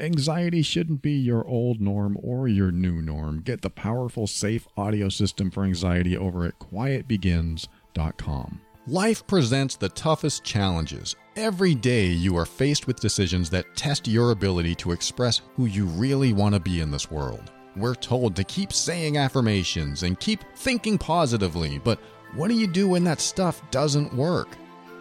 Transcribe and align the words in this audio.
Anxiety 0.00 0.62
shouldn't 0.62 1.02
be 1.02 1.12
your 1.12 1.46
old 1.46 1.78
norm 1.78 2.16
or 2.22 2.48
your 2.48 2.72
new 2.72 3.02
norm. 3.02 3.42
Get 3.42 3.60
the 3.60 3.68
powerful, 3.68 4.26
safe 4.26 4.66
audio 4.74 5.10
system 5.10 5.50
for 5.50 5.64
anxiety 5.64 6.16
over 6.16 6.46
at 6.46 6.58
quietbegins.com. 6.58 8.60
Life 8.86 9.26
presents 9.26 9.76
the 9.76 9.90
toughest 9.90 10.42
challenges. 10.42 11.16
Every 11.36 11.74
day 11.74 12.06
you 12.06 12.34
are 12.38 12.46
faced 12.46 12.86
with 12.86 12.98
decisions 12.98 13.50
that 13.50 13.76
test 13.76 14.08
your 14.08 14.30
ability 14.30 14.74
to 14.76 14.92
express 14.92 15.42
who 15.54 15.66
you 15.66 15.84
really 15.84 16.32
want 16.32 16.54
to 16.54 16.60
be 16.60 16.80
in 16.80 16.90
this 16.90 17.10
world. 17.10 17.52
We're 17.76 17.94
told 17.94 18.34
to 18.36 18.44
keep 18.44 18.72
saying 18.72 19.18
affirmations 19.18 20.02
and 20.02 20.18
keep 20.18 20.42
thinking 20.56 20.96
positively, 20.96 21.78
but 21.78 22.00
what 22.34 22.48
do 22.48 22.54
you 22.54 22.66
do 22.66 22.88
when 22.88 23.04
that 23.04 23.20
stuff 23.20 23.62
doesn't 23.70 24.14
work? 24.14 24.48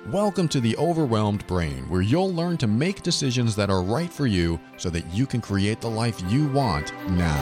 Welcome 0.07 0.47
to 0.49 0.59
the 0.59 0.75
Overwhelmed 0.77 1.45
Brain, 1.45 1.87
where 1.87 2.01
you'll 2.01 2.33
learn 2.33 2.57
to 2.59 2.67
make 2.67 3.03
decisions 3.03 3.55
that 3.57 3.69
are 3.69 3.83
right 3.83 4.11
for 4.11 4.25
you 4.25 4.59
so 4.77 4.89
that 4.89 5.05
you 5.13 5.27
can 5.27 5.39
create 5.39 5.81
the 5.81 5.89
life 5.89 6.19
you 6.29 6.47
want 6.47 6.93
now. 7.09 7.37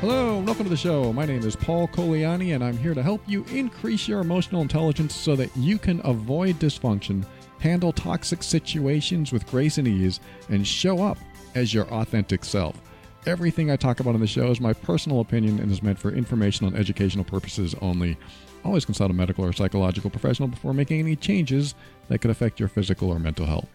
Hello, 0.00 0.38
welcome 0.38 0.64
to 0.64 0.70
the 0.70 0.76
show. 0.76 1.12
My 1.12 1.26
name 1.26 1.42
is 1.42 1.54
Paul 1.54 1.88
Colaianni, 1.88 2.54
and 2.54 2.64
I'm 2.64 2.78
here 2.78 2.94
to 2.94 3.02
help 3.02 3.20
you 3.26 3.44
increase 3.50 4.08
your 4.08 4.20
emotional 4.20 4.62
intelligence 4.62 5.14
so 5.14 5.36
that 5.36 5.54
you 5.54 5.76
can 5.76 6.00
avoid 6.04 6.58
dysfunction, 6.60 7.26
handle 7.60 7.92
toxic 7.92 8.42
situations 8.42 9.32
with 9.32 9.46
grace 9.46 9.78
and 9.78 9.88
ease, 9.88 10.20
and 10.48 10.66
show 10.66 11.02
up 11.02 11.18
as 11.54 11.74
your 11.74 11.86
authentic 11.92 12.44
self. 12.44 12.80
Everything 13.26 13.70
I 13.70 13.76
talk 13.76 14.00
about 14.00 14.14
on 14.14 14.20
the 14.20 14.26
show 14.26 14.50
is 14.50 14.60
my 14.60 14.72
personal 14.72 15.20
opinion 15.20 15.58
and 15.58 15.70
is 15.70 15.82
meant 15.82 15.98
for 15.98 16.10
informational 16.10 16.70
and 16.70 16.78
educational 16.78 17.24
purposes 17.24 17.74
only. 17.82 18.16
Always 18.64 18.84
consult 18.84 19.10
a 19.10 19.14
medical 19.14 19.44
or 19.44 19.52
psychological 19.52 20.10
professional 20.10 20.48
before 20.48 20.72
making 20.72 21.00
any 21.00 21.16
changes 21.16 21.74
that 22.08 22.20
could 22.20 22.30
affect 22.30 22.58
your 22.58 22.68
physical 22.68 23.10
or 23.10 23.18
mental 23.18 23.46
health. 23.46 23.68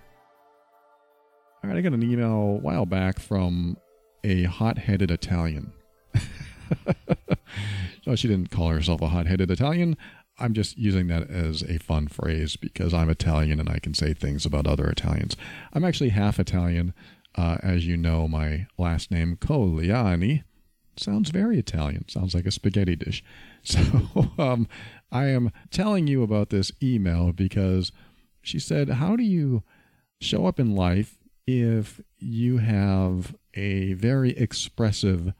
All 1.63 1.69
right, 1.69 1.77
I 1.77 1.81
got 1.81 1.93
an 1.93 2.03
email 2.03 2.31
a 2.31 2.55
while 2.55 2.85
back 2.85 3.19
from 3.19 3.77
a 4.23 4.43
hot 4.43 4.77
headed 4.77 5.11
Italian. 5.11 5.71
no, 6.85 6.93
oh, 8.07 8.15
she 8.15 8.27
didn't 8.27 8.51
call 8.51 8.69
herself 8.69 9.01
a 9.01 9.07
hot 9.07 9.27
headed 9.27 9.51
Italian. 9.51 9.97
I'm 10.39 10.53
just 10.53 10.77
using 10.77 11.07
that 11.07 11.29
as 11.29 11.61
a 11.61 11.77
fun 11.77 12.07
phrase 12.07 12.55
because 12.55 12.93
I'm 12.93 13.09
Italian 13.09 13.59
and 13.59 13.69
I 13.69 13.79
can 13.79 13.93
say 13.93 14.13
things 14.13 14.45
about 14.45 14.67
other 14.67 14.87
Italians. 14.87 15.37
I'm 15.73 15.85
actually 15.85 16.09
half 16.09 16.39
Italian. 16.39 16.93
Uh, 17.35 17.57
as 17.63 17.87
you 17.87 17.97
know, 17.97 18.27
my 18.27 18.67
last 18.77 19.09
name, 19.09 19.37
Colaianni, 19.37 20.43
sounds 20.97 21.29
very 21.29 21.57
Italian. 21.57 22.07
Sounds 22.07 22.35
like 22.35 22.45
a 22.45 22.51
spaghetti 22.51 22.95
dish. 22.95 23.23
So 23.65 23.79
um, 24.37 24.67
I 25.09 25.27
am 25.27 25.49
telling 25.71 26.05
you 26.05 26.21
about 26.21 26.49
this 26.49 26.73
email 26.81 27.31
because 27.31 27.93
she 28.41 28.59
said, 28.59 28.89
How 28.89 29.15
do 29.15 29.23
you 29.23 29.63
show 30.19 30.45
up 30.47 30.59
in 30.59 30.75
life 30.75 31.17
if 31.47 32.01
you 32.19 32.57
have 32.57 33.33
a 33.53 33.93
very 33.93 34.31
expressive 34.31 35.33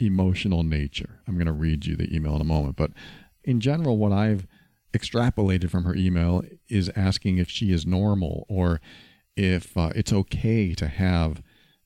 emotional 0.00 0.62
nature. 0.62 1.20
I'm 1.26 1.34
going 1.34 1.46
to 1.46 1.52
read 1.52 1.86
you 1.86 1.96
the 1.96 2.14
email 2.14 2.34
in 2.34 2.40
a 2.40 2.44
moment, 2.44 2.76
but 2.76 2.90
in 3.44 3.60
general, 3.60 3.96
what 3.96 4.12
I've 4.12 4.46
extrapolated 4.92 5.70
from 5.70 5.84
her 5.84 5.94
email 5.94 6.42
is 6.68 6.90
asking 6.94 7.38
if 7.38 7.50
she 7.50 7.72
is 7.72 7.84
normal 7.84 8.46
or 8.48 8.80
if 9.36 9.76
uh, 9.76 9.90
it's 9.94 10.12
okay 10.12 10.74
to 10.74 10.86
have 10.86 11.42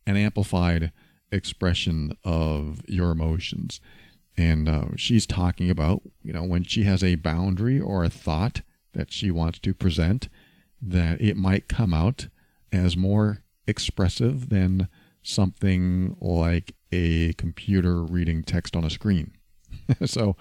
an 0.06 0.16
amplified 0.16 0.92
expression 1.32 2.16
of 2.24 2.82
your 2.86 3.10
emotions. 3.10 3.80
And 4.36 4.68
uh, 4.68 4.84
she's 4.96 5.26
talking 5.26 5.70
about, 5.70 6.02
you 6.22 6.32
know, 6.32 6.44
when 6.44 6.62
she 6.64 6.84
has 6.84 7.02
a 7.02 7.16
boundary 7.16 7.80
or 7.80 8.04
a 8.04 8.10
thought 8.10 8.62
that 8.92 9.12
she 9.12 9.30
wants 9.30 9.58
to 9.60 9.74
present, 9.74 10.28
that 10.80 11.20
it 11.20 11.36
might 11.36 11.68
come 11.68 11.92
out 11.92 12.28
as 12.72 12.96
more 12.96 13.42
expressive 13.66 14.48
than 14.48 14.88
something 15.22 16.16
like 16.20 16.74
a 16.92 17.32
computer 17.34 18.02
reading 18.02 18.42
text 18.42 18.76
on 18.76 18.84
a 18.84 18.90
screen. 18.90 19.32
so, 20.06 20.36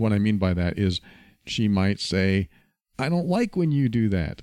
what 0.00 0.12
I 0.12 0.18
mean 0.18 0.38
by 0.38 0.54
that 0.54 0.78
is 0.78 1.00
she 1.46 1.68
might 1.68 2.00
say, 2.00 2.48
I 2.98 3.08
don't 3.08 3.28
like 3.28 3.56
when 3.56 3.70
you 3.70 3.88
do 3.88 4.08
that, 4.08 4.42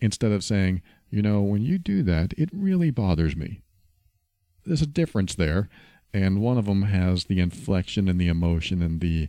instead 0.00 0.32
of 0.32 0.42
saying, 0.42 0.82
you 1.10 1.22
know, 1.22 1.42
when 1.42 1.62
you 1.62 1.78
do 1.78 2.02
that, 2.04 2.32
it 2.38 2.48
really 2.52 2.90
bothers 2.90 3.36
me. 3.36 3.60
There's 4.64 4.82
a 4.82 4.86
difference 4.86 5.34
there, 5.34 5.68
and 6.14 6.40
one 6.40 6.56
of 6.56 6.66
them 6.66 6.82
has 6.82 7.24
the 7.24 7.40
inflection 7.40 8.08
and 8.08 8.20
the 8.20 8.28
emotion 8.28 8.80
and 8.82 9.00
the 9.00 9.28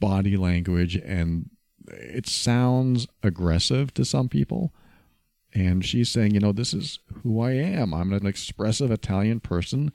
body 0.00 0.36
language, 0.36 0.96
and 0.96 1.50
it 1.88 2.28
sounds 2.28 3.06
aggressive 3.22 3.94
to 3.94 4.04
some 4.04 4.28
people. 4.28 4.72
And 5.54 5.84
she's 5.84 6.08
saying, 6.08 6.34
you 6.34 6.40
know, 6.40 6.52
this 6.52 6.72
is 6.72 6.98
who 7.22 7.40
I 7.40 7.52
am. 7.52 7.92
I'm 7.92 8.12
an 8.12 8.26
expressive 8.26 8.90
Italian 8.90 9.40
person. 9.40 9.92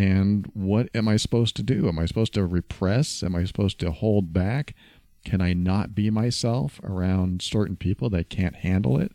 And 0.00 0.50
what 0.54 0.88
am 0.94 1.08
I 1.08 1.18
supposed 1.18 1.56
to 1.56 1.62
do? 1.62 1.86
Am 1.86 1.98
I 1.98 2.06
supposed 2.06 2.32
to 2.32 2.46
repress? 2.46 3.22
Am 3.22 3.36
I 3.36 3.44
supposed 3.44 3.78
to 3.80 3.90
hold 3.90 4.32
back? 4.32 4.74
Can 5.26 5.42
I 5.42 5.52
not 5.52 5.94
be 5.94 6.08
myself 6.08 6.80
around 6.82 7.42
certain 7.42 7.76
people 7.76 8.08
that 8.08 8.30
can't 8.30 8.56
handle 8.56 8.98
it? 8.98 9.12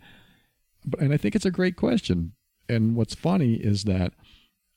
But, 0.85 0.99
And 0.99 1.11
I 1.11 1.17
think 1.17 1.35
it's 1.35 1.43
a 1.45 1.49
great 1.49 1.75
question. 1.75 2.33
And 2.69 2.95
what's 2.95 3.15
funny 3.15 3.55
is 3.55 3.85
that 3.85 4.13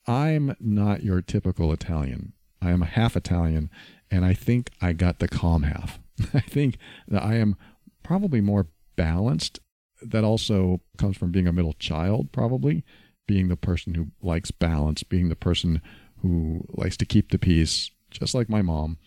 I'm 0.07 0.55
not 0.59 1.03
your 1.03 1.21
typical 1.21 1.71
Italian. 1.71 2.33
I 2.59 2.71
am 2.71 2.81
a 2.81 2.87
half 2.87 3.15
Italian, 3.15 3.69
and 4.09 4.25
I 4.25 4.33
think 4.33 4.71
I 4.81 4.93
got 4.93 5.19
the 5.19 5.27
calm 5.27 5.61
half. 5.61 5.99
I 6.33 6.39
think 6.39 6.79
that 7.07 7.21
I 7.21 7.35
am 7.35 7.55
probably 8.01 8.41
more 8.41 8.65
balanced. 8.95 9.59
That 10.01 10.23
also 10.23 10.81
comes 10.97 11.17
from 11.17 11.29
being 11.29 11.45
a 11.45 11.53
middle 11.53 11.73
child, 11.73 12.31
probably 12.31 12.83
being 13.29 13.47
the 13.47 13.55
person 13.55 13.93
who 13.93 14.07
likes 14.23 14.49
balance, 14.49 15.03
being 15.03 15.29
the 15.29 15.35
person 15.35 15.83
who 16.23 16.65
likes 16.69 16.97
to 16.97 17.05
keep 17.05 17.29
the 17.29 17.37
peace, 17.37 17.91
just 18.09 18.33
like 18.33 18.49
my 18.49 18.63
mom. 18.63 18.97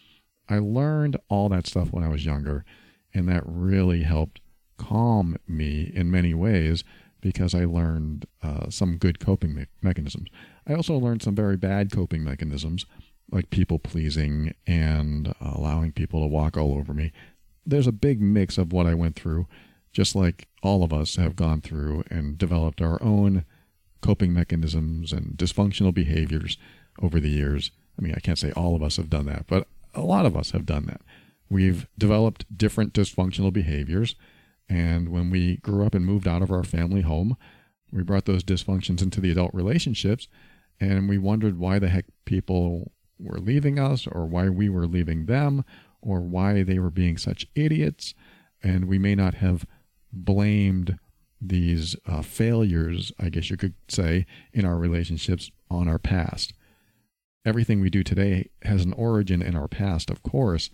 I 0.49 0.61
learned 0.61 1.17
all 1.29 1.49
that 1.49 1.67
stuff 1.67 1.93
when 1.93 2.05
I 2.05 2.09
was 2.09 2.25
younger, 2.25 2.65
and 3.13 3.29
that 3.29 3.43
really 3.45 4.05
helped 4.05 4.41
calm 4.77 5.39
me 5.49 5.91
in 5.93 6.09
many 6.09 6.35
ways 6.35 6.85
because 7.21 7.53
I 7.53 7.65
learned 7.65 8.27
uh, 8.45 8.71
some 8.71 8.97
good 8.97 9.19
coping 9.19 9.57
me- 9.57 9.67
mechanisms. 9.81 10.29
I 10.69 10.75
also 10.75 10.97
learned 10.97 11.23
some 11.23 11.35
very 11.35 11.57
bad 11.57 11.91
coping 11.91 12.23
mechanisms, 12.23 12.87
like 13.33 13.51
people 13.51 13.81
pleasing 13.81 14.55
and 14.69 15.35
uh, 15.41 15.51
allowing 15.57 15.91
people 15.91 16.21
to 16.21 16.29
walk 16.29 16.57
all 16.57 16.75
over 16.75 16.95
me. 16.95 17.11
There's 17.67 17.89
a 17.89 17.93
big 17.93 18.21
mix 18.21 18.57
of 18.57 18.73
what 18.73 18.87
I 18.87 18.95
went 18.95 19.17
through, 19.17 19.49
just 19.93 20.15
like 20.15 20.47
all 20.63 20.85
of 20.85 20.93
us 20.93 21.17
have 21.17 21.35
gone 21.35 21.61
through 21.61 22.05
and 22.09 22.39
developed 22.39 22.81
our 22.81 23.03
own 23.03 23.45
coping 24.03 24.35
mechanisms 24.35 25.13
and 25.13 25.37
dysfunctional 25.39 25.95
behaviors 25.95 26.59
over 27.01 27.19
the 27.19 27.31
years. 27.31 27.71
I 27.99 28.03
mean, 28.03 28.15
I 28.15 28.21
can't 28.21 28.39
say 28.39 28.53
all 28.53 28.77
of 28.77 28.83
us 28.83 28.97
have 28.97 29.09
done 29.09 29.27
that, 29.27 29.47
but 29.47 29.67
a 29.95 30.03
lot 30.03 30.27
of 30.27 30.37
us 30.37 30.51
have 30.51 30.67
done 30.67 30.87
that. 30.87 31.01
We've 31.49 31.87
developed 31.99 32.57
different 32.57 32.93
dysfunctional 32.93 33.53
behaviors. 33.53 34.15
And 34.69 35.11
when 35.11 35.31
we 35.31 35.59
grew 35.59 35.85
up 35.85 35.95
and 35.95 36.05
moved 36.05 36.27
out 36.27 36.43
of 36.43 36.51
our 36.51 36.65
family 36.65 37.03
home, 37.03 37.37
we 37.93 38.03
brought 38.03 38.25
those 38.25 38.43
dysfunctions 38.43 39.03
into 39.03 39.21
the 39.21 39.31
adult 39.31 39.53
relationships. 39.53 40.29
And 40.81 41.09
we 41.09 41.19
wondered 41.19 41.59
why 41.59 41.79
the 41.79 41.91
heck 41.91 42.07
people 42.25 42.93
were 43.19 43.39
leaving 43.39 43.79
us 43.79 44.07
or 44.07 44.27
why 44.27 44.49
we 44.49 44.69
were 44.69 44.87
leaving 44.87 45.27
them 45.27 45.65
or 46.01 46.21
why 46.21 46.63
they 46.63 46.79
were 46.79 46.91
being 46.91 47.19
such 47.19 47.47
idiots. 47.55 48.15
And 48.63 48.87
we 48.87 48.99
may 48.99 49.15
not 49.15 49.35
have 49.35 49.67
blamed 50.11 50.99
these 51.45 51.97
uh, 52.07 52.23
failures, 52.23 53.13
I 53.19 53.29
guess 53.29 53.51
you 53.51 53.57
could 53.57 53.75
say, 53.89 54.27
in 54.53 54.65
our 54.65 54.77
relationships 54.77 55.51
on 55.71 55.89
our 55.89 55.99
past. 55.99 56.53
Everything 57.45 57.81
we 57.81 57.91
do 57.91 58.05
today 58.05 58.51
has 58.63 58.85
an 58.85 58.93
origin 58.93 59.43
in 59.43 59.57
our 59.57 59.67
past, 59.67 60.09
of 60.09 60.23
course, 60.23 60.71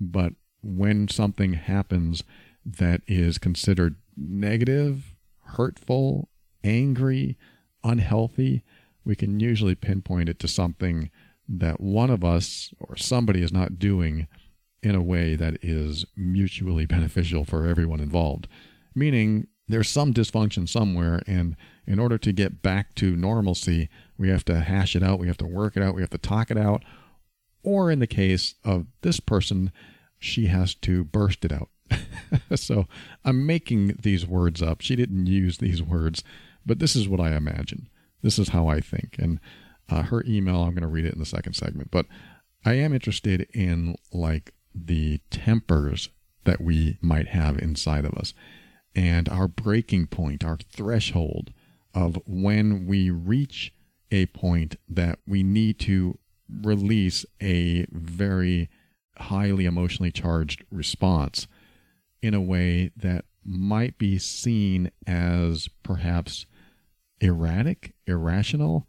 but 0.00 0.32
when 0.62 1.08
something 1.08 1.52
happens 1.52 2.24
that 2.64 3.02
is 3.06 3.36
considered 3.36 3.96
negative, 4.16 5.14
hurtful, 5.42 6.30
angry, 6.64 7.36
unhealthy, 7.84 8.62
we 9.04 9.14
can 9.14 9.38
usually 9.38 9.74
pinpoint 9.74 10.28
it 10.30 10.38
to 10.40 10.48
something 10.48 11.10
that 11.48 11.80
one 11.80 12.10
of 12.10 12.24
us 12.24 12.72
or 12.80 12.96
somebody 12.96 13.42
is 13.42 13.52
not 13.52 13.78
doing 13.78 14.26
in 14.82 14.94
a 14.94 15.02
way 15.02 15.36
that 15.36 15.58
is 15.62 16.06
mutually 16.16 16.86
beneficial 16.96 17.44
for 17.44 17.66
everyone 17.66 18.00
involved. 18.00 18.48
Meaning, 18.94 19.46
there's 19.68 19.88
some 19.88 20.12
dysfunction 20.12 20.68
somewhere, 20.68 21.22
and 21.26 21.56
in 21.86 21.98
order 21.98 22.18
to 22.18 22.32
get 22.32 22.62
back 22.62 22.94
to 22.96 23.16
normalcy, 23.16 23.88
we 24.16 24.28
have 24.28 24.44
to 24.46 24.60
hash 24.60 24.94
it 24.94 25.02
out, 25.02 25.18
we 25.18 25.26
have 25.26 25.36
to 25.38 25.46
work 25.46 25.76
it 25.76 25.82
out, 25.82 25.94
we 25.94 26.02
have 26.02 26.10
to 26.10 26.18
talk 26.18 26.50
it 26.50 26.58
out. 26.58 26.84
Or 27.62 27.90
in 27.90 27.98
the 27.98 28.06
case 28.06 28.54
of 28.64 28.86
this 29.02 29.18
person, 29.18 29.72
she 30.18 30.46
has 30.46 30.74
to 30.76 31.04
burst 31.04 31.44
it 31.44 31.52
out. 31.52 31.68
so 32.56 32.86
I'm 33.24 33.44
making 33.44 33.98
these 34.02 34.26
words 34.26 34.62
up. 34.62 34.80
She 34.80 34.96
didn't 34.96 35.26
use 35.26 35.58
these 35.58 35.82
words, 35.82 36.22
but 36.64 36.78
this 36.78 36.94
is 36.94 37.08
what 37.08 37.20
I 37.20 37.34
imagine. 37.34 37.88
This 38.22 38.38
is 38.38 38.50
how 38.50 38.68
I 38.68 38.80
think. 38.80 39.16
And 39.18 39.40
uh, 39.88 40.02
her 40.02 40.24
email, 40.26 40.62
I'm 40.62 40.74
going 40.74 40.82
to 40.82 40.88
read 40.88 41.04
it 41.04 41.12
in 41.12 41.18
the 41.18 41.26
second 41.26 41.54
segment. 41.54 41.90
But 41.90 42.06
I 42.64 42.74
am 42.74 42.92
interested 42.92 43.48
in 43.52 43.96
like 44.12 44.52
the 44.74 45.20
tempers 45.30 46.08
that 46.44 46.60
we 46.60 46.98
might 47.00 47.28
have 47.28 47.58
inside 47.58 48.04
of 48.04 48.14
us 48.14 48.32
and 48.96 49.28
our 49.28 49.46
breaking 49.46 50.06
point, 50.06 50.42
our 50.42 50.56
threshold 50.56 51.52
of 51.94 52.18
when 52.26 52.86
we 52.86 53.10
reach 53.10 53.72
a 54.10 54.26
point 54.26 54.76
that 54.88 55.18
we 55.26 55.42
need 55.42 55.78
to 55.80 56.18
release 56.62 57.26
a 57.42 57.86
very 57.90 58.70
highly 59.18 59.66
emotionally 59.66 60.10
charged 60.10 60.64
response 60.70 61.46
in 62.22 62.32
a 62.32 62.40
way 62.40 62.90
that 62.96 63.26
might 63.44 63.98
be 63.98 64.18
seen 64.18 64.90
as 65.06 65.68
perhaps 65.82 66.46
erratic, 67.20 67.94
irrational, 68.06 68.86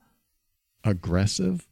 aggressive. 0.84 1.68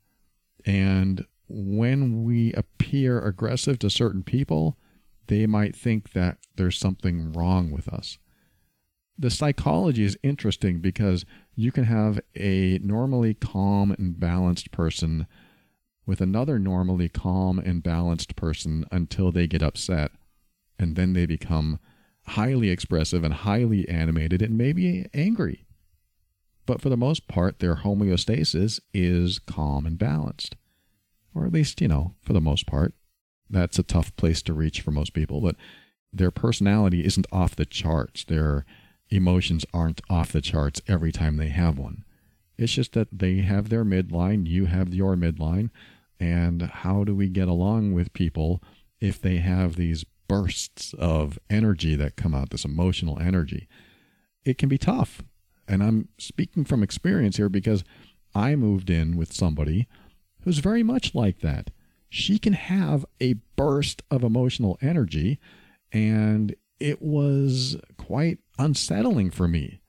And 0.66 1.26
when 1.48 2.24
we 2.24 2.52
appear 2.54 3.20
aggressive 3.20 3.80
to 3.80 3.90
certain 3.90 4.24
people, 4.24 4.78
they 5.28 5.46
might 5.46 5.76
think 5.76 6.12
that 6.12 6.38
there's 6.56 6.78
something 6.78 7.32
wrong 7.32 7.72
with 7.72 7.88
us. 7.88 8.18
The 9.18 9.30
psychology 9.30 10.04
is 10.04 10.18
interesting 10.24 10.80
because 10.80 11.26
you 11.56 11.72
can 11.72 11.86
have 11.86 12.20
a 12.36 12.80
normally 12.80 13.34
calm 13.34 13.92
and 13.92 14.20
balanced 14.20 14.72
person 14.72 15.26
with 16.06 16.22
another 16.22 16.60
normally 16.60 17.10
calm 17.10 17.58
and 17.58 17.82
balanced 17.82 18.36
person 18.36 18.86
until 18.92 19.32
they 19.32 19.48
get 19.48 19.64
upset. 19.64 20.12
And 20.78 20.96
then 20.96 21.14
they 21.14 21.26
become 21.26 21.80
highly 22.28 22.70
expressive 22.70 23.24
and 23.24 23.34
highly 23.34 23.88
animated 23.88 24.42
and 24.42 24.58
maybe 24.58 25.06
angry. 25.14 25.66
But 26.66 26.82
for 26.82 26.90
the 26.90 26.98
most 26.98 27.28
part, 27.28 27.60
their 27.60 27.76
homeostasis 27.78 28.80
is 28.94 29.40
calm 29.40 29.86
and 29.86 29.98
balanced. 29.98 30.56
Or 31.34 31.46
at 31.46 31.54
least, 31.54 31.80
you 31.82 31.88
know, 31.88 32.16
for 32.22 32.34
the 32.34 32.42
most 32.42 32.66
part. 32.66 32.94
That's 33.50 33.78
a 33.78 33.84
tough 33.84 34.16
place 34.16 34.42
to 34.44 34.54
reach 34.54 34.82
for 34.82 34.92
most 34.92 35.14
people, 35.14 35.40
but 35.40 35.56
their 36.12 36.32
personality 36.32 37.06
isn't 37.06 37.28
off 37.32 37.56
the 37.56 37.66
charts. 37.66 38.24
Their 38.24 38.66
emotions 39.16 39.66
aren't 39.74 40.02
off 40.10 40.32
the 40.32 40.42
charts 40.42 40.82
every 40.88 41.12
time 41.12 41.38
they 41.38 41.50
have 41.50 41.78
one. 41.78 42.04
It's 42.58 42.74
just 42.74 42.94
that 42.94 43.08
they 43.12 43.38
have 43.38 43.70
their 43.70 43.84
midline, 43.84 44.48
you 44.48 44.66
have 44.66 44.94
your 44.94 45.16
midline, 45.16 45.70
and 46.20 46.62
how 46.62 47.04
do 47.04 47.14
we 47.14 47.28
get 47.28 47.48
along 47.48 47.94
with 47.94 48.14
people 48.14 48.62
if 49.02 49.22
they 49.22 49.38
have 49.38 49.76
these 49.76 50.06
bursts 50.28 50.94
of 50.94 51.38
energy 51.50 51.96
that 51.96 52.16
come 52.16 52.34
out, 52.34 52.52
this 52.52 52.66
emotional 52.66 53.20
energy? 53.20 53.68
It 54.44 54.58
can 54.58 54.70
be 54.70 54.78
tough. 54.78 55.22
And 55.68 55.84
I'm 55.84 56.10
speaking 56.18 56.64
from 56.64 56.84
experience 56.84 57.38
here 57.38 57.50
because 57.50 57.84
I 58.34 58.56
moved 58.56 58.90
in 58.90 59.18
with 59.18 59.34
somebody 59.34 59.88
who's 60.42 60.60
very 60.60 60.84
much 60.84 61.16
like 61.16 61.40
that. 61.40 61.72
She 62.10 62.38
can 62.38 62.54
have 62.54 63.06
a 63.20 63.36
burst 63.56 64.04
of 64.10 64.24
emotional 64.24 64.78
energy, 64.82 65.40
and 65.92 66.56
it 66.80 67.02
was 67.02 67.78
quite 67.98 68.40
unsettling 68.57 69.31
for 69.31 69.48
me 69.48 69.81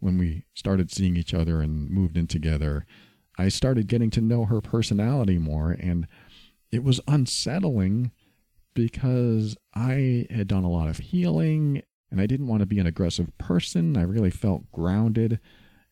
when 0.00 0.18
we 0.18 0.44
started 0.54 0.90
seeing 0.90 1.16
each 1.16 1.32
other 1.32 1.60
and 1.60 1.90
moved 1.90 2.16
in 2.16 2.26
together 2.26 2.84
I 3.38 3.48
started 3.48 3.86
getting 3.86 4.10
to 4.10 4.20
know 4.20 4.44
her 4.44 4.60
personality 4.60 5.38
more, 5.38 5.72
and 5.72 6.06
it 6.70 6.84
was 6.84 7.00
unsettling 7.08 8.12
because 8.74 9.56
I 9.74 10.26
had 10.30 10.48
done 10.48 10.64
a 10.64 10.70
lot 10.70 10.88
of 10.88 10.98
healing 10.98 11.82
and 12.10 12.20
I 12.20 12.26
didn't 12.26 12.46
want 12.46 12.60
to 12.60 12.66
be 12.66 12.78
an 12.78 12.86
aggressive 12.86 13.36
person. 13.38 13.96
I 13.96 14.02
really 14.02 14.30
felt 14.30 14.70
grounded. 14.70 15.40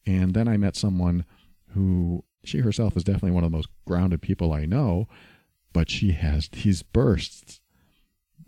And 0.06 0.34
then 0.34 0.48
I 0.48 0.56
met 0.56 0.76
someone 0.76 1.24
who 1.68 2.24
she 2.44 2.58
herself 2.58 2.96
is 2.96 3.04
definitely 3.04 3.32
one 3.32 3.44
of 3.44 3.50
the 3.50 3.56
most 3.56 3.68
grounded 3.86 4.20
people 4.22 4.52
I 4.52 4.64
know, 4.66 5.08
but 5.72 5.90
she 5.90 6.12
has 6.12 6.48
these 6.48 6.82
bursts, 6.82 7.60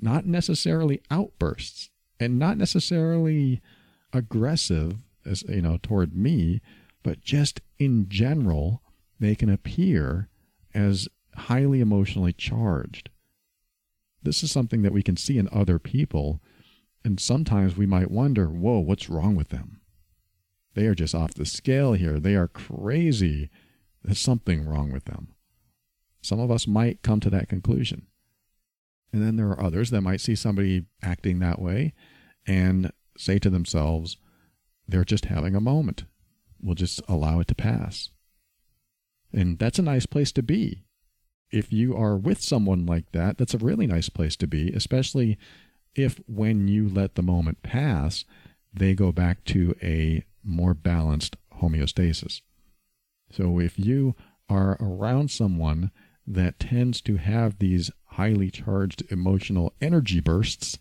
not 0.01 0.27
necessarily 0.27 1.01
outbursts 1.11 1.91
and 2.23 2.39
not 2.39 2.57
necessarily 2.57 3.61
aggressive 4.13 4.99
as 5.27 5.43
you 5.49 5.63
know 5.63 5.79
toward 5.83 6.15
me, 6.15 6.61
but 7.03 7.21
just 7.21 7.61
in 7.79 8.09
general, 8.09 8.83
they 9.19 9.35
can 9.35 9.51
appear 9.51 10.29
as 10.75 11.09
highly 11.37 11.81
emotionally 11.81 12.33
charged. 12.33 13.11
This 14.23 14.43
is 14.43 14.53
something 14.53 14.83
that 14.83 14.93
we 14.93 15.03
can 15.03 15.17
see 15.17 15.37
in 15.37 15.49
other 15.51 15.79
people, 15.79 16.41
and 17.05 17.19
sometimes 17.19 17.77
we 17.77 17.87
might 17.87 18.11
wonder, 18.11 18.47
whoa, 18.47 18.79
what's 18.79 19.11
wrong 19.11 19.35
with 19.35 19.49
them? 19.49 19.81
They 20.75 20.87
are 20.87 20.95
just 20.95 21.15
off 21.15 21.35
the 21.35 21.45
scale 21.45 21.95
here. 21.95 22.21
They 22.21 22.37
are 22.37 22.49
crazy. 22.49 23.51
There's 24.03 24.21
something 24.21 24.65
wrong 24.65 24.93
with 24.93 25.05
them. 25.05 25.35
Some 26.23 26.39
of 26.39 26.51
us 26.51 26.69
might 26.69 27.03
come 27.03 27.19
to 27.21 27.31
that 27.31 27.49
conclusion. 27.49 28.07
And 29.13 29.23
then 29.23 29.37
there 29.37 29.49
are 29.49 29.63
others 29.63 29.91
that 29.91 30.01
might 30.01 30.21
see 30.21 30.35
somebody 30.35 30.85
acting 31.03 31.41
that 31.41 31.61
way 31.61 31.93
and 32.47 32.93
say 33.17 33.39
to 33.39 33.51
themselves, 33.51 34.17
they're 34.89 35.05
just 35.05 35.27
having 35.27 35.55
a 35.55 35.61
moment 35.61 36.05
we'll 36.63 36.75
just 36.77 37.03
allow 37.09 37.41
it 37.41 37.49
to 37.49 37.55
pass. 37.55 38.11
And 39.33 39.59
that's 39.59 39.79
a 39.79 39.83
nice 39.83 40.07
place 40.07 40.33
to 40.33 40.43
be. 40.43 40.85
If 41.51 41.73
you 41.73 41.97
are 41.97 42.17
with 42.17 42.41
someone 42.41 42.87
like 42.87 43.11
that, 43.13 43.37
that's 43.37 43.55
a 43.55 43.59
really 43.59 43.87
nice 43.87 44.09
place 44.09 44.37
to 44.37 44.47
be, 44.47 44.71
especially 44.71 45.39
if 45.95 46.21
when 46.27 46.69
you 46.69 46.89
let 46.89 47.15
the 47.15 47.23
moment 47.23 47.63
pass, 47.63 48.25
they 48.73 48.95
go 48.95 49.13
back 49.13 49.45
to 49.45 49.75
a 49.83 50.25
more 50.43 50.73
balanced 50.73 51.37
homeostasis. 51.61 52.41
So 53.31 53.59
if 53.59 53.79
you 53.79 54.15
are 54.49 54.79
around 54.81 55.31
someone 55.31 55.91
that 56.27 56.59
tends 56.59 57.01
to 57.03 57.17
have 57.17 57.59
these 57.59 57.91
highly 58.05 58.51
charged 58.51 59.03
emotional 59.11 59.75
energy 59.81 60.21
bursts, 60.21 60.79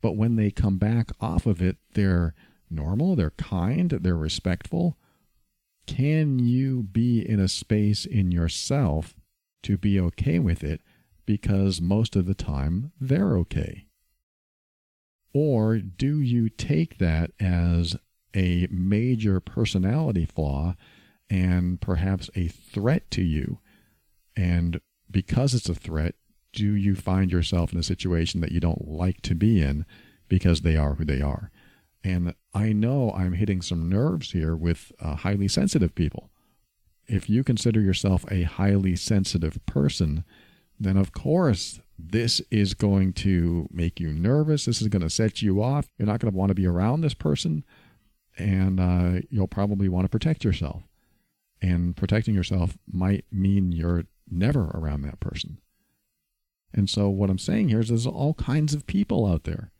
but 0.00 0.16
when 0.16 0.36
they 0.36 0.50
come 0.50 0.78
back 0.78 1.10
off 1.20 1.46
of 1.46 1.60
it, 1.60 1.76
they're 1.94 2.34
normal, 2.70 3.16
they're 3.16 3.30
kind, 3.30 3.90
they're 3.90 4.16
respectful, 4.16 4.96
can 5.86 6.38
you 6.38 6.84
be 6.84 7.28
in 7.28 7.40
a 7.40 7.48
space 7.48 8.04
in 8.04 8.30
yourself 8.30 9.14
to 9.62 9.76
be 9.76 9.98
okay 9.98 10.38
with 10.38 10.62
it 10.62 10.80
because 11.26 11.80
most 11.80 12.16
of 12.16 12.26
the 12.26 12.34
time 12.34 12.92
they're 13.00 13.36
okay? 13.38 13.86
Or 15.32 15.78
do 15.78 16.20
you 16.20 16.48
take 16.48 16.98
that 16.98 17.32
as 17.38 17.96
a 18.34 18.68
major 18.70 19.40
personality 19.40 20.24
flaw 20.24 20.76
and 21.28 21.80
perhaps 21.80 22.30
a 22.34 22.48
threat 22.48 23.10
to 23.12 23.22
you? 23.22 23.58
And 24.36 24.80
because 25.10 25.54
it's 25.54 25.68
a 25.68 25.74
threat, 25.74 26.14
do 26.52 26.74
you 26.74 26.94
find 26.94 27.30
yourself 27.30 27.72
in 27.72 27.78
a 27.78 27.84
situation 27.84 28.40
that 28.40 28.52
you 28.52 28.60
don't 28.60 28.88
like 28.88 29.20
to 29.22 29.34
be 29.34 29.60
in 29.60 29.86
because 30.28 30.60
they 30.60 30.76
are 30.76 30.94
who 30.94 31.04
they 31.04 31.20
are? 31.20 31.50
And 32.02 32.34
I 32.54 32.72
know 32.72 33.12
I'm 33.12 33.34
hitting 33.34 33.62
some 33.62 33.88
nerves 33.88 34.32
here 34.32 34.56
with 34.56 34.92
uh, 35.00 35.16
highly 35.16 35.48
sensitive 35.48 35.94
people. 35.94 36.30
If 37.06 37.28
you 37.28 37.44
consider 37.44 37.80
yourself 37.80 38.24
a 38.30 38.42
highly 38.42 38.96
sensitive 38.96 39.64
person, 39.66 40.24
then 40.78 40.96
of 40.96 41.12
course 41.12 41.80
this 41.98 42.40
is 42.50 42.74
going 42.74 43.12
to 43.12 43.68
make 43.70 44.00
you 44.00 44.12
nervous. 44.12 44.64
This 44.64 44.80
is 44.80 44.88
going 44.88 45.02
to 45.02 45.10
set 45.10 45.42
you 45.42 45.62
off. 45.62 45.88
You're 45.98 46.06
not 46.06 46.20
going 46.20 46.32
to 46.32 46.38
want 46.38 46.48
to 46.50 46.54
be 46.54 46.66
around 46.66 47.02
this 47.02 47.14
person, 47.14 47.64
and 48.38 48.80
uh, 48.80 49.20
you'll 49.28 49.48
probably 49.48 49.88
want 49.88 50.04
to 50.04 50.08
protect 50.08 50.44
yourself. 50.44 50.82
And 51.60 51.94
protecting 51.94 52.34
yourself 52.34 52.78
might 52.90 53.26
mean 53.30 53.72
you're 53.72 54.04
never 54.30 54.70
around 54.70 55.02
that 55.02 55.20
person. 55.20 55.58
And 56.72 56.88
so, 56.88 57.08
what 57.08 57.30
I'm 57.30 57.38
saying 57.38 57.68
here 57.68 57.80
is 57.80 57.88
there's 57.88 58.06
all 58.06 58.34
kinds 58.34 58.74
of 58.74 58.86
people 58.86 59.26
out 59.26 59.44
there. 59.44 59.70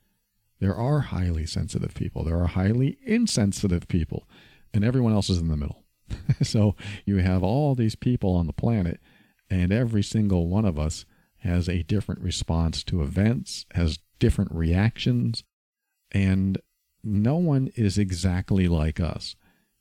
There 0.58 0.74
are 0.74 1.00
highly 1.00 1.46
sensitive 1.46 1.94
people, 1.94 2.24
there 2.24 2.38
are 2.38 2.48
highly 2.48 2.98
insensitive 3.04 3.88
people, 3.88 4.28
and 4.74 4.84
everyone 4.84 5.12
else 5.12 5.30
is 5.30 5.38
in 5.38 5.48
the 5.48 5.56
middle. 5.56 5.84
so 6.42 6.74
you 7.04 7.16
have 7.18 7.42
all 7.42 7.74
these 7.74 7.94
people 7.94 8.34
on 8.34 8.46
the 8.46 8.52
planet, 8.52 9.00
and 9.48 9.72
every 9.72 10.02
single 10.02 10.48
one 10.48 10.64
of 10.64 10.78
us 10.78 11.04
has 11.38 11.68
a 11.68 11.82
different 11.84 12.20
response 12.20 12.84
to 12.84 13.02
events, 13.02 13.64
has 13.72 13.98
different 14.18 14.52
reactions, 14.52 15.44
and 16.12 16.58
no 17.02 17.36
one 17.36 17.70
is 17.76 17.96
exactly 17.96 18.68
like 18.68 19.00
us. 19.00 19.36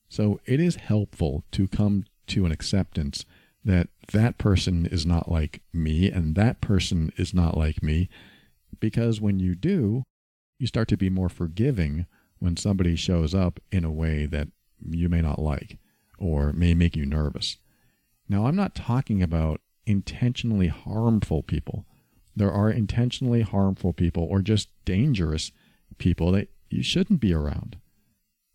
So 0.07 0.39
it 0.45 0.59
is 0.59 0.77
helpful 0.77 1.43
to 1.51 1.67
come 1.67 2.05
to 2.27 2.45
an 2.45 2.51
acceptance 2.51 3.25
that 3.63 3.87
that 4.13 4.37
person 4.37 4.85
is 4.85 5.05
not 5.05 5.31
like 5.31 5.61
me 5.73 6.09
and 6.09 6.35
that 6.35 6.61
person 6.61 7.11
is 7.17 7.33
not 7.33 7.57
like 7.57 7.83
me. 7.83 8.09
Because 8.79 9.19
when 9.19 9.39
you 9.39 9.55
do, 9.55 10.03
you 10.57 10.67
start 10.67 10.87
to 10.89 10.97
be 10.97 11.09
more 11.09 11.29
forgiving 11.29 12.05
when 12.39 12.57
somebody 12.57 12.95
shows 12.95 13.35
up 13.35 13.59
in 13.71 13.83
a 13.83 13.91
way 13.91 14.25
that 14.25 14.47
you 14.81 15.09
may 15.09 15.21
not 15.21 15.39
like 15.39 15.77
or 16.17 16.53
may 16.53 16.73
make 16.73 16.95
you 16.95 17.05
nervous. 17.05 17.57
Now, 18.27 18.45
I'm 18.45 18.55
not 18.55 18.75
talking 18.75 19.21
about 19.21 19.61
intentionally 19.85 20.67
harmful 20.67 21.43
people. 21.43 21.85
There 22.35 22.51
are 22.51 22.69
intentionally 22.69 23.41
harmful 23.41 23.91
people 23.91 24.23
or 24.23 24.41
just 24.41 24.69
dangerous 24.85 25.51
people 25.97 26.31
that 26.31 26.49
you 26.69 26.83
shouldn't 26.83 27.19
be 27.19 27.33
around. 27.33 27.77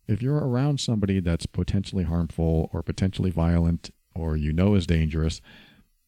If 0.07 0.21
you're 0.21 0.37
around 0.37 0.79
somebody 0.79 1.19
that's 1.19 1.45
potentially 1.45 2.03
harmful 2.03 2.69
or 2.71 2.81
potentially 2.81 3.31
violent 3.31 3.91
or 4.15 4.35
you 4.37 4.53
know 4.53 4.75
is 4.75 4.87
dangerous, 4.87 5.41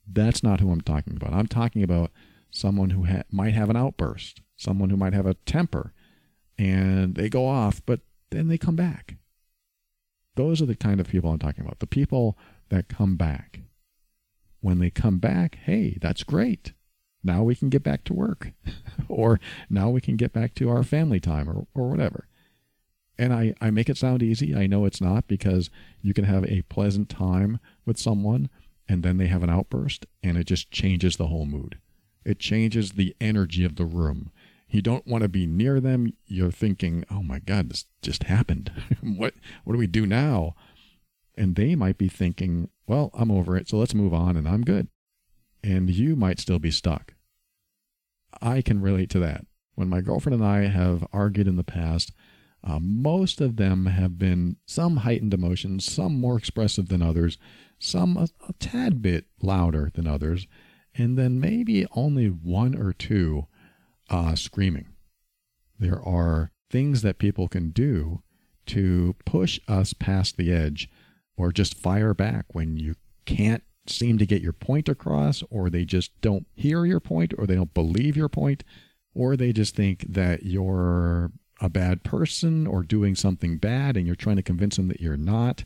That's 0.09 0.41
not 0.41 0.61
who 0.61 0.71
I'm 0.71 0.81
talking 0.81 1.15
about. 1.17 1.33
I'm 1.33 1.47
talking 1.47 1.83
about 1.83 2.11
someone 2.49 2.91
who 2.91 3.05
ha- 3.05 3.23
might 3.29 3.53
have 3.53 3.69
an 3.69 3.75
outburst, 3.75 4.41
someone 4.55 4.89
who 4.89 4.97
might 4.97 5.13
have 5.13 5.25
a 5.25 5.33
temper, 5.33 5.93
and 6.57 7.15
they 7.15 7.29
go 7.29 7.45
off, 7.45 7.81
but 7.85 7.99
then 8.31 8.47
they 8.47 8.57
come 8.57 8.75
back. 8.75 9.15
Those 10.35 10.61
are 10.61 10.65
the 10.65 10.75
kind 10.75 10.99
of 10.99 11.09
people 11.09 11.31
I'm 11.31 11.39
talking 11.39 11.65
about. 11.65 11.79
The 11.79 11.87
people 11.87 12.37
that 12.69 12.87
come 12.87 13.15
back. 13.15 13.61
When 14.61 14.79
they 14.79 14.89
come 14.89 15.17
back, 15.19 15.57
hey, 15.65 15.97
that's 16.01 16.23
great. 16.23 16.73
Now 17.23 17.43
we 17.43 17.55
can 17.55 17.69
get 17.69 17.83
back 17.83 18.03
to 18.05 18.13
work. 18.13 18.51
or 19.09 19.39
now 19.69 19.89
we 19.89 20.01
can 20.01 20.15
get 20.15 20.33
back 20.33 20.53
to 20.55 20.69
our 20.69 20.83
family 20.83 21.19
time 21.19 21.49
or, 21.49 21.67
or 21.73 21.89
whatever. 21.89 22.27
And 23.19 23.33
I, 23.33 23.55
I 23.59 23.71
make 23.71 23.89
it 23.89 23.97
sound 23.97 24.21
easy. 24.21 24.55
I 24.55 24.67
know 24.67 24.85
it's 24.85 25.01
not 25.01 25.27
because 25.27 25.69
you 26.01 26.13
can 26.13 26.25
have 26.25 26.45
a 26.45 26.61
pleasant 26.63 27.09
time 27.09 27.59
with 27.87 27.97
someone 27.97 28.49
and 28.87 29.03
then 29.03 29.17
they 29.17 29.27
have 29.27 29.43
an 29.43 29.49
outburst 29.49 30.05
and 30.23 30.37
it 30.37 30.45
just 30.45 30.71
changes 30.71 31.17
the 31.17 31.27
whole 31.27 31.45
mood. 31.45 31.79
It 32.23 32.39
changes 32.39 32.91
the 32.91 33.15
energy 33.21 33.63
of 33.63 33.75
the 33.75 33.85
room. 33.85 34.31
You 34.69 34.81
don't 34.81 35.07
want 35.07 35.21
to 35.21 35.29
be 35.29 35.47
near 35.47 35.79
them. 35.79 36.13
You're 36.25 36.51
thinking, 36.51 37.05
"Oh 37.09 37.23
my 37.23 37.39
God, 37.39 37.69
this 37.69 37.85
just 38.01 38.23
happened. 38.23 38.71
what 39.01 39.33
what 39.63 39.73
do 39.73 39.79
we 39.79 39.87
do 39.87 40.05
now?" 40.05 40.55
And 41.35 41.55
they 41.55 41.75
might 41.75 41.97
be 41.97 42.09
thinking, 42.09 42.69
"Well, 42.85 43.09
I'm 43.13 43.31
over 43.31 43.55
it, 43.55 43.69
so 43.69 43.77
let's 43.77 43.95
move 43.95 44.13
on, 44.13 44.35
and 44.35 44.47
I'm 44.47 44.63
good." 44.63 44.89
And 45.63 45.89
you 45.89 46.15
might 46.15 46.39
still 46.39 46.59
be 46.59 46.71
stuck. 46.71 47.13
I 48.41 48.61
can 48.61 48.81
relate 48.81 49.09
to 49.11 49.19
that. 49.19 49.45
When 49.75 49.89
my 49.89 50.01
girlfriend 50.01 50.41
and 50.41 50.45
I 50.45 50.67
have 50.67 51.07
argued 51.13 51.47
in 51.47 51.55
the 51.55 51.63
past, 51.63 52.11
uh, 52.63 52.79
most 52.81 53.39
of 53.39 53.55
them 53.55 53.85
have 53.85 54.17
been 54.17 54.57
some 54.65 54.97
heightened 54.97 55.33
emotions, 55.33 55.85
some 55.85 56.19
more 56.19 56.37
expressive 56.37 56.89
than 56.89 57.01
others, 57.01 57.37
some 57.79 58.17
a, 58.17 58.27
a 58.47 58.53
tad 58.53 59.01
bit 59.01 59.25
louder 59.41 59.91
than 59.93 60.07
others, 60.07 60.47
and 60.95 61.17
then 61.17 61.39
maybe 61.39 61.85
only 61.91 62.27
one 62.27 62.75
or 62.75 62.93
two 62.93 63.47
uh, 64.09 64.35
screaming. 64.35 64.87
There 65.79 66.01
are 66.01 66.51
things 66.69 67.01
that 67.01 67.19
people 67.19 67.47
can 67.47 67.69
do 67.69 68.21
to 68.67 69.15
push 69.25 69.59
us 69.67 69.93
past 69.93 70.37
the 70.37 70.51
edge 70.51 70.89
or 71.37 71.51
just 71.51 71.77
fire 71.77 72.13
back 72.13 72.45
when 72.51 72.77
you 72.77 72.95
can't 73.25 73.63
seem 73.85 74.17
to 74.17 74.25
get 74.25 74.41
your 74.41 74.53
point 74.53 74.89
across, 74.89 75.43
or 75.49 75.69
they 75.69 75.85
just 75.85 76.19
don't 76.21 76.47
hear 76.55 76.85
your 76.85 76.99
point, 76.99 77.33
or 77.37 77.45
they 77.45 77.55
don't 77.55 77.73
believe 77.73 78.17
your 78.17 78.29
point, 78.29 78.63
or 79.13 79.37
they 79.37 79.53
just 79.53 79.75
think 79.75 80.05
that 80.09 80.43
you're 80.43 81.31
a 81.61 81.69
bad 81.69 82.03
person 82.03 82.67
or 82.67 82.83
doing 82.83 83.15
something 83.15 83.57
bad 83.57 83.97
and 83.97 84.05
you're 84.05 84.15
trying 84.15 84.35
to 84.35 84.43
convince 84.43 84.75
them 84.75 84.87
that 84.89 85.01
you're 85.01 85.17
not. 85.17 85.63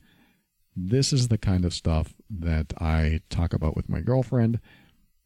This 0.75 1.11
is 1.11 1.27
the 1.27 1.37
kind 1.37 1.65
of 1.65 1.73
stuff 1.73 2.13
that 2.29 2.73
I 2.79 3.21
talk 3.29 3.53
about 3.53 3.75
with 3.75 3.89
my 3.89 4.01
girlfriend 4.01 4.59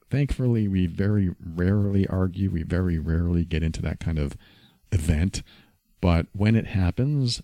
thankfully, 0.09 0.67
we 0.67 0.85
very 0.85 1.35
rarely 1.43 2.07
argue. 2.07 2.49
We 2.49 2.63
very 2.63 2.97
rarely 2.97 3.43
get 3.43 3.63
into 3.63 3.81
that 3.81 3.99
kind 3.99 4.17
of 4.17 4.37
event. 4.91 5.43
But 6.01 6.27
when 6.31 6.55
it 6.55 6.67
happens, 6.67 7.41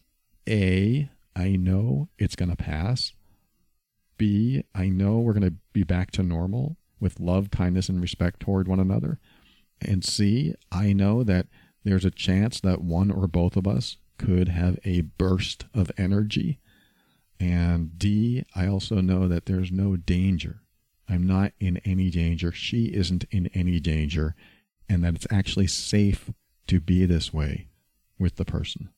A, 0.48 1.10
I 1.36 1.56
know 1.58 2.08
it's 2.18 2.36
going 2.36 2.50
to 2.50 2.56
pass. 2.56 3.14
B, 4.18 4.64
I 4.76 4.88
know 4.88 5.20
we're 5.20 5.34
going 5.34 5.50
to 5.50 5.56
be 5.74 5.84
back 5.84 6.12
to 6.12 6.24
normal 6.24 6.78
with 7.00 7.20
love, 7.20 7.50
kindness, 7.52 7.90
and 7.90 8.00
respect 8.00 8.40
toward 8.40 8.68
one 8.68 8.80
another. 8.80 9.20
And 9.82 10.06
C, 10.06 10.54
I 10.72 10.94
know 10.94 11.24
that 11.24 11.48
there's 11.84 12.06
a 12.06 12.12
chance 12.12 12.62
that 12.62 12.82
one 12.82 13.12
or 13.12 13.28
both 13.28 13.58
of 13.58 13.68
us 13.68 13.98
could 14.18 14.48
have 14.48 14.80
a 14.86 15.02
burst 15.02 15.66
of 15.74 15.92
energy. 15.98 16.60
And 17.42 17.98
D, 17.98 18.46
I 18.56 18.68
also 18.68 19.02
know 19.02 19.28
that 19.28 19.48
there's 19.48 19.72
no 19.72 19.98
danger 19.98 20.62
I'm 21.12 21.28
not 21.28 21.52
in 21.60 21.78
any 21.84 22.10
danger. 22.10 22.54
She 22.54 22.86
isn't 22.86 23.26
in 23.32 23.48
any 23.48 23.82
danger. 23.82 24.34
And 24.88 25.04
that 25.04 25.16
it's 25.16 25.28
actually 25.30 25.68
safe 25.68 26.32
to 26.68 26.80
be 26.80 27.06
this 27.06 27.34
way 27.34 27.68
with 28.18 28.38
the 28.38 28.46
person. 28.46 28.90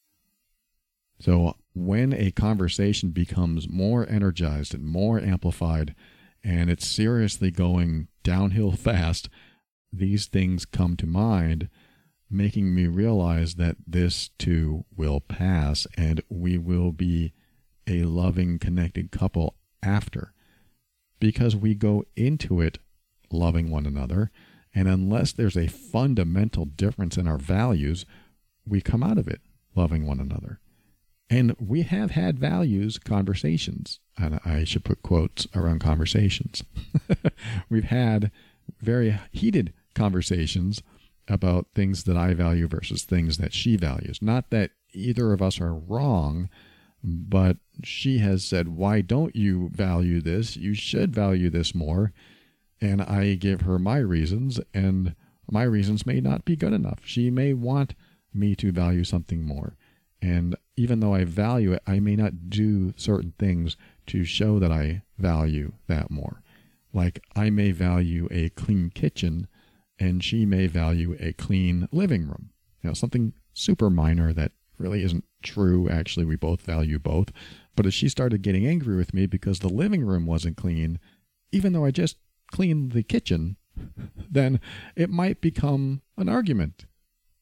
So 1.20 1.56
when 1.74 2.14
a 2.14 2.32
conversation 2.32 3.10
becomes 3.10 3.68
more 3.68 4.08
energized 4.08 4.76
and 4.76 4.86
more 4.86 5.20
amplified, 5.20 5.96
and 6.44 6.70
it's 6.70 6.88
seriously 6.88 7.50
going 7.50 8.10
downhill 8.22 8.72
fast, 8.74 9.28
these 9.92 10.28
things 10.28 10.66
come 10.66 10.96
to 10.98 11.08
mind, 11.08 11.70
making 12.30 12.76
me 12.76 12.86
realize 12.86 13.56
that 13.56 13.78
this 13.88 14.30
too 14.38 14.86
will 14.96 15.20
pass 15.20 15.88
and 15.98 16.22
we 16.30 16.60
will 16.60 16.92
be 16.92 17.34
a 17.88 18.04
loving, 18.04 18.60
connected 18.60 19.12
couple 19.12 19.56
after 19.82 20.34
because 21.20 21.56
we 21.56 21.74
go 21.74 22.04
into 22.16 22.62
it 22.62 22.80
loving 23.32 23.70
one 23.70 23.86
another. 23.86 24.32
And 24.76 24.88
unless 24.88 25.32
there's 25.32 25.58
a 25.58 25.68
fundamental 25.68 26.66
difference 26.66 27.18
in 27.18 27.28
our 27.28 27.38
values, 27.38 28.06
we 28.68 28.82
come 28.82 29.04
out 29.04 29.18
of 29.18 29.28
it 29.28 29.42
loving 29.76 30.06
one 30.06 30.20
another. 30.20 30.60
And 31.30 31.56
we 31.60 31.84
have 31.84 32.12
had 32.12 32.38
values 32.38 32.98
conversations, 33.00 34.00
and 34.18 34.40
I 34.46 34.66
should 34.66 34.84
put 34.84 35.02
quotes 35.02 35.48
around 35.56 35.80
conversations. 35.80 36.64
We've 37.70 37.86
had 37.86 38.30
very 38.82 39.20
heated 39.32 39.74
conversations 39.96 40.84
about 41.28 41.68
things 41.74 42.04
that 42.04 42.18
I 42.18 42.34
value 42.34 42.68
versus 42.68 43.04
things 43.04 43.38
that 43.38 43.54
she 43.54 43.78
values. 43.78 44.22
Not 44.22 44.50
that 44.50 44.72
either 44.94 45.34
of 45.34 45.42
us 45.42 45.60
are 45.62 45.74
wrong, 45.74 46.50
but 47.04 47.58
she 47.84 48.20
has 48.20 48.44
said, 48.44 48.70
Why 48.70 49.02
don't 49.02 49.36
you 49.36 49.70
value 49.70 50.22
this? 50.22 50.56
You 50.56 50.74
should 50.74 51.14
value 51.14 51.50
this 51.50 51.76
more. 51.76 52.14
And 52.80 53.02
I 53.02 53.36
give 53.36 53.62
her 53.62 53.78
my 53.78 53.98
reasons, 53.98 54.60
and 54.74 55.16
my 55.50 55.64
reasons 55.64 56.06
may 56.06 56.20
not 56.22 56.46
be 56.46 56.56
good 56.56 56.74
enough. 56.74 57.00
She 57.04 57.30
may 57.30 57.54
want 57.54 57.96
me 58.34 58.56
to 58.56 58.72
value 58.72 59.04
something 59.04 59.44
more. 59.44 59.76
And 60.22 60.56
even 60.76 61.00
though 61.00 61.14
I 61.14 61.26
value 61.26 61.74
it, 61.74 61.84
I 61.86 62.00
may 62.00 62.16
not 62.16 62.50
do 62.50 62.94
certain 62.96 63.34
things 63.38 63.76
to 64.08 64.24
show 64.24 64.60
that 64.60 64.72
I 64.72 65.04
value 65.18 65.74
that 65.88 66.10
more. 66.10 66.42
Like 66.94 67.24
I 67.36 67.50
may 67.50 67.72
value 67.72 68.28
a 68.32 68.50
clean 68.50 68.90
kitchen, 68.90 69.48
and 70.00 70.24
she 70.24 70.46
may 70.46 70.68
value 70.68 71.18
a 71.20 71.34
clean 71.34 71.90
living 71.92 72.28
room. 72.28 72.52
You 72.82 72.90
know, 72.90 72.94
something 72.94 73.34
super 73.54 73.90
minor 73.90 74.34
that 74.34 74.52
really 74.84 75.04
isn't 75.04 75.24
true. 75.42 75.90
Actually, 75.90 76.26
we 76.26 76.36
both 76.36 76.62
value 76.62 77.00
both. 77.00 77.30
But 77.76 77.86
as 77.86 77.94
she 77.94 78.10
started 78.10 78.44
getting 78.44 78.68
angry 78.68 78.96
with 78.96 79.14
me 79.14 79.26
because 79.26 79.60
the 79.60 79.70
living 79.70 80.06
room 80.06 80.26
wasn't 80.26 80.58
clean, 80.58 81.00
even 81.52 81.74
though 81.74 81.86
I 81.86 81.92
just 81.92 82.18
cleaned 82.52 82.92
the 82.92 83.02
kitchen, 83.02 83.58
then 84.30 84.60
it 84.96 85.10
might 85.10 85.42
become 85.42 86.02
an 86.18 86.30
argument. 86.30 86.86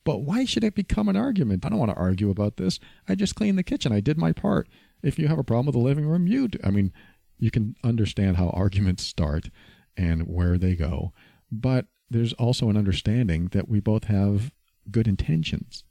But 0.04 0.20
why 0.20 0.46
should 0.46 0.64
it 0.64 0.76
become 0.76 1.10
an 1.10 1.16
argument? 1.16 1.66
I 1.66 1.70
don't 1.70 1.80
want 1.80 1.92
to 1.92 1.98
argue 1.98 2.30
about 2.30 2.58
this. 2.58 2.80
I 3.08 3.16
just 3.16 3.36
cleaned 3.36 3.58
the 3.58 3.64
kitchen. 3.64 3.92
I 3.92 4.00
did 4.00 4.18
my 4.18 4.32
part. 4.32 4.68
If 5.04 5.20
you 5.20 5.28
have 5.28 5.40
a 5.40 5.44
problem 5.44 5.66
with 5.66 5.74
the 5.74 5.80
living 5.80 6.08
room, 6.08 6.28
you 6.28 6.48
do. 6.48 6.60
I 6.64 6.70
mean, 6.70 6.94
you 7.38 7.52
can 7.52 7.76
understand 7.84 8.38
how 8.38 8.50
arguments 8.50 9.04
start 9.04 9.50
and 9.98 10.24
where 10.24 10.58
they 10.58 10.76
go. 10.76 11.12
But 11.52 11.88
there's 12.10 12.34
also 12.34 12.70
an 12.70 12.78
understanding 12.78 13.48
that 13.52 13.68
we 13.68 13.80
both 13.80 14.06
have 14.06 14.54
good 14.90 15.08
intentions. 15.08 15.84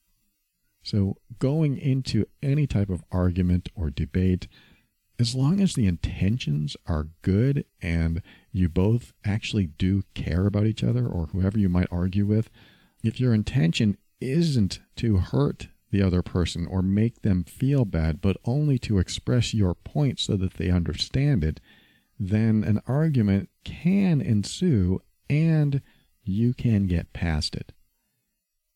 So, 0.82 1.16
going 1.38 1.76
into 1.76 2.26
any 2.42 2.66
type 2.66 2.88
of 2.88 3.04
argument 3.12 3.68
or 3.74 3.90
debate, 3.90 4.48
as 5.18 5.34
long 5.34 5.60
as 5.60 5.74
the 5.74 5.86
intentions 5.86 6.76
are 6.86 7.08
good 7.20 7.66
and 7.82 8.22
you 8.52 8.70
both 8.70 9.12
actually 9.24 9.66
do 9.66 10.02
care 10.14 10.46
about 10.46 10.66
each 10.66 10.82
other 10.82 11.06
or 11.06 11.26
whoever 11.26 11.58
you 11.58 11.68
might 11.68 11.88
argue 11.90 12.24
with, 12.24 12.48
if 13.02 13.20
your 13.20 13.34
intention 13.34 13.98
isn't 14.20 14.80
to 14.96 15.18
hurt 15.18 15.68
the 15.90 16.02
other 16.02 16.22
person 16.22 16.66
or 16.66 16.80
make 16.82 17.22
them 17.22 17.44
feel 17.44 17.84
bad, 17.84 18.20
but 18.20 18.36
only 18.44 18.78
to 18.78 18.98
express 18.98 19.52
your 19.52 19.74
point 19.74 20.18
so 20.18 20.36
that 20.36 20.54
they 20.54 20.70
understand 20.70 21.44
it, 21.44 21.60
then 22.18 22.64
an 22.64 22.80
argument 22.86 23.50
can 23.64 24.20
ensue 24.20 25.00
and 25.28 25.82
you 26.22 26.54
can 26.54 26.86
get 26.86 27.12
past 27.12 27.54
it. 27.54 27.72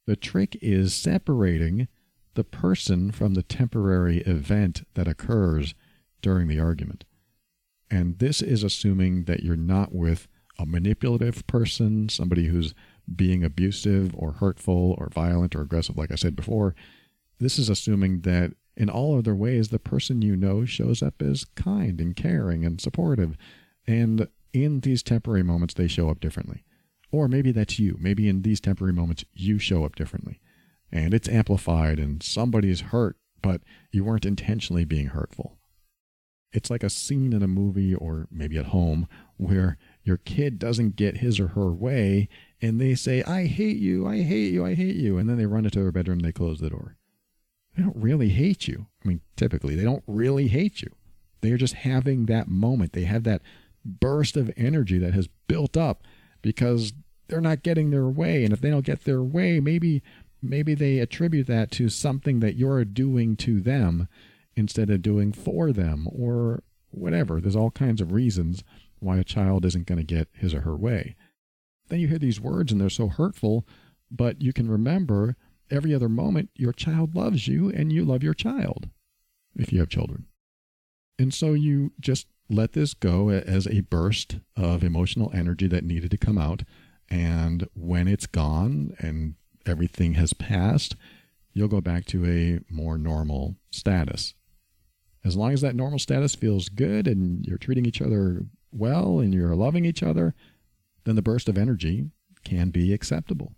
The 0.06 0.16
trick 0.16 0.56
is 0.60 0.94
separating 0.94 1.88
the 2.34 2.44
person 2.44 3.10
from 3.10 3.34
the 3.34 3.42
temporary 3.42 4.18
event 4.18 4.86
that 4.94 5.08
occurs 5.08 5.74
during 6.22 6.48
the 6.48 6.60
argument. 6.60 7.04
And 7.90 8.18
this 8.18 8.42
is 8.42 8.62
assuming 8.62 9.24
that 9.24 9.42
you're 9.42 9.56
not 9.56 9.94
with 9.94 10.28
a 10.58 10.66
manipulative 10.66 11.46
person, 11.46 12.08
somebody 12.08 12.46
who's 12.46 12.74
being 13.14 13.44
abusive 13.44 14.14
or 14.16 14.32
hurtful 14.32 14.94
or 14.98 15.08
violent 15.12 15.54
or 15.54 15.62
aggressive, 15.62 15.96
like 15.96 16.10
I 16.10 16.16
said 16.16 16.36
before. 16.36 16.74
This 17.38 17.58
is 17.58 17.68
assuming 17.68 18.20
that 18.20 18.52
in 18.76 18.88
all 18.88 19.18
other 19.18 19.34
ways, 19.34 19.68
the 19.68 19.78
person 19.78 20.22
you 20.22 20.36
know 20.36 20.64
shows 20.64 21.02
up 21.02 21.20
as 21.20 21.44
kind 21.54 22.00
and 22.00 22.16
caring 22.16 22.64
and 22.64 22.80
supportive. 22.80 23.36
And 23.86 24.28
in 24.52 24.80
these 24.80 25.02
temporary 25.02 25.42
moments, 25.42 25.74
they 25.74 25.88
show 25.88 26.08
up 26.08 26.20
differently. 26.20 26.64
Or 27.10 27.28
maybe 27.28 27.52
that's 27.52 27.78
you. 27.78 27.96
Maybe 28.00 28.28
in 28.28 28.42
these 28.42 28.60
temporary 28.60 28.92
moments, 28.92 29.24
you 29.32 29.58
show 29.58 29.84
up 29.84 29.94
differently 29.94 30.40
and 30.92 31.12
it's 31.14 31.28
amplified 31.28 31.98
and 31.98 32.22
somebody's 32.22 32.80
hurt, 32.80 33.16
but 33.42 33.62
you 33.90 34.04
weren't 34.04 34.26
intentionally 34.26 34.84
being 34.84 35.06
hurtful. 35.06 35.58
It's 36.52 36.70
like 36.70 36.84
a 36.84 36.90
scene 36.90 37.32
in 37.32 37.42
a 37.42 37.48
movie 37.48 37.94
or 37.94 38.28
maybe 38.30 38.56
at 38.58 38.66
home 38.66 39.08
where 39.36 39.76
your 40.04 40.18
kid 40.18 40.58
doesn't 40.58 40.94
get 40.94 41.16
his 41.16 41.40
or 41.40 41.48
her 41.48 41.72
way 41.72 42.28
and 42.62 42.80
they 42.80 42.94
say, 42.94 43.22
I 43.24 43.46
hate 43.46 43.78
you, 43.78 44.06
I 44.06 44.22
hate 44.22 44.52
you, 44.52 44.64
I 44.64 44.74
hate 44.74 44.96
you. 44.96 45.18
And 45.18 45.28
then 45.28 45.36
they 45.36 45.46
run 45.46 45.64
into 45.64 45.80
their 45.80 45.90
bedroom 45.90 46.20
they 46.20 46.32
close 46.32 46.60
the 46.60 46.70
door. 46.70 46.96
They 47.76 47.82
don't 47.82 47.96
really 47.96 48.28
hate 48.28 48.68
you. 48.68 48.86
I 49.04 49.08
mean, 49.08 49.20
typically, 49.36 49.74
they 49.74 49.82
don't 49.82 50.04
really 50.06 50.46
hate 50.48 50.80
you. 50.80 50.94
They're 51.40 51.56
just 51.56 51.74
having 51.74 52.26
that 52.26 52.48
moment. 52.48 52.92
They 52.92 53.04
have 53.04 53.24
that 53.24 53.42
burst 53.84 54.36
of 54.36 54.52
energy 54.56 54.98
that 54.98 55.12
has 55.12 55.28
built 55.48 55.76
up 55.76 56.02
because 56.40 56.92
they're 57.28 57.40
not 57.40 57.62
getting 57.62 57.90
their 57.90 58.06
way. 58.06 58.44
And 58.44 58.52
if 58.52 58.60
they 58.60 58.70
don't 58.70 58.84
get 58.84 59.04
their 59.04 59.22
way, 59.22 59.60
maybe 59.60 60.02
maybe 60.44 60.74
they 60.74 60.98
attribute 60.98 61.46
that 61.46 61.70
to 61.72 61.88
something 61.88 62.40
that 62.40 62.56
you're 62.56 62.84
doing 62.84 63.36
to 63.36 63.60
them 63.60 64.08
instead 64.56 64.90
of 64.90 65.02
doing 65.02 65.32
for 65.32 65.72
them 65.72 66.08
or 66.12 66.62
whatever. 66.90 67.40
There's 67.40 67.56
all 67.56 67.70
kinds 67.70 68.00
of 68.00 68.12
reasons 68.12 68.62
why 69.00 69.18
a 69.18 69.24
child 69.24 69.64
isn't 69.64 69.86
going 69.86 69.98
to 69.98 70.04
get 70.04 70.28
his 70.32 70.54
or 70.54 70.60
her 70.62 70.76
way. 70.76 71.16
Then 71.88 72.00
you 72.00 72.08
hear 72.08 72.18
these 72.18 72.40
words 72.40 72.72
and 72.72 72.80
they're 72.80 72.90
so 72.90 73.08
hurtful, 73.08 73.66
but 74.10 74.40
you 74.40 74.52
can 74.52 74.70
remember 74.70 75.36
every 75.70 75.94
other 75.94 76.08
moment 76.08 76.50
your 76.54 76.72
child 76.72 77.14
loves 77.14 77.48
you 77.48 77.70
and 77.70 77.92
you 77.92 78.04
love 78.04 78.22
your 78.22 78.34
child 78.34 78.88
if 79.56 79.72
you 79.72 79.80
have 79.80 79.88
children. 79.88 80.26
And 81.18 81.32
so 81.32 81.52
you 81.52 81.92
just 82.00 82.26
let 82.48 82.72
this 82.72 82.94
go 82.94 83.30
as 83.30 83.66
a 83.66 83.80
burst 83.80 84.38
of 84.56 84.84
emotional 84.84 85.30
energy 85.34 85.66
that 85.68 85.84
needed 85.84 86.10
to 86.10 86.18
come 86.18 86.38
out. 86.38 86.62
And 87.08 87.68
when 87.74 88.08
it's 88.08 88.26
gone 88.26 88.94
and 88.98 89.34
everything 89.66 90.14
has 90.14 90.32
passed, 90.32 90.96
you'll 91.52 91.68
go 91.68 91.80
back 91.80 92.04
to 92.06 92.24
a 92.26 92.60
more 92.72 92.98
normal 92.98 93.56
status. 93.70 94.34
As 95.24 95.36
long 95.36 95.52
as 95.52 95.62
that 95.62 95.76
normal 95.76 95.98
status 95.98 96.34
feels 96.34 96.68
good 96.68 97.06
and 97.06 97.44
you're 97.46 97.58
treating 97.58 97.86
each 97.86 98.02
other 98.02 98.44
well 98.72 99.20
and 99.20 99.32
you're 99.32 99.54
loving 99.54 99.84
each 99.84 100.02
other, 100.02 100.34
then 101.04 101.16
the 101.16 101.22
burst 101.22 101.48
of 101.48 101.56
energy 101.56 102.10
can 102.44 102.70
be 102.70 102.92
acceptable. 102.92 103.54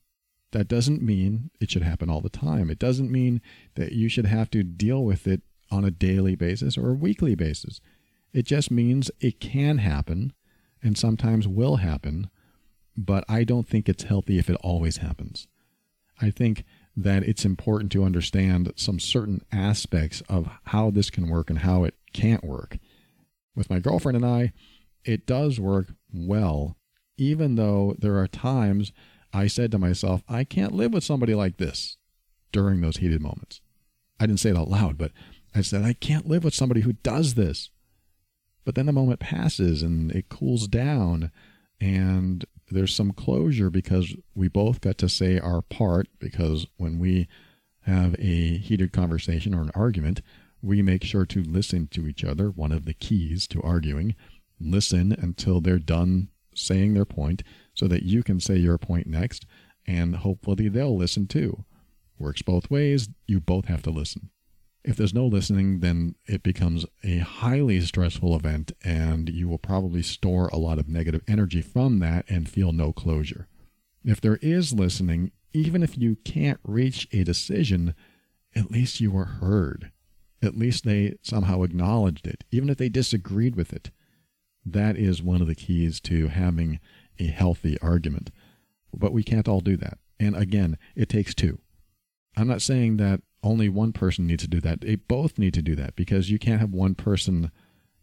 That 0.52 0.68
doesn't 0.68 1.02
mean 1.02 1.50
it 1.60 1.70
should 1.70 1.82
happen 1.82 2.08
all 2.08 2.20
the 2.20 2.28
time. 2.28 2.70
It 2.70 2.78
doesn't 2.78 3.10
mean 3.10 3.40
that 3.75 3.92
you 3.92 4.08
should 4.08 4.26
have 4.26 4.50
to 4.50 4.62
deal 4.62 5.04
with 5.04 5.26
it 5.26 5.42
on 5.70 5.84
a 5.84 5.90
daily 5.90 6.36
basis 6.36 6.78
or 6.78 6.90
a 6.90 6.94
weekly 6.94 7.34
basis. 7.34 7.80
It 8.32 8.46
just 8.46 8.70
means 8.70 9.10
it 9.20 9.40
can 9.40 9.78
happen 9.78 10.32
and 10.82 10.96
sometimes 10.96 11.48
will 11.48 11.76
happen, 11.76 12.30
but 12.96 13.25
I 13.28 13.42
don't 13.42 13.66
think 13.66 13.88
it's 13.88 14.04
healthy 14.04 14.38
if 14.38 14.48
it 14.48 14.56
always 14.62 14.98
happens. 14.98 15.48
I 16.20 16.30
think 16.30 16.64
that 16.96 17.23
it's 17.25 17.44
important 17.44 17.92
to 17.92 18.04
understand 18.04 18.73
some 18.76 18.99
certain 18.99 19.44
aspects 19.52 20.23
of 20.28 20.49
how 20.64 20.90
this 20.90 21.11
can 21.11 21.28
work 21.28 21.50
and 21.50 21.61
how 21.61 21.85
it 21.85 21.94
can't 22.12 22.44
work. 22.44 22.78
With 23.54 23.70
my 23.70 23.78
girlfriend 23.78 24.16
and 24.16 24.26
I, 24.26 24.52
it 25.04 25.26
does 25.26 25.61
work 25.61 25.92
well, 26.12 26.76
even 27.16 27.56
though 27.56 27.94
there 27.99 28.18
are 28.18 28.26
times 28.26 28.92
I 29.32 29.46
said 29.46 29.70
to 29.73 29.78
myself, 29.78 30.23
I 30.28 30.44
can't 30.44 30.75
live 30.75 30.92
with 30.92 31.04
somebody 31.04 31.35
like 31.35 31.58
this 31.58 31.96
during 32.52 32.80
those 32.80 32.99
heated 32.99 33.20
moments. 33.20 33.61
I 34.18 34.26
didn't 34.26 34.40
say 34.40 34.50
it 34.50 34.56
out 34.56 34.70
loud, 34.70 34.96
but 34.96 35.12
I 35.54 35.61
said, 35.61 35.85
I 35.85 35.92
can't 35.92 36.26
live 36.26 36.44
with 36.44 36.54
somebody 36.54 36.82
who 36.82 36.94
does 36.94 37.35
this. 37.35 37.70
But 38.64 38.75
then 38.75 38.87
the 38.87 38.92
moment 38.92 39.20
passes 39.20 39.82
and 39.82 40.11
it 40.11 40.28
cools 40.28 40.66
down 40.66 41.30
and 41.80 42.44
there's 42.70 42.94
some 42.94 43.12
closure 43.12 43.70
because 43.70 44.14
we 44.35 44.49
both 44.49 44.80
got 44.80 44.99
to 44.99 45.08
say 45.08 45.38
our 45.38 45.62
part 45.62 46.08
because 46.18 46.66
when 46.76 46.99
we 46.99 47.28
have 47.82 48.14
a 48.18 48.58
heated 48.58 48.92
conversation 48.92 49.54
or 49.54 49.62
an 49.62 49.70
argument, 49.75 50.20
we 50.61 50.82
make 50.82 51.04
sure 51.04 51.25
to 51.26 51.42
listen 51.42 51.87
to 51.88 52.06
each 52.06 52.25
other, 52.25 52.50
one 52.50 52.73
of 52.73 52.85
the 52.85 52.94
keys 52.94 53.46
to 53.49 53.62
arguing. 53.62 54.16
Listen 54.58 55.12
until 55.12 55.61
they're 55.61 55.78
done 55.78 56.28
saying 56.54 56.94
their 56.94 57.04
point 57.04 57.42
so 57.75 57.87
that 57.87 58.02
you 58.02 58.23
can 58.23 58.40
say 58.40 58.56
your 58.56 58.78
point 58.78 59.06
next 59.06 59.46
and 59.87 60.16
hopefully 60.16 60.68
they'll 60.68 60.96
listen 60.96 61.26
too. 61.26 61.64
Works 62.18 62.42
both 62.42 62.70
ways. 62.70 63.08
You 63.26 63.41
both 63.41 63.67
have 63.67 63.82
to 63.82 63.91
listen. 63.91 64.30
If 64.86 64.96
there's 64.96 65.12
no 65.12 65.26
listening, 65.26 65.80
then 65.80 66.14
it 66.26 66.44
becomes 66.44 66.86
a 67.02 67.18
highly 67.18 67.80
stressful 67.80 68.36
event, 68.36 68.70
and 68.84 69.28
you 69.28 69.49
will 69.49 69.58
probably 69.58 70.00
store 70.00 70.46
a 70.52 70.58
lot 70.58 70.78
of 70.78 70.88
negative 70.88 71.22
energy 71.26 71.60
from 71.60 71.99
that 71.99 72.25
and 72.28 72.49
feel 72.49 72.70
no 72.70 72.92
closure. 72.92 73.49
If 74.04 74.20
there 74.20 74.36
is 74.36 74.72
listening, 74.72 75.32
even 75.52 75.82
if 75.82 75.99
you 75.99 76.14
can't 76.25 76.60
reach 76.62 77.08
a 77.10 77.25
decision, 77.25 77.96
at 78.54 78.70
least 78.70 79.00
you 79.00 79.10
were 79.10 79.25
heard. 79.25 79.90
At 80.40 80.56
least 80.56 80.84
they 80.84 81.16
somehow 81.20 81.64
acknowledged 81.64 82.25
it, 82.25 82.44
even 82.52 82.70
if 82.70 82.76
they 82.76 82.88
disagreed 82.88 83.56
with 83.56 83.72
it. 83.72 83.90
That 84.64 84.96
is 84.96 85.20
one 85.20 85.40
of 85.40 85.49
the 85.49 85.56
keys 85.56 85.99
to 86.02 86.28
having 86.28 86.78
a 87.18 87.26
healthy 87.26 87.76
argument. 87.80 88.30
But 88.94 89.12
we 89.12 89.25
can't 89.25 89.49
all 89.49 89.60
do 89.60 89.76
that. 89.78 89.99
And 90.20 90.36
again, 90.36 90.78
it 90.94 91.08
takes 91.08 91.34
two. 91.34 91.58
I'm 92.36 92.46
not 92.46 92.62
saying 92.62 92.99
that 92.99 93.22
only 93.47 93.69
one 93.69 93.93
person 93.93 94.26
needs 94.26 94.43
to 94.43 94.49
do 94.49 94.61
that. 94.61 94.80
They 94.80 94.97
both 94.97 95.39
need 95.39 95.54
to 95.54 95.63
do 95.63 95.76
that 95.76 95.97
because 95.97 96.30
you 96.30 96.39
can't 96.39 96.61
have 96.61 96.73
one 96.73 96.95
person 96.95 97.50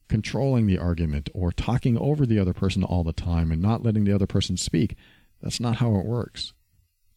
controlling 0.07 0.67
the 0.67 0.77
argument 0.77 1.29
or 1.33 1.51
talking 1.51 1.97
over 1.97 2.25
the 2.25 2.39
other 2.39 2.53
person 2.53 2.83
all 2.83 3.03
the 3.03 3.13
time 3.13 3.51
and 3.51 3.61
not 3.61 3.83
letting 3.83 4.05
the 4.05 4.13
other 4.13 4.27
person 4.27 4.57
speak. 4.57 4.95
That's 5.41 5.59
not 5.59 5.77
how 5.77 5.95
it 5.95 6.05
works. 6.05 6.53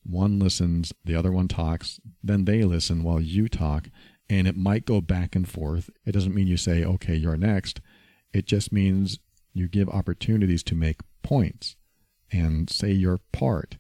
One 0.03 0.39
listens, 0.39 0.93
the 1.05 1.15
other 1.15 1.33
one 1.33 1.49
talks, 1.49 2.01
then 2.23 2.45
they 2.45 2.63
listen 2.63 3.03
while 3.03 3.21
you 3.21 3.49
talk, 3.49 3.89
and 4.29 4.47
it 4.47 4.57
might 4.57 4.87
go 4.87 5.01
back 5.01 5.35
and 5.37 5.49
forth. 5.49 5.91
It 6.05 6.13
doesn't 6.13 6.35
mean 6.35 6.47
you 6.47 6.57
say, 6.57 6.85
okay, 6.85 7.15
you're 7.15 7.37
next. 7.37 7.81
It 8.33 8.47
just 8.47 8.73
means 8.73 9.19
you 9.53 9.69
give 9.69 9.89
opportunities 9.89 10.63
to 10.65 10.75
make 10.75 11.01
points 11.23 11.77
and 12.33 12.69
say 12.69 12.93
your 12.93 13.19
part. 13.33 13.79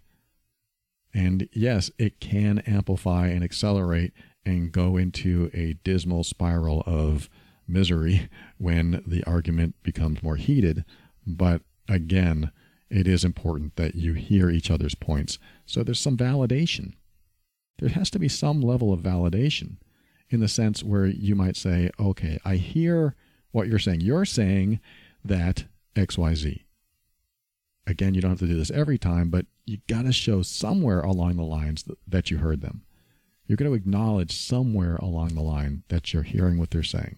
And 1.13 1.49
yes, 1.53 1.91
it 1.99 2.21
can 2.21 2.59
amplify 2.61 3.29
and 3.29 3.43
accelerate 3.43 4.13
and 4.47 4.73
go 4.73 4.97
into 4.97 5.51
a 5.53 5.75
dismal 5.85 6.25
spiral 6.25 6.83
of 6.87 7.29
misery 7.69 8.29
when 8.59 9.03
the 9.07 9.25
argument 9.25 9.75
becomes 9.83 10.23
more 10.23 10.37
heated. 10.37 10.85
But 11.27 11.63
again, 11.89 12.53
it 12.89 13.09
is 13.09 13.25
important 13.25 13.75
that 13.77 13.97
you 13.97 14.15
hear 14.15 14.49
each 14.49 14.71
other's 14.71 14.95
points. 14.95 15.39
So 15.67 15.83
there's 15.83 16.01
some 16.01 16.17
validation. 16.17 16.95
There 17.79 17.89
has 17.91 18.09
to 18.11 18.19
be 18.19 18.29
some 18.29 18.61
level 18.61 18.93
of 18.93 19.01
validation 19.01 19.77
in 20.31 20.41
the 20.41 20.49
sense 20.49 20.83
where 20.83 21.07
you 21.07 21.35
might 21.35 21.57
say, 21.57 21.91
okay, 21.99 22.39
I 22.45 22.57
hear 22.57 23.17
what 23.51 23.69
you're 23.69 23.79
saying. 23.79 24.01
You're 24.01 24.25
saying 24.25 24.81
that 25.25 25.65
XYZ. 25.97 26.63
Again, 27.89 28.15
you 28.15 28.21
don't 28.21 28.31
have 28.31 28.41
to 28.41 28.47
do 28.47 28.57
this 28.57 28.71
every 28.71 28.99
time, 28.99 29.29
but 29.29 29.47
you 29.65 29.79
got 29.89 30.03
to 30.03 30.13
show 30.13 30.43
somewhere 30.43 31.01
along 31.01 31.37
the 31.37 31.43
lines 31.43 31.85
that, 31.85 31.99
that 32.07 32.31
you 32.31 32.39
heard 32.39 32.61
them. 32.61 32.83
You're 33.47 33.57
going 33.57 33.71
to 33.71 33.77
acknowledge 33.77 34.37
somewhere 34.37 34.97
along 34.97 35.29
the 35.29 35.43
line 35.43 35.85
that 35.89 36.13
you're 36.13 36.23
hearing 36.23 36.59
what 36.59 36.71
they're 36.71 36.83
saying. 36.83 37.17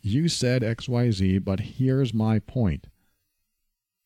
You 0.00 0.28
said 0.28 0.62
XYZ, 0.62 1.44
but 1.44 1.60
here's 1.60 2.12
my 2.12 2.38
point. 2.38 2.88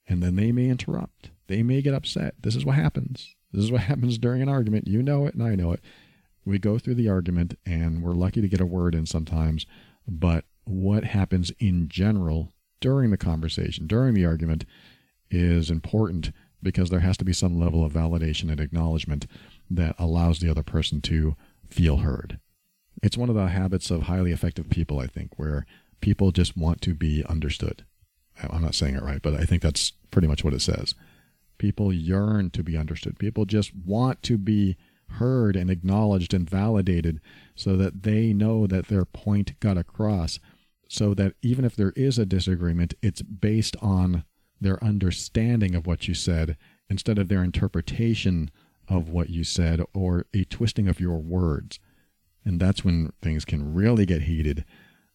And 0.07 0.23
then 0.23 0.37
they 0.37 0.53
may 0.53 0.69
interrupt. 0.69 1.31
They 1.49 1.63
may 1.63 1.83
get 1.83 1.95
upset. 1.95 2.35
This 2.41 2.55
is 2.55 2.65
what 2.65 2.77
happens. 2.77 3.35
This 3.53 3.65
is 3.65 3.73
what 3.73 3.81
happens 3.83 4.19
during 4.19 4.43
an 4.43 4.49
argument. 4.49 4.87
You 4.87 5.03
know 5.03 5.27
it, 5.27 5.35
and 5.35 5.43
I 5.43 5.55
know 5.55 5.73
it. 5.73 5.81
We 6.45 6.59
go 6.59 6.79
through 6.79 6.95
the 6.95 7.09
argument, 7.09 7.59
and 7.67 8.03
we're 8.03 8.13
lucky 8.13 8.41
to 8.41 8.49
get 8.49 8.61
a 8.61 8.67
word 8.67 8.95
in 8.95 9.07
sometimes. 9.07 9.67
But 10.07 10.45
what 10.65 11.05
happens 11.05 11.51
in 11.59 11.89
general 11.89 12.53
during 12.81 13.11
the 13.11 13.17
conversation, 13.17 13.87
during 13.87 14.15
the 14.15 14.25
argument, 14.25 14.65
is 15.31 15.71
important 15.71 16.31
because 16.63 16.91
there 16.91 17.01
has 17.01 17.17
to 17.19 17.25
be 17.25 17.33
some 17.33 17.59
level 17.59 17.85
of 17.85 17.93
validation 17.93 18.51
and 18.51 18.61
acknowledgement 18.61 19.27
that 19.71 19.95
allows 19.99 20.41
the 20.41 20.51
other 20.51 20.63
person 20.63 21.01
to 21.03 21.37
feel 21.69 21.99
heard. 21.99 22.39
It's 23.03 23.17
one 23.17 23.29
of 23.29 23.35
the 23.35 23.49
habits 23.49 23.91
of 23.91 24.03
highly 24.03 24.33
effective 24.33 24.71
people, 24.71 24.99
I 24.99 25.07
think, 25.07 25.39
where 25.39 25.67
people 26.01 26.33
just 26.33 26.57
want 26.57 26.81
to 26.83 26.95
be 26.95 27.25
understood. 27.29 27.85
I'm 28.43 28.63
not 28.63 28.75
saying 28.75 28.95
it 28.95 29.03
right, 29.03 29.23
but 29.23 29.35
I 29.35 29.45
think 29.45 29.63
that's 29.63 29.93
pretty 30.11 30.29
much 30.29 30.45
what 30.45 30.55
it 30.55 30.63
says. 30.63 30.95
People 31.59 31.93
yearn 31.93 32.51
to 32.51 32.63
be 32.63 32.77
understood. 32.77 33.19
People 33.19 33.45
just 33.45 33.73
want 33.75 34.23
to 34.25 34.39
be 34.39 34.77
heard 35.13 35.57
and 35.57 35.71
acknowledged 35.71 36.35
and 36.35 36.49
validated 36.49 37.21
so 37.55 37.77
that 37.77 38.03
they 38.03 38.33
know 38.33 38.67
that 38.67 38.89
their 38.89 39.05
point 39.05 39.59
got 39.61 39.79
across. 39.79 40.39
So 40.89 41.15
that 41.15 41.35
even 41.43 41.65
if 41.65 41.77
there 41.77 41.93
is 41.97 42.19
a 42.19 42.27
disagreement, 42.27 42.95
it's 43.03 43.23
based 43.23 43.77
on 43.83 44.25
their 44.61 44.83
understanding 44.83 45.75
of 45.75 45.87
what 45.87 46.09
you 46.09 46.15
said 46.15 46.57
instead 46.89 47.19
of 47.19 47.29
their 47.29 47.43
interpretation 47.43 48.51
of 48.89 49.09
what 49.09 49.31
you 49.31 49.45
said 49.45 49.83
or 49.95 50.27
a 50.35 50.45
twisting 50.45 50.89
of 50.89 51.01
your 51.01 51.19
words. 51.19 51.79
And 52.45 52.61
that's 52.61 52.85
when 52.85 53.13
things 53.21 53.45
can 53.45 53.75
really 53.75 54.07
get 54.07 54.23
heated. 54.23 54.65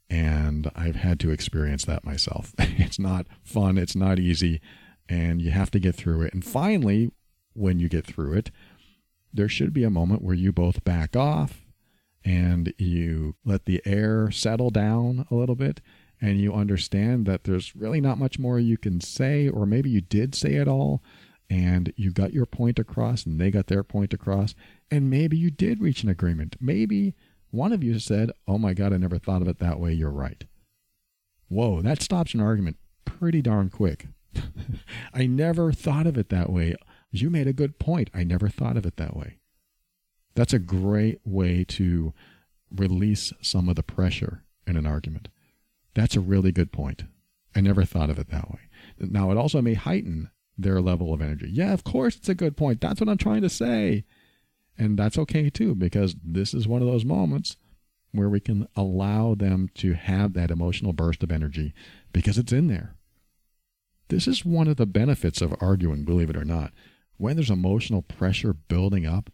And 0.09 0.69
I've 0.75 0.97
had 0.97 1.19
to 1.21 1.31
experience 1.31 1.86
that 1.86 2.05
myself. 2.05 2.53
it's 2.59 2.99
not 2.99 3.25
fun, 3.41 3.77
it's 3.77 3.95
not 3.95 4.19
easy, 4.19 4.62
and 5.09 5.41
you 5.41 5.51
have 5.51 5.71
to 5.71 5.79
get 5.79 5.95
through 5.95 6.21
it. 6.21 6.33
And 6.33 6.45
finally, 6.45 7.12
when 7.53 7.79
you 7.79 7.89
get 7.89 8.05
through 8.05 8.33
it, 8.33 8.51
there 9.33 9.49
should 9.49 9.73
be 9.73 9.83
a 9.83 9.89
moment 9.89 10.21
where 10.21 10.36
you 10.36 10.51
both 10.51 10.83
back 10.83 11.15
off 11.15 11.62
and 12.23 12.73
you 12.77 13.36
let 13.43 13.65
the 13.65 13.81
air 13.86 14.29
settle 14.29 14.69
down 14.69 15.25
a 15.31 15.36
little 15.36 15.55
bit 15.55 15.81
and 16.21 16.39
you 16.39 16.53
understand 16.53 17.25
that 17.25 17.43
there's 17.43 17.75
really 17.75 17.99
not 17.99 18.17
much 18.17 18.39
more 18.39 18.57
you 18.57 18.77
can 18.77 19.01
say, 19.01 19.49
or 19.49 19.65
maybe 19.65 19.89
you 19.89 19.99
did 19.99 20.33
say 20.36 20.53
it 20.53 20.67
all 20.67 21.03
and 21.49 21.93
you 21.95 22.12
got 22.12 22.34
your 22.34 22.45
point 22.45 22.79
across 22.79 23.25
and 23.25 23.39
they 23.39 23.51
got 23.51 23.67
their 23.67 23.84
point 23.84 24.13
across, 24.13 24.56
and 24.89 25.10
maybe 25.10 25.38
you 25.38 25.51
did 25.51 25.82
reach 25.82 26.03
an 26.03 26.10
agreement. 26.10 26.56
Maybe 26.60 27.15
one 27.51 27.73
of 27.73 27.84
you 27.84 27.99
said, 27.99 28.32
Oh 28.47 28.58
my 28.58 28.73
God, 28.73 28.93
I 28.93 28.97
never 28.97 29.19
thought 29.19 29.41
of 29.41 29.47
it 29.47 29.60
that 29.60 29.79
way. 29.79 29.93
You're 29.93 30.10
right. 30.10 30.45
Whoa, 31.49 31.82
that 31.82 32.01
stops 32.01 32.34
an 32.34 32.41
argument 32.41 32.77
pretty 33.06 33.41
darn 33.41 33.69
quick. 33.69 34.08
I 35.13 35.27
never 35.27 35.71
thought 35.71 36.08
of 36.08 36.17
it 36.17 36.29
that 36.29 36.49
way. 36.49 36.75
You 37.12 37.29
made 37.29 37.47
a 37.47 37.53
good 37.53 37.77
point. 37.77 38.10
I 38.13 38.23
never 38.23 38.49
thought 38.49 38.77
of 38.77 38.86
it 38.86 38.97
that 38.97 39.15
way. 39.15 39.38
That's 40.36 40.53
a 40.53 40.60
great 40.60 41.19
way 41.23 41.63
to 41.65 42.13
release 42.71 43.32
some 43.41 43.69
of 43.69 43.75
the 43.75 43.84
pressure 43.84 44.43
in 44.65 44.75
an 44.77 44.88
argument. 44.88 45.27
That's 45.93 46.15
a 46.15 46.21
really 46.21 46.51
good 46.51 46.71
point. 46.71 47.03
I 47.56 47.62
never 47.62 47.86
thought 47.86 48.10
of 48.10 48.17
it 48.17 48.29
that 48.32 48.49
way. 48.49 48.62
Now, 48.97 49.29
it 49.29 49.38
also 49.38 49.62
may 49.62 49.75
heighten 49.75 50.32
their 50.58 50.82
level 50.82 51.13
of 51.13 51.22
energy. 51.22 51.50
Yeah, 51.52 51.74
of 51.74 51.84
course, 51.84 52.16
it's 52.16 52.30
a 52.30 52.36
good 52.36 52.56
point. 52.56 52.82
That's 52.82 53.00
what 53.00 53.10
I'm 53.10 53.18
trying 53.18 53.42
to 53.42 53.50
say. 53.50 54.06
And 54.78 54.98
that's 54.98 55.18
okay 55.18 55.50
too, 55.50 55.76
because 55.76 56.16
this 56.24 56.54
is 56.54 56.68
one 56.68 56.82
of 56.82 56.88
those 56.88 57.06
moments 57.06 57.58
where 58.12 58.30
we 58.30 58.39
can 58.39 58.68
allow 58.76 59.36
them 59.36 59.70
to 59.76 59.94
have 59.94 60.34
that 60.34 60.52
emotional 60.52 60.94
burst 60.94 61.24
of 61.24 61.32
energy 61.32 61.74
because 62.12 62.38
it's 62.38 62.54
in 62.54 62.68
there. 62.68 62.96
This 64.10 64.28
is 64.28 64.46
one 64.46 64.68
of 64.68 64.78
the 64.78 64.86
benefits 64.86 65.42
of 65.42 65.56
arguing, 65.60 66.06
believe 66.06 66.30
it 66.30 66.38
or 66.38 66.46
not. 66.46 66.72
When 67.18 67.36
there's 67.36 67.50
emotional 67.50 68.02
pressure 68.02 68.54
building 68.54 69.06
up 69.06 69.32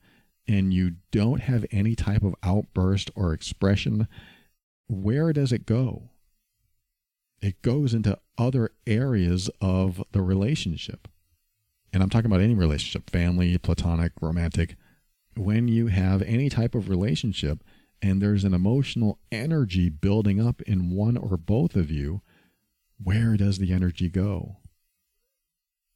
and 0.47 0.73
you 0.73 0.95
don't 1.11 1.41
have 1.41 1.65
any 1.71 1.95
type 1.95 2.23
of 2.23 2.35
outburst 2.43 3.11
or 3.15 3.33
expression, 3.33 4.07
where 4.87 5.33
does 5.33 5.51
it 5.51 5.65
go? 5.65 6.09
It 7.41 7.61
goes 7.61 7.93
into 7.93 8.17
other 8.37 8.71
areas 8.85 9.49
of 9.61 10.03
the 10.11 10.21
relationship. 10.21 11.07
And 11.91 12.03
I'm 12.03 12.09
talking 12.09 12.27
about 12.27 12.41
any 12.41 12.53
relationship 12.53 13.09
family, 13.09 13.57
platonic, 13.57 14.13
romantic. 14.21 14.75
When 15.35 15.67
you 15.67 15.87
have 15.87 16.21
any 16.21 16.49
type 16.49 16.75
of 16.75 16.89
relationship 16.89 17.63
and 18.01 18.21
there's 18.21 18.43
an 18.43 18.53
emotional 18.53 19.19
energy 19.31 19.89
building 19.89 20.45
up 20.45 20.61
in 20.63 20.91
one 20.91 21.17
or 21.17 21.37
both 21.37 21.75
of 21.75 21.89
you, 21.89 22.21
where 23.01 23.37
does 23.37 23.57
the 23.57 23.73
energy 23.73 24.09
go? 24.09 24.57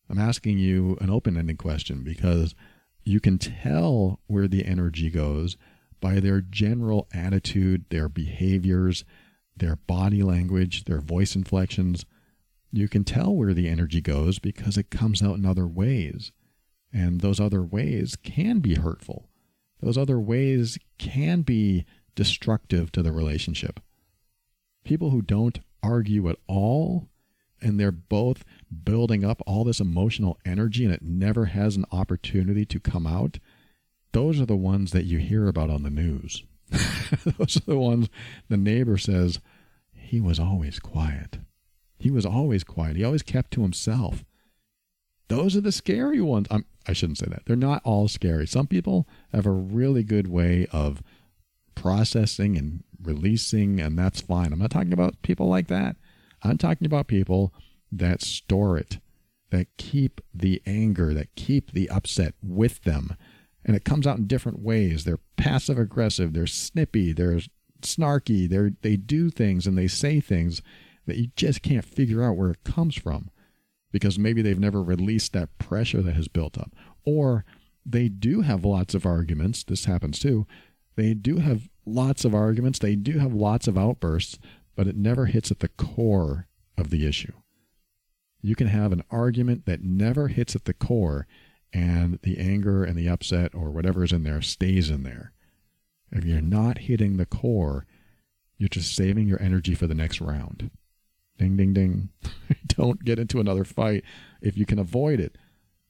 I'm 0.09 0.19
asking 0.19 0.59
you 0.59 0.97
an 1.01 1.09
open 1.09 1.37
ended 1.37 1.57
question 1.57 2.03
because 2.03 2.55
you 3.03 3.19
can 3.19 3.37
tell 3.37 4.19
where 4.27 4.47
the 4.47 4.65
energy 4.65 5.09
goes 5.09 5.57
by 5.99 6.19
their 6.19 6.41
general 6.41 7.07
attitude, 7.13 7.85
their 7.89 8.09
behaviors, 8.09 9.05
their 9.55 9.75
body 9.75 10.23
language, 10.23 10.85
their 10.85 11.01
voice 11.01 11.35
inflections. 11.35 12.05
You 12.71 12.87
can 12.87 13.03
tell 13.03 13.35
where 13.35 13.53
the 13.53 13.69
energy 13.69 14.01
goes 14.01 14.39
because 14.39 14.77
it 14.77 14.89
comes 14.89 15.21
out 15.21 15.37
in 15.37 15.45
other 15.45 15.67
ways. 15.67 16.31
And 16.91 17.21
those 17.21 17.39
other 17.39 17.63
ways 17.63 18.15
can 18.15 18.59
be 18.59 18.75
hurtful. 18.75 19.29
Those 19.81 19.97
other 19.97 20.19
ways 20.19 20.77
can 20.97 21.41
be 21.41 21.85
destructive 22.15 22.91
to 22.93 23.03
the 23.03 23.11
relationship. 23.11 23.79
People 24.83 25.09
who 25.09 25.21
don't 25.21 25.59
argue 25.81 26.29
at 26.29 26.37
all 26.47 27.09
and 27.61 27.79
they're 27.79 27.91
both 27.91 28.43
building 28.83 29.23
up 29.23 29.41
all 29.47 29.63
this 29.63 29.79
emotional 29.79 30.37
energy 30.45 30.85
and 30.85 30.93
it 30.93 31.01
never 31.01 31.45
has 31.45 31.75
an 31.75 31.85
opportunity 31.91 32.65
to 32.65 32.79
come 32.79 33.07
out, 33.07 33.39
those 34.11 34.39
are 34.39 34.45
the 34.45 34.55
ones 34.55 34.91
that 34.91 35.05
you 35.05 35.17
hear 35.17 35.47
about 35.47 35.69
on 35.69 35.83
the 35.83 35.89
news. 35.89 36.43
Those 37.37 37.57
are 37.57 37.65
the 37.65 37.77
ones 37.77 38.09
the 38.49 38.57
neighbor 38.57 38.97
says, 38.97 39.39
he 39.91 40.19
was 40.19 40.39
always 40.39 40.79
quiet. 40.79 41.39
He 41.97 42.11
was 42.11 42.25
always 42.25 42.63
quiet. 42.63 42.97
He 42.97 43.03
always 43.03 43.23
kept 43.23 43.51
to 43.51 43.61
himself. 43.61 44.23
Those 45.27 45.55
are 45.55 45.61
the 45.61 45.71
scary 45.71 46.21
ones. 46.21 46.47
I'm, 46.51 46.65
I 46.87 46.93
shouldn't 46.93 47.17
say 47.17 47.27
that. 47.29 47.43
They're 47.45 47.55
not 47.55 47.81
all 47.83 48.07
scary. 48.07 48.45
Some 48.45 48.67
people 48.67 49.07
have 49.31 49.45
a 49.45 49.51
really 49.51 50.03
good 50.03 50.27
way 50.27 50.67
of 50.71 51.01
processing 51.75 52.57
and 52.57 52.83
releasing, 53.01 53.79
and 53.79 53.97
that's 53.97 54.21
fine. 54.21 54.53
I'm 54.53 54.59
not 54.59 54.71
talking 54.71 54.93
about 54.93 55.21
people 55.21 55.47
like 55.47 55.67
that. 55.67 55.95
I'm 56.43 56.57
talking 56.57 56.85
about 56.85 57.07
people 57.07 57.53
that 57.91 58.21
store 58.21 58.77
it, 58.77 58.99
that 59.49 59.67
keep 59.77 60.21
the 60.33 60.61
anger, 60.65 61.13
that 61.13 61.33
keep 61.35 61.71
the 61.71 61.89
upset 61.89 62.35
with 62.43 62.83
them 62.83 63.15
and 63.65 63.75
it 63.75 63.85
comes 63.85 64.05
out 64.05 64.17
in 64.17 64.27
different 64.27 64.59
ways. 64.59 65.03
They're 65.03 65.19
passive 65.37 65.77
aggressive, 65.77 66.33
they're 66.33 66.47
snippy, 66.47 67.13
they're 67.13 67.41
snarky, 67.81 68.49
they 68.49 68.89
they 68.89 68.97
do 68.97 69.29
things 69.29 69.67
and 69.67 69.77
they 69.77 69.87
say 69.87 70.19
things 70.19 70.61
that 71.05 71.17
you 71.17 71.29
just 71.35 71.61
can't 71.61 71.85
figure 71.85 72.23
out 72.23 72.37
where 72.37 72.51
it 72.51 72.63
comes 72.63 72.95
from 72.95 73.29
because 73.91 74.17
maybe 74.17 74.41
they've 74.41 74.59
never 74.59 74.81
released 74.81 75.33
that 75.33 75.57
pressure 75.57 76.01
that 76.01 76.15
has 76.15 76.27
built 76.27 76.57
up. 76.57 76.71
Or 77.05 77.45
they 77.85 78.07
do 78.07 78.41
have 78.41 78.63
lots 78.63 78.95
of 78.95 79.05
arguments. 79.05 79.63
This 79.63 79.85
happens 79.85 80.19
too. 80.19 80.47
They 80.95 81.13
do 81.13 81.37
have 81.37 81.69
lots 81.85 82.23
of 82.23 82.33
arguments. 82.33 82.79
They 82.79 82.95
do 82.95 83.19
have 83.19 83.33
lots 83.33 83.67
of 83.67 83.77
outbursts 83.77 84.39
but 84.75 84.87
it 84.87 84.95
never 84.95 85.25
hits 85.27 85.51
at 85.51 85.59
the 85.59 85.67
core 85.69 86.47
of 86.77 86.89
the 86.89 87.05
issue. 87.05 87.33
You 88.41 88.55
can 88.55 88.67
have 88.67 88.91
an 88.91 89.03
argument 89.09 89.65
that 89.65 89.83
never 89.83 90.27
hits 90.27 90.55
at 90.55 90.65
the 90.65 90.73
core 90.73 91.27
and 91.73 92.19
the 92.21 92.37
anger 92.37 92.83
and 92.83 92.95
the 92.95 93.09
upset 93.09 93.53
or 93.55 93.71
whatever 93.71 94.03
is 94.03 94.11
in 94.11 94.23
there 94.23 94.41
stays 94.41 94.89
in 94.89 95.03
there. 95.03 95.33
If 96.11 96.23
you're 96.23 96.41
not 96.41 96.79
hitting 96.79 97.17
the 97.17 97.25
core, 97.25 97.87
you're 98.57 98.69
just 98.69 98.95
saving 98.95 99.27
your 99.27 99.41
energy 99.41 99.73
for 99.73 99.87
the 99.87 99.95
next 99.95 100.21
round. 100.21 100.69
Ding, 101.39 101.57
ding, 101.57 101.73
ding. 101.73 102.09
Don't 102.67 103.03
get 103.03 103.17
into 103.17 103.39
another 103.39 103.63
fight 103.63 104.03
if 104.41 104.55
you 104.55 104.65
can 104.65 104.77
avoid 104.77 105.19
it. 105.19 105.37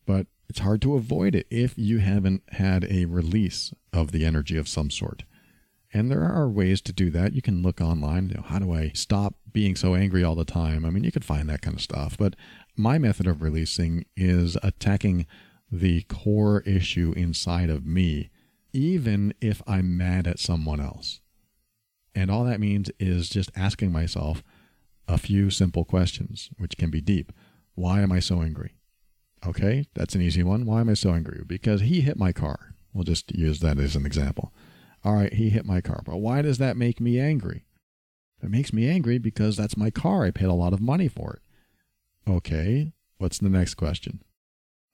But 0.05 0.27
it's 0.49 0.59
hard 0.59 0.81
to 0.83 0.95
avoid 0.95 1.35
it 1.35 1.47
if 1.49 1.77
you 1.77 1.99
haven't 1.99 2.43
had 2.49 2.85
a 2.89 3.05
release 3.05 3.73
of 3.91 4.11
the 4.11 4.25
energy 4.25 4.57
of 4.57 4.67
some 4.67 4.89
sort. 4.89 5.23
And 5.93 6.09
there 6.09 6.23
are 6.23 6.49
ways 6.49 6.81
to 6.81 6.93
do 6.93 7.09
that. 7.11 7.33
You 7.33 7.41
can 7.41 7.61
look 7.61 7.79
online. 7.79 8.29
You 8.29 8.35
know, 8.35 8.43
how 8.43 8.59
do 8.59 8.73
I 8.73 8.91
stop 8.95 9.35
being 9.51 9.75
so 9.75 9.93
angry 9.93 10.23
all 10.23 10.35
the 10.35 10.45
time? 10.45 10.85
I 10.85 10.89
mean, 10.89 11.03
you 11.03 11.11
could 11.11 11.25
find 11.25 11.47
that 11.49 11.61
kind 11.61 11.75
of 11.75 11.81
stuff. 11.81 12.17
But 12.17 12.35
my 12.75 12.97
method 12.97 13.27
of 13.27 13.41
releasing 13.41 14.05
is 14.15 14.57
attacking 14.63 15.27
the 15.73 16.03
core 16.03 16.61
issue 16.61 17.13
inside 17.17 17.71
of 17.71 17.83
me, 17.83 18.29
even 18.73 19.33
if 19.41 19.63
I'm 19.65 19.97
mad 19.97 20.27
at 20.27 20.37
someone 20.37 20.79
else. 20.79 21.19
And 22.13 22.29
all 22.29 22.43
that 22.43 22.59
means 22.59 22.91
is 22.99 23.27
just 23.27 23.49
asking 23.55 23.91
myself 23.91 24.43
a 25.07 25.17
few 25.17 25.49
simple 25.49 25.83
questions, 25.83 26.51
which 26.57 26.77
can 26.77 26.91
be 26.91 27.01
deep. 27.01 27.31
Why 27.73 28.01
am 28.01 28.11
I 28.11 28.19
so 28.19 28.43
angry? 28.43 28.75
Okay, 29.45 29.87
that's 29.95 30.13
an 30.13 30.21
easy 30.21 30.43
one. 30.43 30.65
Why 30.65 30.81
am 30.81 30.89
I 30.89 30.93
so 30.93 31.09
angry? 31.09 31.43
Because 31.45 31.81
he 31.81 32.01
hit 32.01 32.17
my 32.17 32.31
car. 32.31 32.75
We'll 32.93 33.03
just 33.03 33.33
use 33.33 33.59
that 33.61 33.79
as 33.79 33.95
an 33.95 34.05
example. 34.05 34.53
All 35.03 35.15
right, 35.15 35.33
he 35.33 35.49
hit 35.49 35.65
my 35.65 35.81
car. 35.81 36.03
But 36.05 36.17
why 36.17 36.43
does 36.43 36.59
that 36.59 36.77
make 36.77 37.01
me 37.01 37.19
angry? 37.19 37.65
It 38.43 38.51
makes 38.51 38.71
me 38.71 38.87
angry 38.87 39.17
because 39.17 39.57
that's 39.57 39.75
my 39.75 39.89
car. 39.89 40.23
I 40.23 40.29
paid 40.29 40.45
a 40.45 40.53
lot 40.53 40.73
of 40.73 40.79
money 40.79 41.07
for 41.07 41.33
it. 41.33 42.31
Okay, 42.31 42.93
what's 43.17 43.39
the 43.39 43.49
next 43.49 43.73
question? 43.73 44.21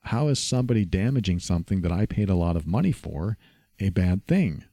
How 0.09 0.27
is 0.27 0.39
somebody 0.39 0.85
damaging 0.85 1.37
something 1.37 1.81
that 1.81 1.91
I 1.91 2.07
paid 2.07 2.31
a 2.31 2.35
lot 2.35 2.55
of 2.55 2.65
money 2.65 2.91
for 2.91 3.37
a 3.79 3.89
bad 3.89 4.25
thing? 4.25 4.63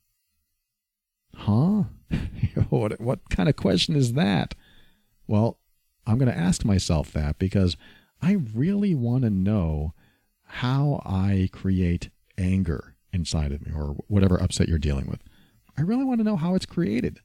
Huh? 1.34 1.82
what, 2.70 2.98
what 2.98 3.28
kind 3.28 3.46
of 3.46 3.54
question 3.54 3.94
is 3.94 4.14
that? 4.14 4.54
Well, 5.26 5.58
I'm 6.06 6.16
going 6.16 6.32
to 6.32 6.38
ask 6.38 6.64
myself 6.64 7.12
that 7.12 7.38
because 7.38 7.76
I 8.22 8.38
really 8.54 8.94
want 8.94 9.24
to 9.24 9.30
know 9.30 9.92
how 10.42 11.02
I 11.04 11.50
create 11.52 12.08
anger 12.38 12.94
inside 13.12 13.52
of 13.52 13.60
me 13.60 13.72
or 13.76 13.88
whatever 14.08 14.40
upset 14.40 14.70
you're 14.70 14.78
dealing 14.78 15.06
with. 15.06 15.20
I 15.76 15.82
really 15.82 16.04
want 16.04 16.20
to 16.20 16.24
know 16.24 16.36
how 16.36 16.54
it's 16.54 16.64
created. 16.64 17.20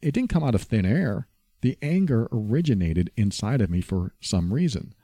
It 0.00 0.12
didn't 0.12 0.30
come 0.30 0.44
out 0.44 0.54
of 0.54 0.62
thin 0.62 0.86
air. 0.86 1.26
The 1.60 1.76
anger 1.82 2.28
originated 2.30 3.10
inside 3.16 3.60
of 3.60 3.68
me 3.68 3.80
for 3.80 4.14
some 4.20 4.54
reason. 4.54 4.94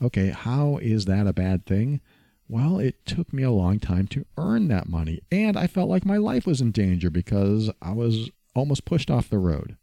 Okay, 0.00 0.30
how 0.30 0.78
is 0.78 1.04
that 1.04 1.26
a 1.26 1.32
bad 1.32 1.66
thing? 1.66 2.00
Well, 2.48 2.78
it 2.78 3.06
took 3.06 3.32
me 3.32 3.42
a 3.42 3.50
long 3.50 3.78
time 3.78 4.06
to 4.08 4.26
earn 4.36 4.68
that 4.68 4.88
money, 4.88 5.22
and 5.30 5.56
I 5.56 5.66
felt 5.66 5.88
like 5.88 6.04
my 6.04 6.16
life 6.16 6.46
was 6.46 6.60
in 6.60 6.70
danger 6.70 7.10
because 7.10 7.70
I 7.80 7.92
was 7.92 8.30
almost 8.54 8.84
pushed 8.84 9.10
off 9.10 9.30
the 9.30 9.38
road. 9.38 9.76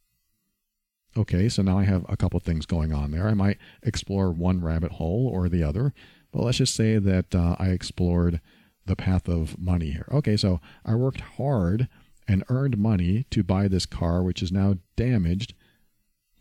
Okay, 1.18 1.50
so 1.50 1.64
now 1.64 1.80
I 1.80 1.86
have 1.86 2.06
a 2.08 2.18
couple 2.18 2.40
things 2.40 2.66
going 2.66 2.94
on 2.94 3.12
there. 3.12 3.28
I 3.28 3.34
might 3.34 3.58
explore 3.82 4.32
one 4.32 4.62
rabbit 4.62 4.94
hole 4.94 5.28
or 5.28 5.50
the 5.50 5.64
other, 5.64 5.94
but 6.32 6.44
let's 6.44 6.60
just 6.60 6.76
say 6.76 6.98
that 7.00 7.34
uh, 7.34 7.56
I 7.58 7.70
explored 7.70 8.42
the 8.86 8.96
path 8.96 9.28
of 9.28 9.58
money 9.58 9.92
here. 9.92 10.08
Okay, 10.12 10.38
so 10.38 10.60
I 10.86 10.96
worked 10.96 11.22
hard 11.22 11.88
and 12.28 12.44
earned 12.50 12.78
money 12.78 13.26
to 13.32 13.42
buy 13.42 13.68
this 13.68 13.88
car, 13.88 14.22
which 14.22 14.44
is 14.44 14.52
now 14.52 14.76
damaged. 14.96 15.56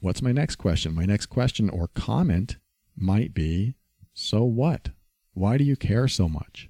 What's 0.01 0.21
my 0.21 0.33
next 0.33 0.57
question? 0.57 0.95
My 0.95 1.07
next 1.07 1.27
question 1.27 1.71
or 1.71 1.89
comment 1.89 2.57
might 3.01 3.35
be 3.35 3.75
so 4.15 4.45
what? 4.45 4.91
Why 5.33 5.57
do 5.57 5.65
you 5.65 5.77
care 5.77 6.09
so 6.09 6.29
much? 6.29 6.69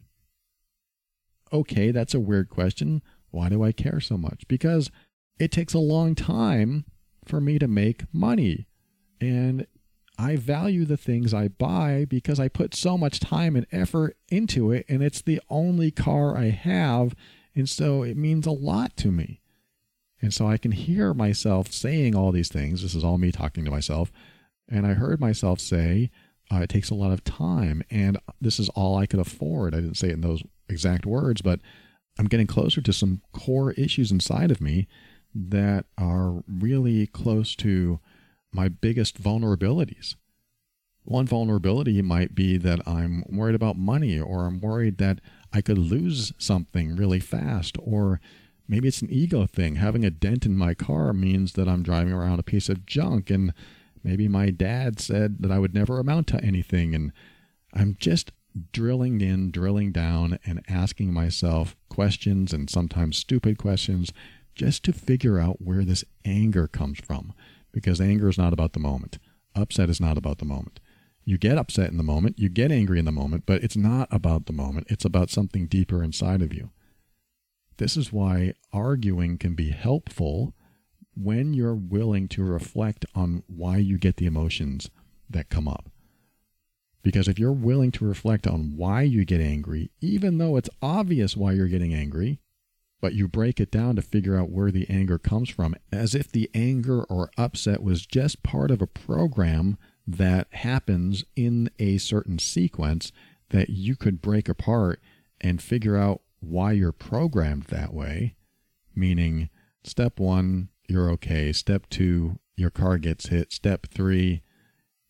Okay, 1.52 1.90
that's 1.90 2.14
a 2.14 2.20
weird 2.20 2.50
question. 2.50 3.02
Why 3.30 3.48
do 3.48 3.62
I 3.62 3.72
care 3.72 4.00
so 4.00 4.18
much? 4.18 4.46
Because 4.48 4.90
it 5.38 5.50
takes 5.50 5.74
a 5.74 5.78
long 5.78 6.14
time 6.14 6.84
for 7.24 7.40
me 7.40 7.58
to 7.58 7.68
make 7.68 8.12
money. 8.12 8.66
And 9.20 9.66
I 10.18 10.36
value 10.36 10.84
the 10.84 10.96
things 10.96 11.32
I 11.32 11.48
buy 11.48 12.04
because 12.08 12.40
I 12.40 12.48
put 12.48 12.74
so 12.74 12.98
much 12.98 13.20
time 13.20 13.54
and 13.54 13.66
effort 13.70 14.16
into 14.28 14.72
it, 14.72 14.84
and 14.88 15.02
it's 15.02 15.22
the 15.22 15.40
only 15.48 15.90
car 15.90 16.36
I 16.36 16.50
have. 16.50 17.14
And 17.54 17.68
so 17.68 18.02
it 18.02 18.16
means 18.16 18.46
a 18.46 18.50
lot 18.50 18.96
to 18.98 19.12
me. 19.12 19.40
And 20.20 20.34
so 20.34 20.48
I 20.48 20.56
can 20.56 20.72
hear 20.72 21.14
myself 21.14 21.72
saying 21.72 22.16
all 22.16 22.32
these 22.32 22.48
things. 22.48 22.82
This 22.82 22.94
is 22.94 23.04
all 23.04 23.18
me 23.18 23.30
talking 23.30 23.64
to 23.64 23.70
myself. 23.70 24.10
And 24.68 24.86
I 24.86 24.94
heard 24.94 25.20
myself 25.20 25.60
say, 25.60 26.10
uh, 26.52 26.60
it 26.60 26.68
takes 26.68 26.90
a 26.90 26.94
lot 26.94 27.12
of 27.12 27.24
time, 27.24 27.82
and 27.90 28.18
this 28.40 28.58
is 28.58 28.68
all 28.70 28.96
I 28.96 29.06
could 29.06 29.20
afford. 29.20 29.74
I 29.74 29.80
didn't 29.80 29.96
say 29.96 30.08
it 30.08 30.14
in 30.14 30.20
those 30.22 30.42
exact 30.68 31.04
words, 31.04 31.42
but 31.42 31.60
I'm 32.18 32.26
getting 32.26 32.46
closer 32.46 32.80
to 32.80 32.92
some 32.92 33.22
core 33.32 33.72
issues 33.72 34.10
inside 34.10 34.50
of 34.50 34.60
me 34.60 34.88
that 35.34 35.84
are 35.96 36.42
really 36.48 37.06
close 37.06 37.54
to 37.56 38.00
my 38.52 38.68
biggest 38.68 39.22
vulnerabilities. 39.22 40.16
One 41.04 41.26
vulnerability 41.26 42.00
might 42.02 42.34
be 42.34 42.56
that 42.58 42.86
I'm 42.86 43.24
worried 43.28 43.54
about 43.54 43.76
money, 43.76 44.18
or 44.18 44.46
I'm 44.46 44.60
worried 44.60 44.98
that 44.98 45.20
I 45.52 45.60
could 45.60 45.78
lose 45.78 46.32
something 46.38 46.96
really 46.96 47.20
fast, 47.20 47.76
or 47.80 48.20
maybe 48.66 48.88
it's 48.88 49.02
an 49.02 49.10
ego 49.10 49.46
thing. 49.46 49.76
Having 49.76 50.04
a 50.04 50.10
dent 50.10 50.44
in 50.44 50.56
my 50.56 50.74
car 50.74 51.12
means 51.12 51.52
that 51.52 51.68
I'm 51.68 51.82
driving 51.82 52.12
around 52.12 52.40
a 52.40 52.42
piece 52.44 52.68
of 52.68 52.84
junk 52.84 53.30
and 53.30 53.52
Maybe 54.02 54.28
my 54.28 54.50
dad 54.50 55.00
said 55.00 55.42
that 55.42 55.50
I 55.50 55.58
would 55.58 55.74
never 55.74 55.98
amount 55.98 56.26
to 56.28 56.42
anything. 56.42 56.94
And 56.94 57.12
I'm 57.74 57.96
just 57.98 58.32
drilling 58.72 59.20
in, 59.20 59.50
drilling 59.50 59.92
down, 59.92 60.38
and 60.44 60.62
asking 60.68 61.12
myself 61.12 61.76
questions 61.88 62.52
and 62.52 62.68
sometimes 62.68 63.16
stupid 63.16 63.58
questions 63.58 64.12
just 64.54 64.82
to 64.84 64.92
figure 64.92 65.38
out 65.38 65.62
where 65.62 65.84
this 65.84 66.04
anger 66.24 66.66
comes 66.66 66.98
from. 67.00 67.32
Because 67.72 68.00
anger 68.00 68.28
is 68.28 68.38
not 68.38 68.52
about 68.52 68.72
the 68.72 68.80
moment, 68.80 69.18
upset 69.54 69.90
is 69.90 70.00
not 70.00 70.18
about 70.18 70.38
the 70.38 70.44
moment. 70.44 70.80
You 71.24 71.36
get 71.36 71.58
upset 71.58 71.90
in 71.90 71.98
the 71.98 72.02
moment, 72.02 72.38
you 72.38 72.48
get 72.48 72.72
angry 72.72 72.98
in 72.98 73.04
the 73.04 73.12
moment, 73.12 73.44
but 73.46 73.62
it's 73.62 73.76
not 73.76 74.08
about 74.10 74.46
the 74.46 74.52
moment. 74.52 74.86
It's 74.88 75.04
about 75.04 75.30
something 75.30 75.66
deeper 75.66 76.02
inside 76.02 76.40
of 76.40 76.54
you. 76.54 76.70
This 77.76 77.96
is 77.96 78.12
why 78.12 78.54
arguing 78.72 79.38
can 79.38 79.54
be 79.54 79.70
helpful 79.70 80.54
when 81.20 81.52
you're 81.52 81.74
willing 81.74 82.28
to 82.28 82.44
reflect 82.44 83.04
on 83.14 83.42
why 83.46 83.78
you 83.78 83.98
get 83.98 84.16
the 84.16 84.26
emotions 84.26 84.90
that 85.28 85.48
come 85.48 85.66
up. 85.66 85.90
Because 87.02 87.28
if 87.28 87.38
you're 87.38 87.52
willing 87.52 87.90
to 87.92 88.04
reflect 88.04 88.46
on 88.46 88.76
why 88.76 89.02
you 89.02 89.24
get 89.24 89.40
angry, 89.40 89.90
even 90.00 90.38
though 90.38 90.56
it's 90.56 90.70
obvious 90.82 91.36
why 91.36 91.52
you're 91.52 91.68
getting 91.68 91.94
angry, 91.94 92.40
but 93.00 93.14
you 93.14 93.28
break 93.28 93.60
it 93.60 93.70
down 93.70 93.96
to 93.96 94.02
figure 94.02 94.36
out 94.36 94.50
where 94.50 94.70
the 94.70 94.88
anger 94.90 95.18
comes 95.18 95.48
from, 95.48 95.74
as 95.92 96.14
if 96.14 96.30
the 96.30 96.50
anger 96.54 97.02
or 97.04 97.30
upset 97.38 97.82
was 97.82 98.06
just 98.06 98.42
part 98.42 98.70
of 98.70 98.82
a 98.82 98.86
program 98.86 99.78
that 100.06 100.48
happens 100.52 101.24
in 101.36 101.70
a 101.78 101.98
certain 101.98 102.38
sequence 102.38 103.12
that 103.50 103.70
you 103.70 103.94
could 103.94 104.20
break 104.20 104.48
apart 104.48 105.00
and 105.40 105.62
figure 105.62 105.96
out 105.96 106.20
why 106.40 106.72
you're 106.72 106.92
programmed 106.92 107.64
that 107.64 107.92
way. 107.92 108.34
Meaning, 108.94 109.48
step 109.84 110.18
one, 110.18 110.68
you're 110.88 111.10
okay. 111.10 111.52
Step 111.52 111.88
two, 111.90 112.38
your 112.56 112.70
car 112.70 112.98
gets 112.98 113.28
hit. 113.28 113.52
Step 113.52 113.86
three, 113.92 114.42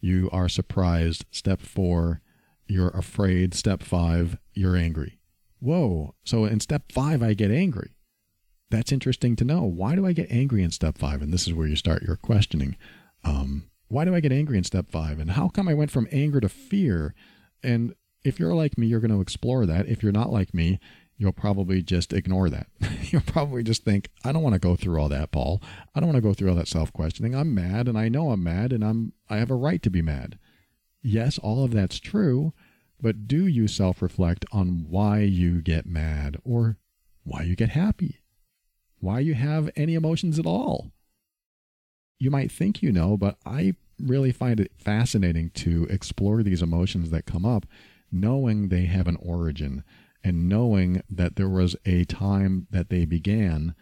you 0.00 0.28
are 0.32 0.48
surprised. 0.48 1.24
Step 1.30 1.60
four, 1.60 2.20
you're 2.66 2.90
afraid. 2.90 3.54
Step 3.54 3.82
five, 3.82 4.36
you're 4.52 4.76
angry. 4.76 5.18
Whoa. 5.60 6.14
So 6.24 6.44
in 6.44 6.60
step 6.60 6.92
five, 6.92 7.22
I 7.22 7.34
get 7.34 7.50
angry. 7.50 7.94
That's 8.70 8.92
interesting 8.92 9.34
to 9.36 9.44
know. 9.44 9.62
Why 9.62 9.94
do 9.94 10.06
I 10.06 10.12
get 10.12 10.30
angry 10.30 10.62
in 10.62 10.70
step 10.70 10.98
five? 10.98 11.22
And 11.22 11.32
this 11.32 11.46
is 11.46 11.54
where 11.54 11.66
you 11.66 11.76
start 11.76 12.02
your 12.02 12.16
questioning. 12.16 12.76
Um, 13.24 13.70
why 13.88 14.04
do 14.04 14.14
I 14.14 14.20
get 14.20 14.32
angry 14.32 14.58
in 14.58 14.64
step 14.64 14.90
five? 14.90 15.18
And 15.18 15.30
how 15.30 15.48
come 15.48 15.68
I 15.68 15.74
went 15.74 15.90
from 15.90 16.06
anger 16.12 16.40
to 16.40 16.48
fear? 16.48 17.14
And 17.62 17.94
if 18.24 18.38
you're 18.38 18.54
like 18.54 18.76
me, 18.76 18.86
you're 18.86 19.00
going 19.00 19.10
to 19.10 19.22
explore 19.22 19.64
that. 19.64 19.88
If 19.88 20.02
you're 20.02 20.12
not 20.12 20.30
like 20.30 20.52
me, 20.52 20.78
you'll 21.18 21.32
probably 21.32 21.82
just 21.82 22.12
ignore 22.12 22.48
that. 22.48 22.68
you'll 23.02 23.20
probably 23.22 23.62
just 23.62 23.84
think, 23.84 24.08
I 24.24 24.32
don't 24.32 24.42
want 24.42 24.54
to 24.54 24.60
go 24.60 24.76
through 24.76 25.00
all 25.00 25.08
that, 25.08 25.32
Paul. 25.32 25.60
I 25.94 26.00
don't 26.00 26.08
want 26.08 26.16
to 26.16 26.26
go 26.26 26.32
through 26.32 26.48
all 26.48 26.56
that 26.56 26.68
self-questioning. 26.68 27.34
I'm 27.34 27.54
mad 27.54 27.88
and 27.88 27.98
I 27.98 28.08
know 28.08 28.30
I'm 28.30 28.42
mad 28.42 28.72
and 28.72 28.84
I'm 28.84 29.12
I 29.28 29.36
have 29.36 29.50
a 29.50 29.56
right 29.56 29.82
to 29.82 29.90
be 29.90 30.00
mad. 30.00 30.38
Yes, 31.02 31.38
all 31.38 31.64
of 31.64 31.72
that's 31.72 31.98
true, 31.98 32.54
but 33.00 33.26
do 33.28 33.46
you 33.46 33.68
self-reflect 33.68 34.44
on 34.52 34.86
why 34.88 35.20
you 35.20 35.60
get 35.60 35.86
mad 35.86 36.38
or 36.44 36.78
why 37.24 37.42
you 37.42 37.56
get 37.56 37.70
happy? 37.70 38.20
Why 39.00 39.20
you 39.20 39.34
have 39.34 39.70
any 39.76 39.94
emotions 39.94 40.38
at 40.38 40.46
all? 40.46 40.92
You 42.18 42.30
might 42.30 42.50
think 42.50 42.82
you 42.82 42.90
know, 42.90 43.16
but 43.16 43.36
I 43.44 43.74
really 44.00 44.32
find 44.32 44.60
it 44.60 44.72
fascinating 44.78 45.50
to 45.50 45.84
explore 45.90 46.42
these 46.42 46.62
emotions 46.62 47.10
that 47.10 47.26
come 47.26 47.44
up 47.44 47.66
knowing 48.10 48.68
they 48.68 48.86
have 48.86 49.06
an 49.06 49.16
origin 49.20 49.84
and 50.24 50.48
knowing 50.48 51.02
that 51.08 51.36
there 51.36 51.48
was 51.48 51.76
a 51.86 52.04
time 52.04 52.66
that 52.70 52.90
they 52.90 53.04
began, 53.04 53.74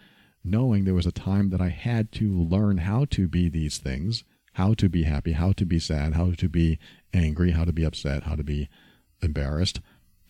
knowing 0.44 0.84
there 0.84 0.94
was 0.94 1.06
a 1.06 1.12
time 1.12 1.50
that 1.50 1.60
I 1.60 1.68
had 1.68 2.12
to 2.12 2.32
learn 2.32 2.78
how 2.78 3.04
to 3.06 3.26
be 3.26 3.48
these 3.48 3.78
things, 3.78 4.24
how 4.54 4.74
to 4.74 4.88
be 4.88 5.02
happy, 5.02 5.32
how 5.32 5.52
to 5.52 5.66
be 5.66 5.78
sad, 5.78 6.14
how 6.14 6.32
to 6.32 6.48
be 6.48 6.78
angry, 7.12 7.50
how 7.50 7.64
to 7.64 7.72
be 7.72 7.84
upset, 7.84 8.24
how 8.24 8.36
to 8.36 8.44
be 8.44 8.68
embarrassed. 9.22 9.80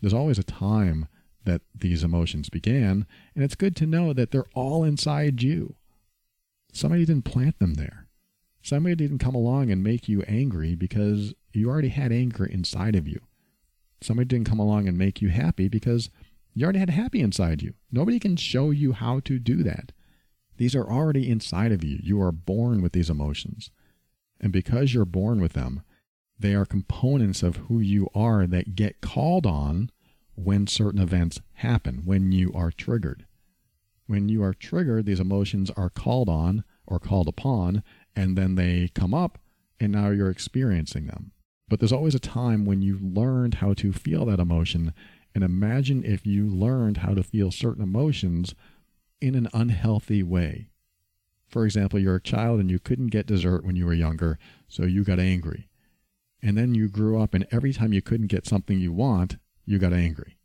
There's 0.01 0.15
always 0.15 0.39
a 0.39 0.45
time 0.45 1.09
that 1.45 1.63
these 1.75 2.03
emotions 2.03 2.49
began, 2.49 3.07
and 3.35 3.45
it's 3.45 3.55
good 3.55 3.77
to 3.77 3.87
know 3.87 4.13
that 4.13 4.31
they're 4.31 4.47
all 4.55 4.85
inside 4.85 5.43
you. 5.43 5.77
Somebody 6.73 7.05
didn't 7.05 7.25
plant 7.25 7.59
them 7.59 7.75
there. 7.75 8.07
Somebody 8.63 8.97
didn't 8.97 9.19
come 9.19 9.35
along 9.35 9.71
and 9.71 9.83
make 9.83 10.09
you 10.09 10.23
angry 10.23 10.75
because 10.75 11.35
you 11.53 11.71
already 11.71 11.89
had 11.89 12.11
anger 12.11 12.45
inside 12.45 12.97
of 12.97 13.07
you. 13.07 13.21
Somebody 14.01 14.27
didn't 14.29 14.49
come 14.49 14.59
along 14.59 14.89
and 14.89 14.99
make 14.99 15.21
you 15.21 15.29
happy 15.29 15.69
because 15.69 16.11
you 16.55 16.65
already 16.65 16.79
had 16.79 16.91
happy 16.91 17.21
inside 17.21 17.63
you. 17.63 17.75
Nobody 17.91 18.19
can 18.19 18.37
show 18.37 18.71
you 18.71 18.93
how 18.93 19.21
to 19.21 19.39
do 19.39 19.63
that. 19.63 19.93
These 20.57 20.75
are 20.75 20.91
already 20.91 21.31
inside 21.31 21.73
of 21.73 21.85
you. 21.85 21.99
You 22.03 22.21
are 22.23 22.33
born 22.33 22.83
with 22.83 22.93
these 22.93 23.11
emotions. 23.11 23.71
And 24.41 24.53
because 24.53 24.95
you're 24.95 25.05
born 25.05 25.41
with 25.41 25.53
them, 25.53 25.83
they 26.39 26.55
are 26.55 26.67
components 26.67 27.43
of 27.43 27.57
who 27.57 27.81
you 27.81 28.09
are 28.15 28.47
that 28.47 28.75
get 28.75 29.01
called 29.01 29.47
on 29.47 29.91
when 30.35 30.67
certain 30.67 31.01
events 31.01 31.41
happen, 31.55 32.03
when 32.05 32.33
you 32.33 32.53
are 32.55 32.71
triggered. 32.71 33.27
When 34.07 34.29
you 34.29 34.43
are 34.43 34.55
triggered, 34.55 35.07
these 35.07 35.21
emotions 35.21 35.71
are 35.77 35.91
called 35.91 36.29
on 36.29 36.65
or 36.87 36.99
called 36.99 37.29
upon, 37.29 37.83
and 38.15 38.37
then 38.37 38.55
they 38.55 38.91
come 38.95 39.15
up, 39.15 39.39
and 39.81 39.93
now 39.93 40.11
you're 40.11 40.31
experiencing 40.31 41.07
them. 41.07 41.33
But 41.69 41.81
there's 41.81 41.93
always 41.93 42.15
a 42.15 42.21
time 42.21 42.65
when 42.65 42.83
you 42.83 42.99
learned 42.99 43.55
how 43.55 43.75
to 43.75 43.93
feel 43.93 44.25
that 44.27 44.41
emotion. 44.41 44.95
And 45.35 45.43
imagine 45.43 46.05
if 46.05 46.25
you 46.25 46.49
learned 46.49 46.99
how 46.99 47.15
to 47.15 47.23
feel 47.23 47.51
certain 47.51 47.83
emotions 47.83 48.55
in 49.21 49.35
an 49.35 49.49
unhealthy 49.53 50.23
way. 50.23 50.69
For 51.49 51.65
example, 51.65 51.99
you're 51.99 52.17
a 52.17 52.23
child 52.23 52.61
and 52.61 52.71
you 52.71 52.79
couldn't 52.79 53.09
get 53.09 53.27
dessert 53.27 53.65
when 53.65 53.77
you 53.77 53.87
were 53.87 53.95
younger, 53.95 54.39
so 54.69 54.85
you 54.85 55.05
got 55.05 55.19
angry. 55.19 55.69
And 56.43 56.57
then 56.57 56.75
you 56.75 56.89
grew 56.89 57.21
up, 57.21 57.35
and 57.35 57.47
every 57.51 57.73
time 57.73 57.93
you 57.93 58.03
couldn't 58.03 58.27
get 58.27 58.47
something 58.47 58.79
you 58.79 58.93
want, 58.93 59.37
you 59.65 59.79
got 59.79 59.93
angry. 59.93 60.39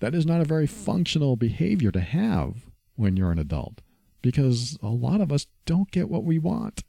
That 0.00 0.14
is 0.14 0.26
not 0.26 0.40
a 0.40 0.44
very 0.44 0.66
functional 0.66 1.36
behavior 1.36 1.90
to 1.92 2.00
have 2.00 2.66
when 2.96 3.16
you're 3.16 3.32
an 3.32 3.38
adult 3.38 3.80
because 4.20 4.78
a 4.82 4.88
lot 4.88 5.20
of 5.20 5.32
us 5.32 5.46
don't 5.66 5.90
get 5.90 6.08
what 6.08 6.24
we 6.24 6.38
want. 6.38 6.84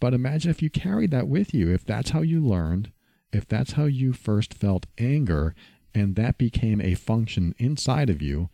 But 0.00 0.14
imagine 0.14 0.50
if 0.50 0.62
you 0.62 0.70
carried 0.70 1.10
that 1.10 1.28
with 1.28 1.52
you, 1.54 1.70
if 1.72 1.84
that's 1.84 2.10
how 2.10 2.22
you 2.22 2.40
learned, 2.40 2.90
if 3.32 3.46
that's 3.46 3.72
how 3.72 3.84
you 3.84 4.12
first 4.12 4.54
felt 4.54 4.86
anger, 4.98 5.54
and 5.94 6.16
that 6.16 6.38
became 6.38 6.80
a 6.80 6.94
function 6.94 7.54
inside 7.58 8.08
of 8.08 8.22
you, 8.22 8.48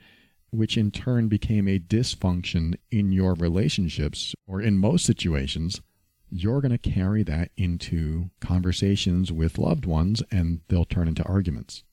which 0.50 0.76
in 0.76 0.90
turn 0.90 1.28
became 1.28 1.68
a 1.68 1.78
dysfunction 1.78 2.74
in 2.90 3.12
your 3.12 3.34
relationships 3.34 4.34
or 4.46 4.60
in 4.60 4.78
most 4.78 5.04
situations, 5.04 5.80
you're 6.30 6.60
going 6.60 6.76
to 6.76 6.90
carry 6.90 7.22
that 7.22 7.50
into 7.56 8.30
conversations 8.40 9.30
with 9.30 9.58
loved 9.58 9.86
ones 9.86 10.22
and 10.30 10.60
they'll 10.68 10.84
turn 10.84 11.08
into 11.08 11.22
arguments. 11.24 11.84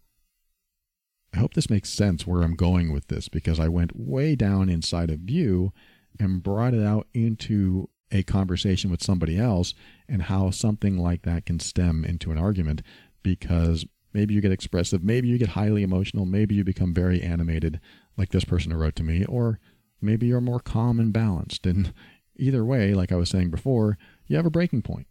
I 1.34 1.40
hope 1.40 1.54
this 1.54 1.70
makes 1.70 1.90
sense 1.90 2.26
where 2.26 2.42
I'm 2.42 2.56
going 2.56 2.92
with 2.92 3.08
this 3.08 3.28
because 3.28 3.60
I 3.60 3.68
went 3.68 3.96
way 3.96 4.36
down 4.36 4.70
inside 4.70 5.10
of 5.10 5.30
you 5.30 5.74
and 6.20 6.44
brought 6.44 6.74
it 6.74 6.86
out 6.86 7.08
into 7.14 7.90
a 8.14 8.24
conversation 8.24 8.92
with 8.92 9.04
somebody 9.04 9.38
else 9.38 9.74
and 10.08 10.24
how 10.24 10.52
something 10.52 10.98
like 10.98 11.24
that 11.24 11.46
can 11.46 11.60
stem 11.60 12.06
into 12.06 12.32
an 12.32 12.38
argument 12.38 12.82
because 13.24 13.86
maybe 14.14 14.34
you 14.34 14.42
get 14.42 14.52
expressive, 14.52 15.04
maybe 15.04 15.28
you 15.28 15.38
get 15.38 15.50
highly 15.50 15.84
emotional, 15.84 16.26
maybe 16.26 16.56
you 16.56 16.64
become 16.64 16.94
very 16.94 17.22
animated, 17.22 17.82
like 18.16 18.30
this 18.30 18.46
person 18.46 18.72
who 18.72 18.78
wrote 18.78 18.96
to 18.96 19.04
me, 19.04 19.26
or 19.26 19.60
maybe 20.00 20.28
you're 20.28 20.40
more 20.40 20.60
calm 20.60 21.00
and 21.00 21.12
balanced. 21.12 21.66
And 21.66 21.92
either 22.38 22.64
way, 22.64 22.94
like 22.94 23.12
I 23.12 23.16
was 23.16 23.30
saying 23.30 23.50
before, 23.50 23.98
you 24.28 24.38
have 24.38 24.46
a 24.46 24.52
breaking 24.52 24.84
point. 24.84 25.08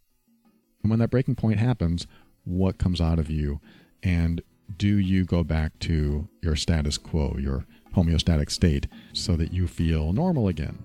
And 0.81 0.89
when 0.89 0.99
that 0.99 1.11
breaking 1.11 1.35
point 1.35 1.59
happens, 1.59 2.07
what 2.45 2.77
comes 2.77 3.01
out 3.01 3.19
of 3.19 3.29
you? 3.29 3.59
And 4.01 4.41
do 4.77 4.97
you 4.97 5.25
go 5.25 5.43
back 5.43 5.77
to 5.79 6.27
your 6.41 6.55
status 6.55 6.97
quo, 6.97 7.35
your 7.37 7.65
homeostatic 7.95 8.49
state, 8.49 8.87
so 9.11 9.35
that 9.35 9.53
you 9.53 9.67
feel 9.67 10.13
normal 10.13 10.47
again? 10.47 10.83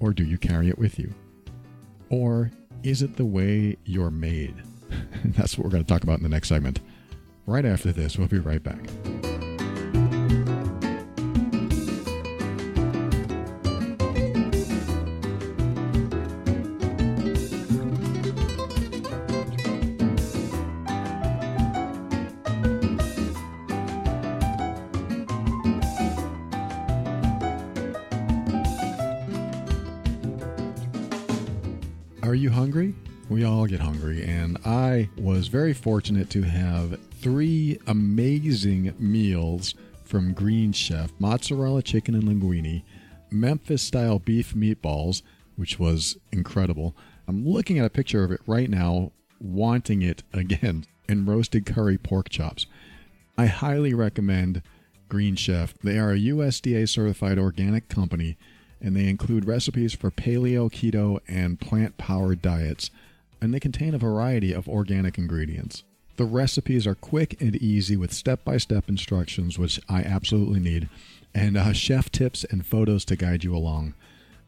Or 0.00 0.12
do 0.12 0.24
you 0.24 0.38
carry 0.38 0.68
it 0.68 0.78
with 0.78 0.98
you? 0.98 1.14
Or 2.12 2.50
is 2.82 3.00
it 3.00 3.16
the 3.16 3.24
way 3.24 3.78
you're 3.86 4.10
made? 4.10 4.54
That's 5.24 5.56
what 5.56 5.64
we're 5.64 5.70
going 5.70 5.82
to 5.82 5.88
talk 5.88 6.04
about 6.04 6.18
in 6.18 6.22
the 6.22 6.28
next 6.28 6.48
segment. 6.48 6.80
Right 7.46 7.64
after 7.64 7.90
this, 7.90 8.18
we'll 8.18 8.28
be 8.28 8.38
right 8.38 8.62
back. 8.62 8.78
Was 35.42 35.48
very 35.48 35.74
fortunate 35.74 36.30
to 36.30 36.42
have 36.42 36.96
three 37.20 37.76
amazing 37.88 38.94
meals 38.96 39.74
from 40.04 40.32
Green 40.32 40.70
Chef 40.70 41.10
mozzarella 41.18 41.82
chicken 41.82 42.14
and 42.14 42.22
linguine, 42.22 42.84
Memphis 43.28 43.82
style 43.82 44.20
beef 44.20 44.54
meatballs, 44.54 45.22
which 45.56 45.80
was 45.80 46.16
incredible. 46.30 46.94
I'm 47.26 47.44
looking 47.44 47.80
at 47.80 47.84
a 47.84 47.90
picture 47.90 48.22
of 48.22 48.30
it 48.30 48.40
right 48.46 48.70
now, 48.70 49.10
wanting 49.40 50.00
it 50.00 50.22
again, 50.32 50.84
and 51.08 51.26
roasted 51.26 51.66
curry 51.66 51.98
pork 51.98 52.28
chops. 52.28 52.66
I 53.36 53.46
highly 53.46 53.94
recommend 53.94 54.62
Green 55.08 55.34
Chef. 55.34 55.74
They 55.82 55.98
are 55.98 56.12
a 56.12 56.20
USDA 56.20 56.88
certified 56.88 57.40
organic 57.40 57.88
company 57.88 58.38
and 58.80 58.94
they 58.94 59.08
include 59.08 59.46
recipes 59.46 59.92
for 59.92 60.12
paleo, 60.12 60.70
keto, 60.70 61.18
and 61.26 61.58
plant 61.58 61.98
powered 61.98 62.42
diets, 62.42 62.92
and 63.42 63.52
they 63.52 63.60
contain 63.60 63.92
a 63.92 63.98
variety 63.98 64.52
of 64.52 64.68
organic 64.68 65.18
ingredients. 65.18 65.82
The 66.16 66.24
recipes 66.24 66.86
are 66.86 66.94
quick 66.94 67.40
and 67.40 67.56
easy 67.56 67.96
with 67.96 68.12
step 68.12 68.44
by 68.44 68.58
step 68.58 68.88
instructions, 68.88 69.58
which 69.58 69.80
I 69.88 70.02
absolutely 70.02 70.60
need, 70.60 70.88
and 71.34 71.56
uh, 71.56 71.72
chef 71.72 72.10
tips 72.12 72.44
and 72.44 72.64
photos 72.64 73.04
to 73.06 73.16
guide 73.16 73.42
you 73.42 73.56
along. 73.56 73.94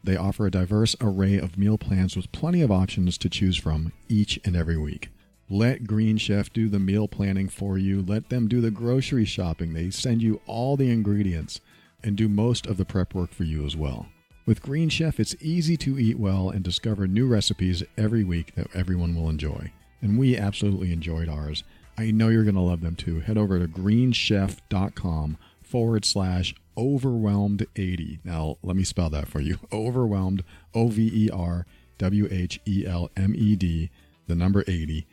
They 0.05 0.17
offer 0.17 0.47
a 0.47 0.51
diverse 0.51 0.95
array 1.01 1.39
of 1.39 1.59
meal 1.59 1.77
plans 1.77 2.17
with 2.17 2.31
plenty 2.31 2.63
of 2.63 2.71
options 2.71 3.19
to 3.19 3.29
choose 3.29 3.57
from 3.57 3.93
each 4.09 4.39
and 4.45 4.55
every 4.55 4.77
week. 4.77 5.09
Let 5.51 5.87
Green 5.87 6.17
Chef 6.17 6.53
do 6.53 6.69
the 6.69 6.79
meal 6.79 7.09
planning 7.09 7.49
for 7.49 7.77
you. 7.77 8.01
Let 8.01 8.29
them 8.29 8.47
do 8.47 8.61
the 8.61 8.71
grocery 8.71 9.25
shopping. 9.25 9.73
They 9.73 9.91
send 9.91 10.23
you 10.23 10.41
all 10.47 10.77
the 10.77 10.91
ingredients 10.91 11.61
and 12.03 12.17
do 12.17 12.29
most 12.29 12.67
of 12.67 12.77
the 12.77 12.85
prep 12.85 13.13
work 13.13 13.33
for 13.33 13.45
you 13.45 13.67
as 13.67 13.77
well. 13.77 14.07
With 14.47 14.61
Green 14.61 14.91
Chef, 14.91 15.19
it's 15.19 15.35
easy 15.41 15.79
to 15.79 15.99
eat 15.99 16.19
well 16.19 16.51
and 16.51 16.63
discover 16.63 17.07
new 17.07 17.27
recipes 17.27 17.83
every 17.97 18.25
week 18.25 18.55
that 18.57 18.67
everyone 18.75 19.15
will 19.15 19.31
enjoy. 19.31 19.73
And 20.03 20.19
we 20.19 20.37
absolutely 20.37 20.93
enjoyed 20.93 21.31
ours. 21.31 21.65
I 21.97 22.11
know 22.11 22.29
you're 22.29 22.45
going 22.45 22.55
to 22.55 22.61
love 22.61 22.83
them 22.83 22.95
too. 22.95 23.21
Head 23.21 23.39
over 23.39 23.59
to 23.59 23.67
greenchef.com 23.67 25.39
forward 25.63 26.05
slash 26.05 26.55
overwhelmed 26.77 27.67
80. 27.75 28.21
Now, 28.23 28.59
let 28.63 28.77
me 28.77 28.85
spell 28.85 29.09
that 29.11 29.29
for 29.29 29.41
you. 29.41 29.59
Overwhelmed, 29.73 30.45
O 30.75 30.89
V 30.89 31.11
E 31.15 31.31
R 31.31 31.65
W 31.97 32.29
H 32.31 32.61
E 32.67 32.85
L 32.87 33.11
M 33.17 33.35
E 33.35 33.57
D, 33.57 33.91
the 34.27 34.35
number 34.35 34.63
80. 34.67 35.07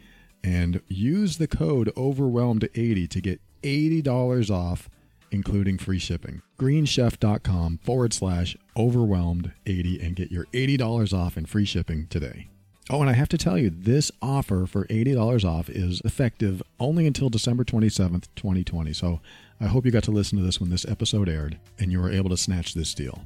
And 0.43 0.81
use 0.89 1.37
the 1.37 1.47
code 1.47 1.93
overwhelmed 1.95 2.67
80 2.75 3.07
to 3.07 3.21
get 3.21 3.39
$80 3.63 4.49
off 4.49 4.89
including 5.31 5.77
free 5.77 5.99
shipping. 5.99 6.41
Greenchef.com 6.59 7.79
forward 7.83 8.13
slash 8.13 8.55
overwhelmed 8.77 9.51
80 9.65 10.01
and 10.01 10.15
get 10.15 10.31
your 10.31 10.45
$80 10.47 11.13
off 11.13 11.37
and 11.37 11.49
free 11.49 11.65
shipping 11.65 12.07
today. 12.07 12.47
Oh, 12.89 12.99
and 12.99 13.09
I 13.09 13.13
have 13.13 13.29
to 13.29 13.37
tell 13.37 13.57
you, 13.57 13.69
this 13.69 14.11
offer 14.21 14.65
for 14.65 14.85
$80 14.85 15.45
off 15.45 15.69
is 15.69 16.01
effective 16.03 16.61
only 16.79 17.07
until 17.07 17.29
December 17.29 17.63
27th, 17.63 18.27
2020. 18.35 18.91
So 18.91 19.21
I 19.61 19.65
hope 19.65 19.85
you 19.85 19.91
got 19.91 20.03
to 20.03 20.11
listen 20.11 20.37
to 20.37 20.43
this 20.43 20.59
when 20.59 20.69
this 20.69 20.85
episode 20.85 21.29
aired 21.29 21.57
and 21.79 21.91
you 21.91 22.01
were 22.01 22.11
able 22.11 22.29
to 22.31 22.37
snatch 22.37 22.73
this 22.73 22.93
deal. 22.93 23.25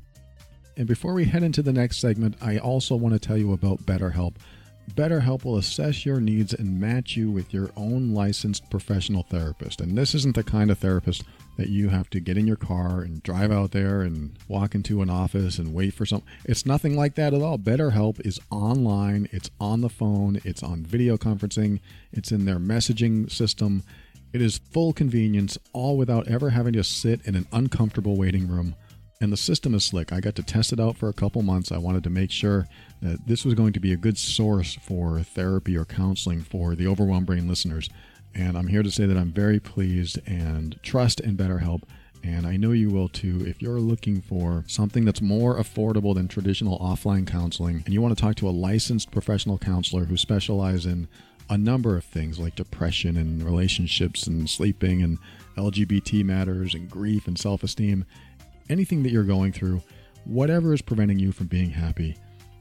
And 0.77 0.87
before 0.87 1.13
we 1.13 1.25
head 1.25 1.41
into 1.41 1.61
the 1.61 1.73
next 1.73 1.97
segment, 1.97 2.35
I 2.41 2.57
also 2.57 2.95
want 2.95 3.13
to 3.13 3.19
tell 3.19 3.37
you 3.37 3.53
about 3.53 3.85
BetterHelp. 3.85 4.35
BetterHelp 4.93 5.45
will 5.45 5.57
assess 5.57 6.05
your 6.05 6.19
needs 6.19 6.53
and 6.53 6.79
match 6.79 7.15
you 7.15 7.31
with 7.31 7.53
your 7.53 7.71
own 7.75 8.13
licensed 8.13 8.69
professional 8.69 9.23
therapist. 9.23 9.81
And 9.81 9.97
this 9.97 10.13
isn't 10.13 10.35
the 10.35 10.43
kind 10.43 10.69
of 10.69 10.77
therapist 10.77 11.23
that 11.57 11.69
you 11.69 11.89
have 11.89 12.09
to 12.09 12.19
get 12.19 12.37
in 12.37 12.47
your 12.47 12.55
car 12.55 13.01
and 13.01 13.23
drive 13.23 13.51
out 13.51 13.71
there 13.71 14.01
and 14.01 14.37
walk 14.47 14.75
into 14.75 15.01
an 15.01 15.09
office 15.09 15.57
and 15.57 15.73
wait 15.73 15.93
for 15.93 16.05
something. 16.05 16.27
It's 16.43 16.65
nothing 16.65 16.97
like 16.97 17.15
that 17.15 17.33
at 17.33 17.41
all. 17.41 17.57
BetterHelp 17.57 18.25
is 18.25 18.39
online, 18.49 19.29
it's 19.31 19.49
on 19.59 19.81
the 19.81 19.89
phone, 19.89 20.39
it's 20.43 20.63
on 20.63 20.83
video 20.83 21.17
conferencing, 21.17 21.79
it's 22.11 22.31
in 22.31 22.45
their 22.45 22.59
messaging 22.59 23.31
system. 23.31 23.83
It 24.33 24.41
is 24.41 24.57
full 24.57 24.91
convenience, 24.91 25.57
all 25.71 25.97
without 25.97 26.27
ever 26.27 26.49
having 26.49 26.73
to 26.73 26.83
sit 26.83 27.25
in 27.25 27.35
an 27.35 27.47
uncomfortable 27.53 28.17
waiting 28.17 28.49
room. 28.49 28.75
And 29.21 29.31
the 29.31 29.37
system 29.37 29.73
is 29.73 29.85
slick. 29.85 30.11
I 30.11 30.19
got 30.19 30.35
to 30.35 30.43
test 30.43 30.73
it 30.73 30.79
out 30.79 30.97
for 30.97 31.07
a 31.07 31.13
couple 31.13 31.41
months. 31.41 31.71
I 31.71 31.77
wanted 31.77 32.03
to 32.03 32.09
make 32.09 32.31
sure 32.31 32.67
that 33.01 33.25
this 33.27 33.45
was 33.45 33.53
going 33.53 33.71
to 33.71 33.79
be 33.79 33.93
a 33.93 33.97
good 33.97 34.17
source 34.17 34.75
for 34.81 35.21
therapy 35.21 35.77
or 35.77 35.85
counseling 35.85 36.41
for 36.41 36.75
the 36.75 36.87
overwhelmed 36.87 37.25
brain 37.25 37.47
listeners. 37.47 37.89
And 38.35 38.57
I'm 38.57 38.67
here 38.67 38.83
to 38.83 38.91
say 38.91 39.05
that 39.05 39.17
I'm 39.17 39.31
very 39.31 39.59
pleased 39.59 40.19
and 40.27 40.77
trust 40.83 41.21
in 41.21 41.37
BetterHelp. 41.37 41.83
And 42.21 42.45
I 42.45 42.57
know 42.57 42.71
you 42.71 42.89
will 42.89 43.07
too. 43.07 43.45
If 43.47 43.61
you're 43.61 43.79
looking 43.79 44.19
for 44.21 44.65
something 44.67 45.05
that's 45.05 45.21
more 45.21 45.57
affordable 45.57 46.13
than 46.15 46.27
traditional 46.27 46.77
offline 46.79 47.25
counseling, 47.25 47.83
and 47.85 47.93
you 47.93 48.01
want 48.01 48.17
to 48.17 48.21
talk 48.21 48.35
to 48.37 48.49
a 48.49 48.51
licensed 48.51 49.11
professional 49.11 49.57
counselor 49.57 50.05
who 50.05 50.17
specializes 50.17 50.85
in 50.85 51.07
a 51.49 51.57
number 51.57 51.95
of 51.95 52.03
things 52.03 52.39
like 52.39 52.55
depression 52.55 53.15
and 53.15 53.43
relationships 53.43 54.25
and 54.25 54.49
sleeping 54.49 55.03
and 55.03 55.19
LGBT 55.55 56.25
matters 56.25 56.73
and 56.73 56.89
grief 56.89 57.27
and 57.27 57.37
self 57.37 57.63
esteem, 57.63 58.05
anything 58.69 59.03
that 59.03 59.11
you're 59.11 59.23
going 59.23 59.51
through, 59.51 59.81
whatever 60.25 60.73
is 60.73 60.81
preventing 60.81 61.19
you 61.19 61.31
from 61.31 61.47
being 61.47 61.69
happy, 61.69 62.17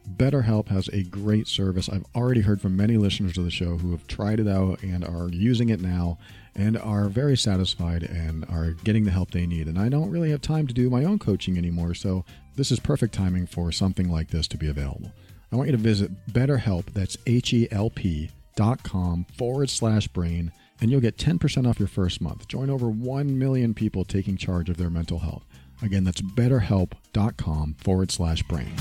BetterHelp 0.08 0.68
has 0.68 0.88
a 0.88 1.02
great 1.02 1.48
service. 1.48 1.88
I've 1.88 2.04
already 2.14 2.42
heard 2.42 2.60
from 2.60 2.76
many 2.76 2.96
listeners 2.96 3.38
of 3.38 3.44
the 3.44 3.50
show 3.50 3.78
who 3.78 3.90
have 3.92 4.06
tried 4.06 4.40
it 4.40 4.48
out 4.48 4.82
and 4.82 5.04
are 5.04 5.28
using 5.28 5.70
it 5.70 5.80
now 5.80 6.18
and 6.54 6.76
are 6.78 7.08
very 7.08 7.36
satisfied 7.36 8.02
and 8.02 8.44
are 8.48 8.72
getting 8.84 9.04
the 9.04 9.10
help 9.10 9.30
they 9.30 9.46
need. 9.46 9.66
And 9.66 9.78
I 9.78 9.88
don't 9.88 10.10
really 10.10 10.30
have 10.30 10.40
time 10.40 10.66
to 10.66 10.74
do 10.74 10.90
my 10.90 11.04
own 11.04 11.18
coaching 11.18 11.58
anymore, 11.58 11.94
so 11.94 12.24
this 12.56 12.70
is 12.70 12.78
perfect 12.78 13.14
timing 13.14 13.46
for 13.46 13.72
something 13.72 14.08
like 14.08 14.28
this 14.28 14.46
to 14.48 14.56
be 14.58 14.68
available. 14.68 15.12
I 15.50 15.56
want 15.56 15.68
you 15.68 15.76
to 15.76 15.82
visit 15.82 16.26
BetterHelp, 16.32 16.86
that's 16.92 17.16
H 17.26 17.52
E 17.52 17.68
L 17.70 17.90
P 17.90 18.30
dot 18.56 18.82
com 18.82 19.24
forward 19.36 19.70
slash 19.70 20.06
brain, 20.08 20.52
and 20.80 20.90
you'll 20.90 21.00
get 21.00 21.16
10% 21.16 21.68
off 21.68 21.78
your 21.78 21.88
first 21.88 22.20
month. 22.20 22.46
Join 22.48 22.70
over 22.70 22.88
1 22.88 23.38
million 23.38 23.74
people 23.74 24.04
taking 24.04 24.36
charge 24.36 24.68
of 24.68 24.76
their 24.76 24.90
mental 24.90 25.20
health. 25.20 25.44
Again, 25.82 26.04
that's 26.04 26.20
betterhelp.com 26.22 27.74
forward 27.80 28.10
slash 28.10 28.42
brain. 28.44 28.72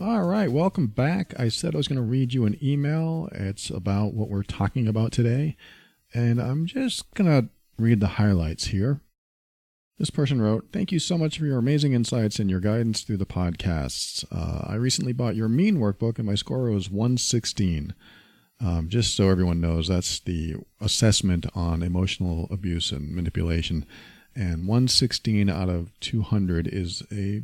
All 0.00 0.24
right, 0.24 0.50
welcome 0.50 0.88
back. 0.88 1.38
I 1.38 1.48
said 1.48 1.72
I 1.72 1.76
was 1.76 1.86
going 1.86 2.00
to 2.00 2.02
read 2.02 2.34
you 2.34 2.46
an 2.46 2.58
email. 2.60 3.28
It's 3.30 3.70
about 3.70 4.12
what 4.12 4.28
we're 4.28 4.42
talking 4.42 4.88
about 4.88 5.12
today. 5.12 5.56
And 6.12 6.40
I'm 6.40 6.66
just 6.66 7.14
going 7.14 7.30
to 7.30 7.48
read 7.78 8.00
the 8.00 8.08
highlights 8.08 8.66
here. 8.66 9.02
This 9.96 10.10
person 10.10 10.42
wrote, 10.42 10.70
Thank 10.72 10.90
you 10.90 10.98
so 10.98 11.16
much 11.16 11.38
for 11.38 11.46
your 11.46 11.58
amazing 11.58 11.92
insights 11.92 12.40
and 12.40 12.50
your 12.50 12.58
guidance 12.58 13.02
through 13.02 13.18
the 13.18 13.24
podcasts. 13.24 14.24
Uh, 14.32 14.66
I 14.68 14.74
recently 14.74 15.12
bought 15.12 15.36
your 15.36 15.48
mean 15.48 15.76
workbook 15.76 16.18
and 16.18 16.26
my 16.26 16.34
score 16.34 16.70
was 16.70 16.90
116. 16.90 17.94
Um, 18.60 18.88
just 18.88 19.14
so 19.14 19.30
everyone 19.30 19.60
knows, 19.60 19.86
that's 19.86 20.18
the 20.18 20.56
assessment 20.80 21.46
on 21.54 21.84
emotional 21.84 22.48
abuse 22.50 22.90
and 22.90 23.14
manipulation. 23.14 23.86
And 24.34 24.66
116 24.66 25.48
out 25.48 25.68
of 25.68 25.92
200 26.00 26.66
is 26.66 27.04
a 27.12 27.42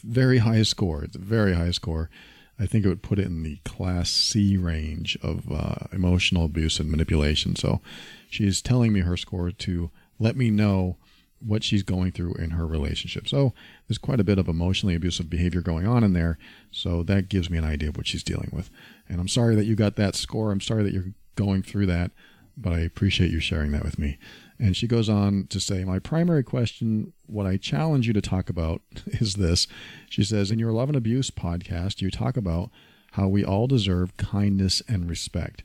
very 0.00 0.38
high 0.38 0.62
score. 0.62 1.04
It's 1.04 1.16
a 1.16 1.20
very 1.20 1.54
high 1.54 1.70
score. 1.70 2.10
I 2.58 2.66
think 2.66 2.84
it 2.84 2.88
would 2.88 3.02
put 3.02 3.18
it 3.18 3.26
in 3.26 3.42
the 3.42 3.58
class 3.64 4.10
C 4.10 4.56
range 4.56 5.18
of 5.22 5.50
uh, 5.50 5.86
emotional 5.92 6.44
abuse 6.44 6.78
and 6.78 6.90
manipulation. 6.90 7.56
So 7.56 7.80
she's 8.28 8.62
telling 8.62 8.92
me 8.92 9.00
her 9.00 9.16
score 9.16 9.50
to 9.50 9.90
let 10.18 10.36
me 10.36 10.50
know 10.50 10.96
what 11.44 11.64
she's 11.64 11.82
going 11.82 12.12
through 12.12 12.34
in 12.34 12.50
her 12.50 12.66
relationship. 12.66 13.28
So 13.28 13.52
there's 13.88 13.98
quite 13.98 14.20
a 14.20 14.24
bit 14.24 14.38
of 14.38 14.48
emotionally 14.48 14.94
abusive 14.94 15.28
behavior 15.28 15.60
going 15.60 15.86
on 15.86 16.04
in 16.04 16.12
there. 16.12 16.38
So 16.70 17.02
that 17.04 17.28
gives 17.28 17.50
me 17.50 17.58
an 17.58 17.64
idea 17.64 17.88
of 17.88 17.96
what 17.96 18.06
she's 18.06 18.22
dealing 18.22 18.50
with. 18.52 18.70
And 19.08 19.20
I'm 19.20 19.28
sorry 19.28 19.56
that 19.56 19.64
you 19.64 19.74
got 19.74 19.96
that 19.96 20.14
score. 20.14 20.52
I'm 20.52 20.60
sorry 20.60 20.84
that 20.84 20.92
you're 20.92 21.14
going 21.34 21.62
through 21.62 21.86
that, 21.86 22.12
but 22.56 22.72
I 22.72 22.80
appreciate 22.80 23.30
you 23.30 23.40
sharing 23.40 23.72
that 23.72 23.82
with 23.82 23.98
me. 23.98 24.18
And 24.62 24.76
she 24.76 24.86
goes 24.86 25.08
on 25.08 25.48
to 25.48 25.58
say, 25.58 25.82
My 25.82 25.98
primary 25.98 26.44
question, 26.44 27.12
what 27.26 27.46
I 27.46 27.56
challenge 27.56 28.06
you 28.06 28.12
to 28.12 28.20
talk 28.20 28.48
about 28.48 28.80
is 29.06 29.34
this. 29.34 29.66
She 30.08 30.22
says, 30.22 30.52
In 30.52 30.60
your 30.60 30.70
Love 30.70 30.88
and 30.88 30.96
Abuse 30.96 31.32
podcast, 31.32 32.00
you 32.00 32.12
talk 32.12 32.36
about 32.36 32.70
how 33.12 33.26
we 33.26 33.44
all 33.44 33.66
deserve 33.66 34.16
kindness 34.16 34.80
and 34.86 35.10
respect. 35.10 35.64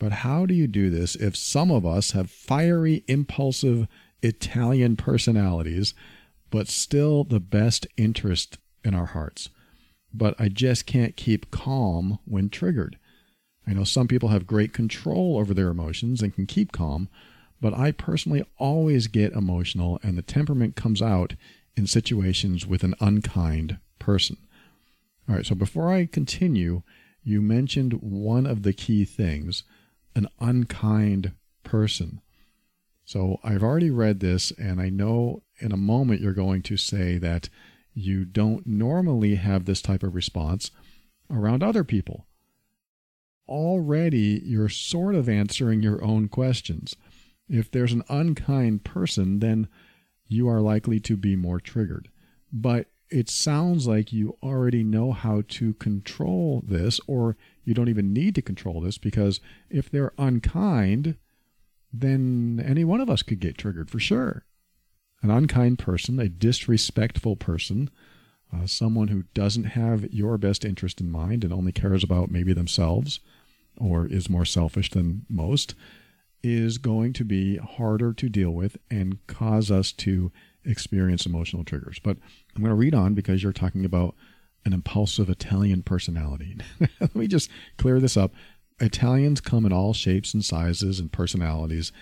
But 0.00 0.10
how 0.10 0.46
do 0.46 0.54
you 0.54 0.66
do 0.66 0.90
this 0.90 1.14
if 1.14 1.36
some 1.36 1.70
of 1.70 1.86
us 1.86 2.10
have 2.10 2.28
fiery, 2.28 3.04
impulsive, 3.06 3.86
Italian 4.20 4.96
personalities, 4.96 5.94
but 6.50 6.66
still 6.66 7.22
the 7.22 7.38
best 7.38 7.86
interest 7.96 8.58
in 8.82 8.96
our 8.96 9.06
hearts. 9.06 9.48
But 10.12 10.34
I 10.40 10.48
just 10.48 10.86
can't 10.86 11.16
keep 11.16 11.52
calm 11.52 12.18
when 12.24 12.50
triggered. 12.50 12.98
I 13.64 13.74
know 13.74 13.84
some 13.84 14.08
people 14.08 14.30
have 14.30 14.46
great 14.46 14.72
control 14.72 15.38
over 15.38 15.54
their 15.54 15.68
emotions 15.68 16.20
and 16.20 16.34
can 16.34 16.46
keep 16.46 16.72
calm, 16.72 17.08
but 17.64 17.72
I 17.72 17.92
personally 17.92 18.44
always 18.58 19.06
get 19.06 19.32
emotional, 19.32 19.98
and 20.02 20.18
the 20.18 20.22
temperament 20.22 20.76
comes 20.76 21.00
out 21.00 21.32
in 21.78 21.86
situations 21.86 22.66
with 22.66 22.84
an 22.84 22.94
unkind 23.00 23.78
person. 23.98 24.36
All 25.26 25.36
right, 25.36 25.46
so 25.46 25.54
before 25.54 25.90
I 25.90 26.04
continue, 26.04 26.82
you 27.22 27.40
mentioned 27.40 27.94
one 28.02 28.44
of 28.44 28.64
the 28.64 28.74
key 28.74 29.06
things 29.06 29.62
an 30.14 30.28
unkind 30.40 31.32
person. 31.62 32.20
So 33.06 33.40
I've 33.42 33.62
already 33.62 33.88
read 33.88 34.20
this, 34.20 34.50
and 34.58 34.78
I 34.78 34.90
know 34.90 35.42
in 35.58 35.72
a 35.72 35.78
moment 35.78 36.20
you're 36.20 36.34
going 36.34 36.60
to 36.64 36.76
say 36.76 37.16
that 37.16 37.48
you 37.94 38.26
don't 38.26 38.66
normally 38.66 39.36
have 39.36 39.64
this 39.64 39.80
type 39.80 40.02
of 40.02 40.14
response 40.14 40.70
around 41.30 41.62
other 41.62 41.82
people. 41.82 42.26
Already, 43.48 44.42
you're 44.44 44.68
sort 44.68 45.14
of 45.14 45.30
answering 45.30 45.80
your 45.80 46.04
own 46.04 46.28
questions. 46.28 46.94
If 47.48 47.70
there's 47.70 47.92
an 47.92 48.04
unkind 48.08 48.84
person, 48.84 49.40
then 49.40 49.68
you 50.26 50.48
are 50.48 50.60
likely 50.60 51.00
to 51.00 51.16
be 51.16 51.36
more 51.36 51.60
triggered. 51.60 52.08
But 52.52 52.88
it 53.10 53.28
sounds 53.28 53.86
like 53.86 54.12
you 54.12 54.36
already 54.42 54.82
know 54.82 55.12
how 55.12 55.42
to 55.48 55.74
control 55.74 56.62
this, 56.66 57.00
or 57.06 57.36
you 57.64 57.74
don't 57.74 57.88
even 57.88 58.12
need 58.12 58.34
to 58.34 58.42
control 58.42 58.80
this 58.80 58.98
because 58.98 59.40
if 59.70 59.90
they're 59.90 60.12
unkind, 60.18 61.16
then 61.92 62.62
any 62.64 62.84
one 62.84 63.00
of 63.00 63.10
us 63.10 63.22
could 63.22 63.40
get 63.40 63.58
triggered 63.58 63.90
for 63.90 64.00
sure. 64.00 64.44
An 65.22 65.30
unkind 65.30 65.78
person, 65.78 66.18
a 66.18 66.28
disrespectful 66.28 67.36
person, 67.36 67.90
uh, 68.52 68.66
someone 68.66 69.08
who 69.08 69.24
doesn't 69.34 69.64
have 69.64 70.12
your 70.12 70.36
best 70.38 70.64
interest 70.64 71.00
in 71.00 71.10
mind 71.10 71.44
and 71.44 71.52
only 71.52 71.72
cares 71.72 72.04
about 72.04 72.30
maybe 72.30 72.52
themselves 72.52 73.20
or 73.76 74.06
is 74.06 74.30
more 74.30 74.44
selfish 74.44 74.90
than 74.90 75.24
most, 75.28 75.74
is 76.44 76.76
going 76.76 77.14
to 77.14 77.24
be 77.24 77.56
harder 77.56 78.12
to 78.12 78.28
deal 78.28 78.50
with 78.50 78.76
and 78.90 79.26
cause 79.26 79.70
us 79.70 79.90
to 79.92 80.30
experience 80.62 81.24
emotional 81.24 81.64
triggers. 81.64 81.98
But 81.98 82.18
I'm 82.54 82.62
going 82.62 82.70
to 82.70 82.76
read 82.76 82.94
on 82.94 83.14
because 83.14 83.42
you're 83.42 83.52
talking 83.52 83.84
about 83.84 84.14
an 84.66 84.74
impulsive 84.74 85.30
Italian 85.30 85.82
personality. 85.82 86.58
Let 87.00 87.16
me 87.16 87.26
just 87.26 87.50
clear 87.78 87.98
this 87.98 88.16
up. 88.16 88.32
Italians 88.78 89.40
come 89.40 89.64
in 89.64 89.72
all 89.72 89.94
shapes 89.94 90.34
and 90.34 90.44
sizes 90.44 91.00
and 91.00 91.10
personalities. 91.10 91.92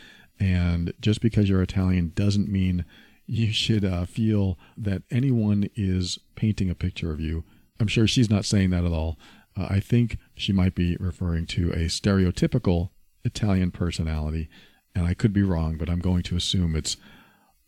And 0.41 0.93
just 1.01 1.21
because 1.21 1.49
you're 1.49 1.63
Italian 1.63 2.13
doesn't 2.17 2.49
mean 2.49 2.85
you 3.27 3.53
should 3.53 3.85
uh, 3.85 4.07
feel 4.07 4.59
that 4.77 5.03
anyone 5.11 5.69
is 5.77 6.19
painting 6.35 6.69
a 6.69 6.75
picture 6.75 7.13
of 7.13 7.21
you. 7.21 7.45
I'm 7.79 7.87
sure 7.87 8.09
she's 8.09 8.31
not 8.31 8.45
saying 8.45 8.71
that 8.71 8.85
at 8.85 8.93
all. 8.93 9.19
Uh, 9.57 9.69
I 9.71 9.81
think 9.81 10.19
she 10.35 10.53
might 10.53 10.75
be 10.75 10.97
referring 10.99 11.47
to 11.47 11.71
a 11.71 11.87
stereotypical 11.87 12.91
Italian 13.25 13.71
personality. 13.71 14.49
And 14.95 15.07
I 15.07 15.15
could 15.15 15.33
be 15.33 15.43
wrong, 15.43 15.77
but 15.77 15.89
I'm 15.89 16.01
going 16.01 16.23
to 16.25 16.37
assume 16.37 16.77
it's 16.77 16.97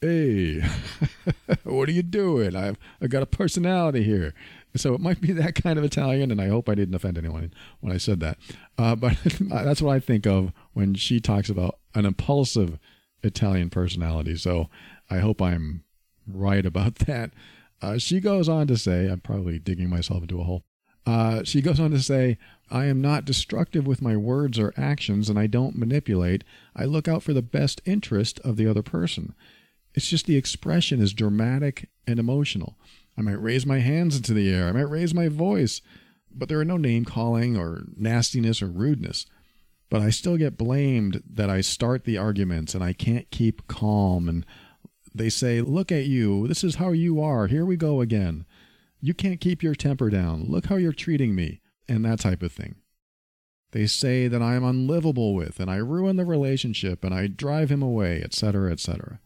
hey, 0.05 0.61
what 1.65 1.89
are 1.89 1.93
you 1.93 2.03
doing? 2.03 2.55
I've 2.55 2.77
I've 3.01 3.11
got 3.11 3.23
a 3.23 3.27
personality 3.27 4.03
here. 4.03 4.35
So 4.77 4.93
it 4.93 5.01
might 5.01 5.21
be 5.21 5.33
that 5.33 5.55
kind 5.55 5.79
of 5.79 5.85
Italian, 5.85 6.31
and 6.31 6.41
I 6.41 6.49
hope 6.49 6.69
I 6.69 6.75
didn't 6.75 6.95
offend 6.95 7.17
anyone 7.17 7.53
when 7.81 7.93
I 7.93 7.97
said 7.97 8.21
that. 8.21 8.39
Uh, 8.77 8.95
but 8.97 9.17
that's 9.41 9.81
what 9.81 9.95
I 9.95 10.01
think 10.01 10.27
of 10.27 10.53
when 10.73 10.95
she 10.95 11.21
talks 11.21 11.49
about 11.49 11.79
an 11.95 12.05
impulsive 12.05 12.79
Italian 13.23 13.71
personality. 13.71 14.37
So 14.37 14.69
I 15.09 15.19
hope 15.19 15.41
I'm 15.41 15.85
right 16.27 16.67
about 16.67 16.95
that. 17.07 17.31
Uh, 17.81 17.99
she 17.99 18.21
goes 18.21 18.49
on 18.49 18.67
to 18.67 18.77
say, 18.77 19.09
I'm 19.09 19.21
probably 19.21 19.59
digging 19.59 19.89
myself 19.89 20.23
into 20.23 20.41
a 20.41 20.45
hole. 20.45 20.65
Uh, 21.07 21.45
she 21.45 21.61
goes 21.61 21.79
on 21.79 21.91
to 21.91 22.01
say, 22.01 22.39
I 22.71 22.87
am 22.87 23.01
not 23.01 23.25
destructive 23.25 23.87
with 23.87 24.01
my 24.01 24.17
words 24.17 24.59
or 24.59 24.73
actions, 24.77 25.29
and 25.29 25.39
I 25.39 25.47
don't 25.47 25.77
manipulate. 25.77 26.45
I 26.75 26.85
look 26.85 27.09
out 27.09 27.23
for 27.23 27.33
the 27.33 27.43
best 27.43 27.81
interest 27.85 28.41
of 28.41 28.57
the 28.57 28.67
other 28.67 28.83
person. 28.83 29.35
It's 29.95 30.09
just 30.09 30.27
the 30.27 30.37
expression 30.37 31.01
is 31.01 31.13
dramatic 31.13 31.89
and 32.07 32.19
emotional. 32.19 32.77
I 33.17 33.23
might 33.23 33.41
raise 33.41 33.65
my 33.65 33.79
hands 33.79 34.17
into 34.17 34.35
the 34.35 34.53
air, 34.53 34.69
I 34.69 34.73
might 34.73 34.89
raise 34.89 35.15
my 35.15 35.29
voice, 35.29 35.81
but 36.35 36.49
there 36.49 36.59
are 36.59 36.65
no 36.65 36.77
name 36.77 37.05
calling 37.05 37.57
or 37.57 37.85
nastiness 37.97 38.61
or 38.61 38.67
rudeness. 38.67 39.27
But 39.91 40.01
I 40.01 40.11
still 40.11 40.37
get 40.37 40.59
blamed 40.59 41.23
that 41.31 41.51
I 41.51 41.61
start 41.61 42.05
the 42.05 42.19
arguments 42.19 42.75
and 42.75 42.83
I 42.83 42.93
can't 42.93 43.31
keep 43.31 43.69
calm. 43.69 44.29
And 44.29 44.45
they 45.15 45.29
say, 45.29 45.61
Look 45.61 45.93
at 45.93 46.07
you. 46.07 46.49
This 46.49 46.65
is 46.65 46.77
how 46.77 46.91
you 46.91 47.21
are. 47.21 47.47
Here 47.47 47.65
we 47.65 47.77
go 47.77 48.01
again. 48.01 48.47
You 49.05 49.13
can't 49.13 49.39
keep 49.39 49.63
your 49.63 49.75
temper 49.75 50.09
down. 50.09 50.47
Look 50.49 50.65
how 50.65 50.77
you're 50.77 50.95
treating 50.95 51.35
me. 51.35 51.61
And 51.87 52.07
that 52.07 52.21
type 52.21 52.43
of 52.43 52.53
thing. 52.53 52.77
They 53.73 53.87
say 53.87 54.29
that 54.29 54.41
I 54.41 54.55
am 54.55 54.65
unlivable 54.65 55.35
with 55.35 55.61
and 55.61 55.71
I 55.71 55.77
ruin 55.77 56.17
the 56.17 56.25
relationship 56.25 57.05
and 57.05 57.13
I 57.13 57.27
drive 57.27 57.71
him 57.71 57.83
away, 57.83 58.23
etc., 58.23 58.73
etc. 58.73 59.21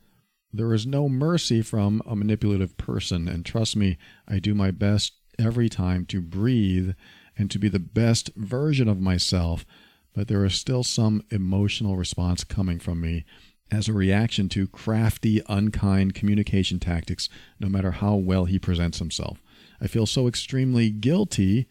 There 0.53 0.75
is 0.75 0.85
no 0.85 1.09
mercy 1.09 1.63
from 1.63 2.03
a 2.05 2.17
manipulative 2.17 2.77
person. 2.77 3.29
And 3.29 3.47
trust 3.47 3.77
me, 3.77 3.99
I 4.27 4.41
do 4.41 4.53
my 4.53 4.73
best 4.73 5.13
every 5.39 5.69
time 5.69 6.07
to 6.07 6.21
breathe 6.21 6.95
and 7.37 7.49
to 7.53 7.61
be 7.61 7.69
the 7.69 7.79
best 7.79 8.31
version 8.35 8.89
of 8.89 9.01
myself. 9.01 9.65
But 10.13 10.27
there 10.27 10.45
is 10.45 10.57
still 10.57 10.83
some 10.83 11.23
emotional 11.31 11.97
response 11.97 12.43
coming 12.43 12.81
from 12.81 13.01
me 13.01 13.25
as 13.71 13.87
a 13.87 13.93
reaction 13.93 14.49
to 14.49 14.67
crafty, 14.67 15.41
unkind 15.49 16.17
communication 16.17 16.81
tactics, 16.81 17.29
no 17.61 17.69
matter 17.69 17.93
how 17.93 18.17
well 18.17 18.47
he 18.47 18.59
presents 18.59 18.99
himself. 18.99 19.41
I 19.81 19.87
feel 19.87 20.07
so 20.07 20.27
extremely 20.27 20.91
guilty 20.91 21.67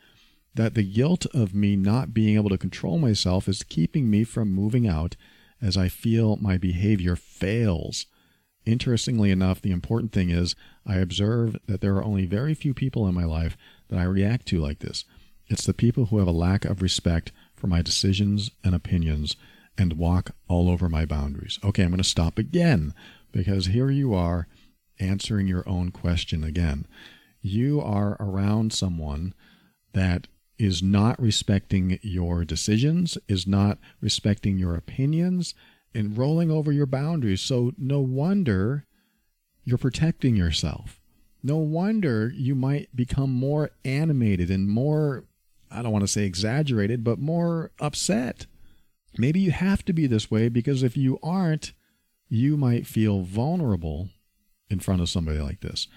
that 0.56 0.74
the 0.74 0.84
guilt 0.84 1.26
of 1.34 1.54
me 1.54 1.76
not 1.76 2.14
being 2.14 2.36
able 2.36 2.50
to 2.50 2.58
control 2.58 2.98
myself 2.98 3.48
is 3.48 3.64
keeping 3.64 4.10
me 4.10 4.24
from 4.24 4.52
moving 4.52 4.88
out 4.88 5.16
as 5.62 5.78
I 5.78 5.88
feel 5.88 6.38
my 6.38 6.58
behavior 6.58 7.16
fails. 7.16 8.08
Interestingly 8.66 9.32
enough, 9.32 9.62
the 9.62 9.72
important 9.72 10.12
thing 10.12 10.30
is 10.30 10.56
I 10.86 10.96
observe 10.98 11.58
that 11.68 11.82
there 11.82 11.96
are 11.96 12.04
only 12.04 12.26
very 12.26 12.54
few 12.54 12.74
people 12.74 13.08
in 13.08 13.14
my 13.14 13.24
life 13.24 13.56
that 13.90 14.00
I 14.00 14.04
react 14.04 14.46
to 14.48 14.60
like 14.60 14.80
this. 14.80 15.06
It's 15.48 15.66
the 15.66 15.74
people 15.74 16.08
who 16.08 16.18
have 16.18 16.28
a 16.28 16.32
lack 16.32 16.66
of 16.66 16.82
respect 16.82 17.32
for 17.56 17.68
my 17.68 17.82
decisions 17.82 18.52
and 18.64 18.76
opinions 18.76 19.36
and 19.78 19.94
walk 19.94 20.32
all 20.48 20.70
over 20.70 20.90
my 20.90 21.06
boundaries. 21.06 21.60
Okay, 21.64 21.84
I'm 21.84 21.90
going 21.90 21.98
to 22.00 22.04
stop 22.04 22.38
again 22.38 22.94
because 23.32 23.68
here 23.68 23.90
you 23.90 24.14
are 24.14 24.48
answering 25.00 25.48
your 25.48 25.68
own 25.70 25.92
question 25.92 26.44
again. 26.44 26.88
You 27.42 27.82
are 27.82 28.18
around 28.20 28.74
someone 28.74 29.34
that 29.94 30.28
is 30.58 30.82
not 30.82 31.22
respecting 31.22 32.00
your 32.02 32.44
decisions, 32.44 33.18
is 33.28 33.46
not 33.46 33.78
respecting 34.02 34.58
your 34.58 34.76
opinions, 34.76 35.54
and 35.94 36.18
rolling 36.18 36.52
over 36.52 36.72
your 36.72 36.86
boundaries. 36.86 37.42
So, 37.42 37.74
no 37.78 38.00
wonder 38.00 38.86
you're 39.64 39.78
protecting 39.78 40.36
yourself. 40.36 41.00
No 41.44 41.58
wonder 41.58 42.32
you 42.36 42.56
might 42.56 42.96
become 42.96 43.32
more 43.32 43.72
animated 43.86 44.50
and 44.50 44.68
more, 44.70 45.26
I 45.70 45.82
don't 45.82 45.92
want 45.92 46.04
to 46.04 46.08
say 46.08 46.24
exaggerated, 46.24 47.04
but 47.04 47.20
more 47.20 47.72
upset. 47.80 48.48
Maybe 49.18 49.40
you 49.40 49.52
have 49.52 49.84
to 49.86 49.94
be 49.94 50.08
this 50.08 50.30
way 50.30 50.50
because 50.50 50.84
if 50.84 50.98
you 50.98 51.20
aren't, 51.22 51.74
you 52.30 52.58
might 52.58 52.88
feel 52.88 53.22
vulnerable 53.22 54.10
in 54.70 54.80
front 54.80 55.02
of 55.02 55.10
somebody 55.10 55.40
like 55.40 55.62
this. 55.62 55.88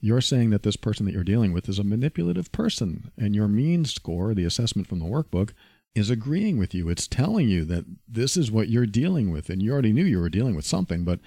You're 0.00 0.20
saying 0.20 0.50
that 0.50 0.62
this 0.62 0.76
person 0.76 1.06
that 1.06 1.12
you're 1.12 1.24
dealing 1.24 1.52
with 1.52 1.68
is 1.68 1.78
a 1.78 1.84
manipulative 1.84 2.52
person, 2.52 3.10
and 3.16 3.34
your 3.34 3.48
mean 3.48 3.84
score, 3.84 4.34
the 4.34 4.44
assessment 4.44 4.86
from 4.86 5.00
the 5.00 5.06
workbook, 5.06 5.50
is 5.94 6.10
agreeing 6.10 6.58
with 6.58 6.74
you. 6.74 6.88
It's 6.88 7.08
telling 7.08 7.48
you 7.48 7.64
that 7.64 7.84
this 8.06 8.36
is 8.36 8.50
what 8.50 8.68
you're 8.68 8.86
dealing 8.86 9.32
with. 9.32 9.50
And 9.50 9.60
you 9.62 9.72
already 9.72 9.92
knew 9.92 10.04
you 10.04 10.20
were 10.20 10.28
dealing 10.28 10.54
with 10.54 10.64
something, 10.64 11.04
but 11.04 11.18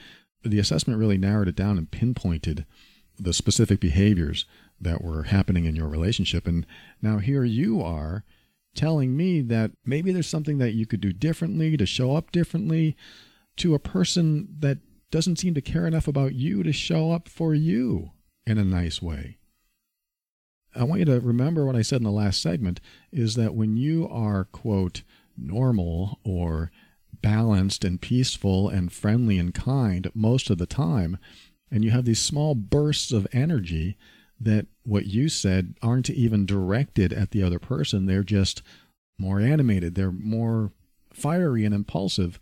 the 0.44 0.60
assessment 0.60 1.00
really 1.00 1.18
narrowed 1.18 1.48
it 1.48 1.56
down 1.56 1.78
and 1.78 1.92
pinpointed 1.92 2.66
the 3.18 3.34
specific 3.34 3.80
behaviors 3.80 4.46
that 4.80 5.04
were 5.04 5.24
happening 5.24 5.66
in 5.66 5.76
your 5.76 5.88
relationship. 5.88 6.48
And 6.48 6.66
now 7.02 7.18
here 7.18 7.44
you 7.44 7.82
are 7.82 8.24
telling 8.74 9.18
me 9.18 9.42
that 9.42 9.72
maybe 9.86 10.14
there's 10.14 10.28
something 10.28 10.58
that 10.60 10.74
you 10.74 10.86
could 10.86 11.02
do 11.02 11.12
differently 11.12 11.76
to 11.76 11.86
show 11.86 12.16
up 12.16 12.32
differently 12.32 12.96
to 13.58 13.76
a 13.76 13.80
person 13.80 14.48
that 14.60 14.78
doesn't 15.12 15.38
seem 15.38 15.54
to 15.54 15.62
care 15.62 15.86
enough 15.86 16.08
about 16.08 16.34
you 16.34 16.64
to 16.64 16.72
show 16.72 17.12
up 17.12 17.28
for 17.28 17.54
you 17.54 18.12
in 18.46 18.58
a 18.58 18.64
nice 18.64 19.02
way. 19.02 19.38
I 20.74 20.84
want 20.84 21.00
you 21.00 21.06
to 21.06 21.20
remember 21.20 21.66
what 21.66 21.76
I 21.76 21.82
said 21.82 21.98
in 21.98 22.06
the 22.06 22.12
last 22.12 22.42
segment 22.42 22.80
is 23.12 23.36
that 23.36 23.54
when 23.54 23.76
you 23.76 24.08
are, 24.08 24.46
quote, 24.46 25.04
normal 25.38 26.20
or 26.24 26.72
balanced 27.22 27.84
and 27.84 28.02
peaceful 28.02 28.70
and 28.70 28.92
friendly 28.92 29.38
and 29.38 29.54
kind 29.54 30.10
most 30.14 30.50
of 30.50 30.58
the 30.58 30.66
time, 30.66 31.18
and 31.70 31.84
you 31.84 31.92
have 31.92 32.06
these 32.06 32.22
small 32.22 32.56
bursts 32.56 33.12
of 33.12 33.28
energy 33.32 33.98
that 34.40 34.68
what 34.84 35.06
you 35.06 35.30
said 35.30 35.76
aren't 35.82 36.10
even 36.10 36.46
directed 36.46 37.14
at 37.14 37.32
the 37.32 37.44
other 37.44 37.60
person, 37.60 38.06
they're 38.06 38.24
just 38.24 38.62
more 39.20 39.40
animated, 39.40 39.96
they're 39.96 40.12
more 40.12 40.72
fiery 41.14 41.64
and 41.66 41.76
impulsive. 41.76 42.40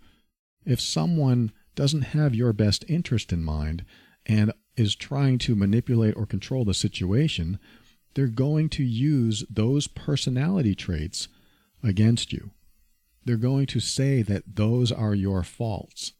If 0.65 0.79
someone 0.79 1.51
doesn't 1.75 2.01
have 2.03 2.35
your 2.35 2.53
best 2.53 2.85
interest 2.87 3.33
in 3.33 3.43
mind 3.43 3.83
and 4.25 4.53
is 4.79 4.95
trying 4.95 5.37
to 5.39 5.55
manipulate 5.55 6.15
or 6.15 6.25
control 6.25 6.65
the 6.65 6.73
situation, 6.73 7.59
they're 8.13 8.27
going 8.27 8.69
to 8.69 8.83
use 8.83 9.43
those 9.49 9.87
personality 9.87 10.75
traits 10.75 11.27
against 11.83 12.33
you. 12.33 12.51
They're 13.25 13.37
going 13.37 13.65
to 13.67 13.79
say 13.79 14.21
that 14.23 14.55
those 14.55 14.91
are 14.91 15.13
your 15.13 15.43
faults. 15.43 16.13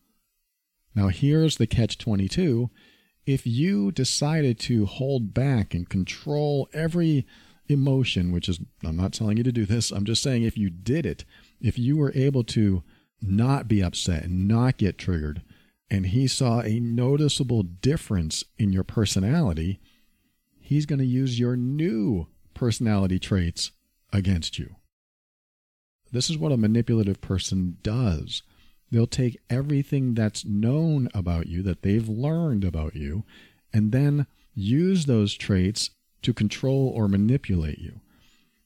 Now, 0.94 1.08
here's 1.08 1.58
the 1.58 1.68
catch 1.68 1.98
22. 1.98 2.70
If 3.26 3.46
you 3.46 3.92
decided 3.92 4.60
to 4.62 4.86
hold 4.86 5.34
back 5.34 5.74
and 5.74 5.88
control 5.88 6.68
every 6.74 7.26
emotion, 7.68 8.32
which 8.32 8.50
is, 8.50 8.60
I'm 8.84 8.96
not 8.96 9.14
telling 9.14 9.38
you 9.38 9.44
to 9.44 9.52
do 9.52 9.66
this, 9.66 9.92
I'm 9.92 10.06
just 10.06 10.24
saying 10.24 10.44
if 10.44 10.58
you 10.58 10.70
did 10.70 11.06
it, 11.06 11.26
if 11.62 11.78
you 11.78 11.98
were 11.98 12.12
able 12.16 12.44
to 12.46 12.84
not 13.22 13.68
be 13.68 13.84
upset 13.84 14.24
and 14.24 14.48
not 14.48 14.78
get 14.78 14.98
triggered, 14.98 15.42
and 15.92 16.08
he 16.08 16.28
saw 16.28 16.62
a 16.62 16.80
noticeable 16.80 17.64
difference 17.64 18.44
in 18.58 18.72
your 18.72 18.84
personality, 18.84 19.80
he's 20.60 20.86
going 20.86 21.00
to 21.00 21.06
use 21.06 21.40
your 21.40 21.56
new 21.56 22.28
personality 22.54 23.20
traits 23.20 23.72
against 24.14 24.60
you. 24.60 24.76
This 26.12 26.30
is 26.30 26.38
what 26.38 26.52
a 26.52 26.58
manipulative 26.58 27.22
person 27.22 27.78
does. 27.84 28.42
They'll 28.92 29.08
take 29.08 29.40
everything 29.50 30.14
that's 30.14 30.46
known 30.46 31.10
about 31.14 31.48
you, 31.48 31.62
that 31.64 31.84
they've 31.84 32.08
learned 32.08 32.64
about 32.64 32.96
you, 32.96 33.24
and 33.72 33.92
then 33.92 34.26
use 34.56 35.06
those 35.06 35.36
traits 35.36 35.92
to 36.24 36.34
control 36.34 36.92
or 36.96 37.08
manipulate 37.08 37.80
you. 37.80 38.02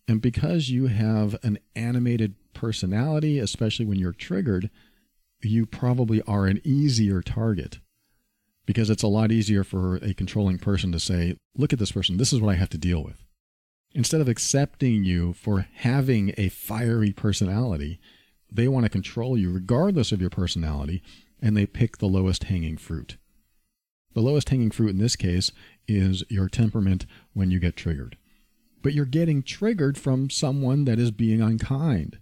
And 0.08 0.22
because 0.22 0.70
you 0.70 0.88
have 0.88 1.36
an 1.44 1.60
animated 1.76 2.36
personality, 2.54 3.40
especially 3.40 3.86
when 3.86 4.00
you're 4.00 4.12
triggered, 4.14 4.70
you 5.46 5.66
probably 5.66 6.22
are 6.24 6.46
an 6.46 6.62
easier 6.64 7.22
target 7.22 7.80
because 8.66 8.90
it's 8.90 9.04
a 9.04 9.08
lot 9.08 9.32
easier 9.32 9.64
for 9.64 9.98
a 9.98 10.14
controlling 10.14 10.58
person 10.58 10.92
to 10.92 11.00
say, 11.00 11.36
look 11.56 11.74
at 11.74 11.80
this 11.80 11.92
person, 11.92 12.18
this 12.18 12.32
is 12.32 12.40
what 12.40 12.52
I 12.52 12.58
have 12.58 12.70
to 12.70 12.78
deal 12.78 13.04
with. 13.04 13.24
Instead 13.94 14.22
of 14.22 14.30
accepting 14.30 15.04
you 15.04 15.34
for 15.34 15.68
having 15.76 16.34
a 16.38 16.50
fiery 16.50 17.12
personality, 17.12 18.00
they 18.52 18.68
want 18.68 18.86
to 18.86 18.90
control 18.90 19.38
you 19.38 19.52
regardless 19.52 20.12
of 20.12 20.22
your 20.22 20.30
personality, 20.30 21.04
and 21.42 21.58
they 21.58 21.66
pick 21.66 21.98
the 21.98 22.08
lowest 22.08 22.46
hanging 22.46 22.78
fruit. 22.78 23.18
The 24.14 24.22
lowest 24.22 24.50
hanging 24.50 24.72
fruit 24.72 24.92
in 24.92 24.98
this 24.98 25.16
case 25.16 25.52
is 25.88 26.24
your 26.30 26.48
temperament 26.48 27.06
when 27.34 27.52
you 27.52 27.60
get 27.60 27.76
triggered. 27.76 28.18
But 28.82 28.94
you're 28.94 29.06
getting 29.06 29.44
triggered 29.44 29.98
from 29.98 30.30
someone 30.30 30.86
that 30.86 31.00
is 31.00 31.12
being 31.12 31.42
unkind. 31.42 32.20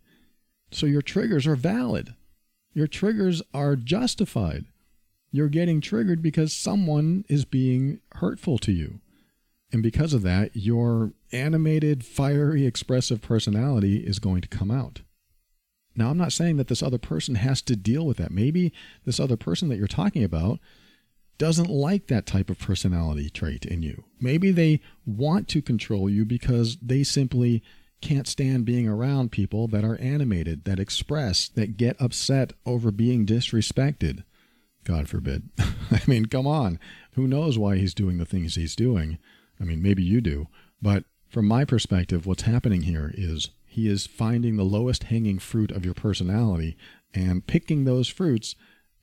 So 0.71 0.85
your 0.85 1.01
triggers 1.01 1.45
are 1.45 1.55
valid. 1.55 2.15
Your 2.73 2.87
triggers 2.87 3.41
are 3.53 3.75
justified. 3.75 4.65
You're 5.31 5.49
getting 5.49 5.81
triggered 5.81 6.21
because 6.21 6.53
someone 6.53 7.25
is 7.29 7.45
being 7.45 7.99
hurtful 8.15 8.57
to 8.59 8.71
you. 8.71 8.99
And 9.71 9.81
because 9.81 10.13
of 10.13 10.21
that, 10.23 10.55
your 10.55 11.13
animated, 11.31 12.05
fiery, 12.05 12.65
expressive 12.65 13.21
personality 13.21 13.97
is 13.97 14.19
going 14.19 14.41
to 14.41 14.47
come 14.47 14.69
out. 14.69 15.01
Now, 15.95 16.09
I'm 16.09 16.17
not 16.17 16.33
saying 16.33 16.57
that 16.57 16.67
this 16.67 16.83
other 16.83 16.97
person 16.97 17.35
has 17.35 17.61
to 17.63 17.75
deal 17.75 18.05
with 18.05 18.17
that. 18.17 18.31
Maybe 18.31 18.73
this 19.05 19.19
other 19.19 19.37
person 19.37 19.69
that 19.69 19.77
you're 19.77 19.87
talking 19.87 20.23
about 20.23 20.59
doesn't 21.37 21.69
like 21.69 22.07
that 22.07 22.25
type 22.25 22.49
of 22.49 22.59
personality 22.59 23.29
trait 23.29 23.65
in 23.65 23.81
you. 23.81 24.03
Maybe 24.19 24.51
they 24.51 24.79
want 25.05 25.47
to 25.49 25.61
control 25.61 26.09
you 26.09 26.23
because 26.23 26.77
they 26.81 27.03
simply 27.03 27.63
can't 28.01 28.27
stand 28.27 28.65
being 28.65 28.87
around 28.87 29.31
people 29.31 29.67
that 29.69 29.83
are 29.85 29.97
animated, 29.97 30.65
that 30.65 30.79
express, 30.79 31.47
that 31.49 31.77
get 31.77 32.01
upset 32.01 32.53
over 32.65 32.91
being 32.91 33.25
disrespected. 33.25 34.23
God 34.83 35.07
forbid. 35.07 35.49
I 35.59 36.01
mean, 36.07 36.25
come 36.25 36.47
on. 36.47 36.79
Who 37.13 37.27
knows 37.27 37.57
why 37.57 37.77
he's 37.77 37.93
doing 37.93 38.17
the 38.17 38.25
things 38.25 38.55
he's 38.55 38.75
doing? 38.75 39.17
I 39.59 39.63
mean, 39.63 39.81
maybe 39.81 40.03
you 40.03 40.21
do. 40.21 40.47
But 40.81 41.03
from 41.29 41.45
my 41.45 41.65
perspective, 41.65 42.25
what's 42.25 42.43
happening 42.43 42.81
here 42.81 43.13
is 43.15 43.49
he 43.65 43.87
is 43.87 44.07
finding 44.07 44.57
the 44.57 44.63
lowest 44.63 45.03
hanging 45.03 45.39
fruit 45.39 45.71
of 45.71 45.85
your 45.85 45.93
personality 45.93 46.75
and 47.13 47.45
picking 47.45 47.85
those 47.85 48.07
fruits 48.07 48.55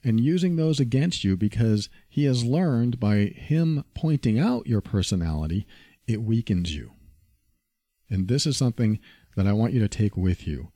and 0.05 0.21
using 0.21 0.57
those 0.57 0.81
against 0.81 1.25
you 1.25 1.37
because 1.37 1.89
he 2.09 2.25
has 2.25 2.45
learned 2.45 3.01
by 3.01 3.17
him 3.35 3.85
pointing 3.95 4.39
out 4.39 4.67
your 4.67 4.81
personality, 4.81 5.67
it 6.07 6.23
weakens 6.23 6.75
you. 6.75 6.93
And 8.11 8.29
this 8.29 8.47
is 8.47 8.57
something 8.57 8.99
that 9.37 9.47
I 9.47 9.53
want 9.53 9.73
you 9.73 9.81
to 9.81 9.89
take 9.89 10.17
with 10.17 10.47
you. 10.47 10.73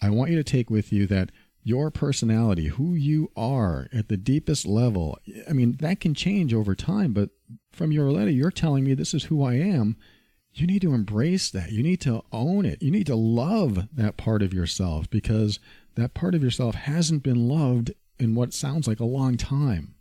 I 0.00 0.10
want 0.10 0.30
you 0.30 0.36
to 0.36 0.44
take 0.44 0.68
with 0.68 0.92
you 0.92 1.06
that 1.06 1.30
your 1.62 1.90
personality, 1.90 2.66
who 2.66 2.94
you 2.94 3.30
are 3.36 3.88
at 3.92 4.08
the 4.08 4.16
deepest 4.16 4.66
level, 4.66 5.18
I 5.48 5.52
mean, 5.52 5.76
that 5.80 6.00
can 6.00 6.12
change 6.12 6.52
over 6.52 6.74
time, 6.74 7.12
but 7.12 7.30
from 7.70 7.92
your 7.92 8.10
letter, 8.10 8.30
you're 8.30 8.50
telling 8.50 8.84
me 8.84 8.94
this 8.94 9.14
is 9.14 9.24
who 9.24 9.44
I 9.44 9.54
am. 9.54 9.96
You 10.52 10.66
need 10.66 10.82
to 10.82 10.92
embrace 10.92 11.50
that. 11.50 11.70
You 11.70 11.82
need 11.82 12.00
to 12.02 12.22
own 12.32 12.66
it. 12.66 12.82
You 12.82 12.90
need 12.90 13.06
to 13.06 13.14
love 13.14 13.88
that 13.94 14.16
part 14.16 14.42
of 14.42 14.52
yourself 14.52 15.08
because 15.08 15.60
that 15.94 16.14
part 16.14 16.34
of 16.34 16.42
yourself 16.42 16.74
hasn't 16.74 17.22
been 17.22 17.48
loved 17.48 17.92
in 18.18 18.34
what 18.34 18.52
sounds 18.52 18.88
like 18.88 19.00
a 19.00 19.04
long 19.04 19.36
time. 19.36 19.94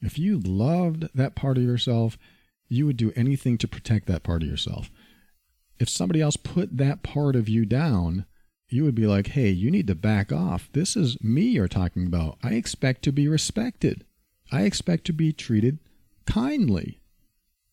If 0.00 0.18
you 0.18 0.38
loved 0.38 1.08
that 1.14 1.34
part 1.34 1.58
of 1.58 1.64
yourself, 1.64 2.16
you 2.68 2.86
would 2.86 2.96
do 2.96 3.12
anything 3.14 3.58
to 3.58 3.68
protect 3.68 4.06
that 4.06 4.22
part 4.22 4.42
of 4.42 4.48
yourself 4.48 4.90
if 5.82 5.88
somebody 5.88 6.20
else 6.20 6.36
put 6.36 6.76
that 6.76 7.02
part 7.02 7.34
of 7.34 7.48
you 7.48 7.66
down, 7.66 8.24
you 8.68 8.84
would 8.84 8.94
be 8.94 9.06
like, 9.06 9.26
hey, 9.28 9.50
you 9.50 9.68
need 9.68 9.88
to 9.88 9.94
back 9.96 10.30
off. 10.32 10.70
This 10.72 10.96
is 10.96 11.20
me 11.22 11.42
you're 11.42 11.66
talking 11.66 12.06
about. 12.06 12.38
I 12.42 12.50
expect 12.50 13.02
to 13.02 13.12
be 13.12 13.26
respected. 13.26 14.04
I 14.52 14.62
expect 14.62 15.04
to 15.06 15.12
be 15.12 15.32
treated 15.32 15.80
kindly. 16.24 17.00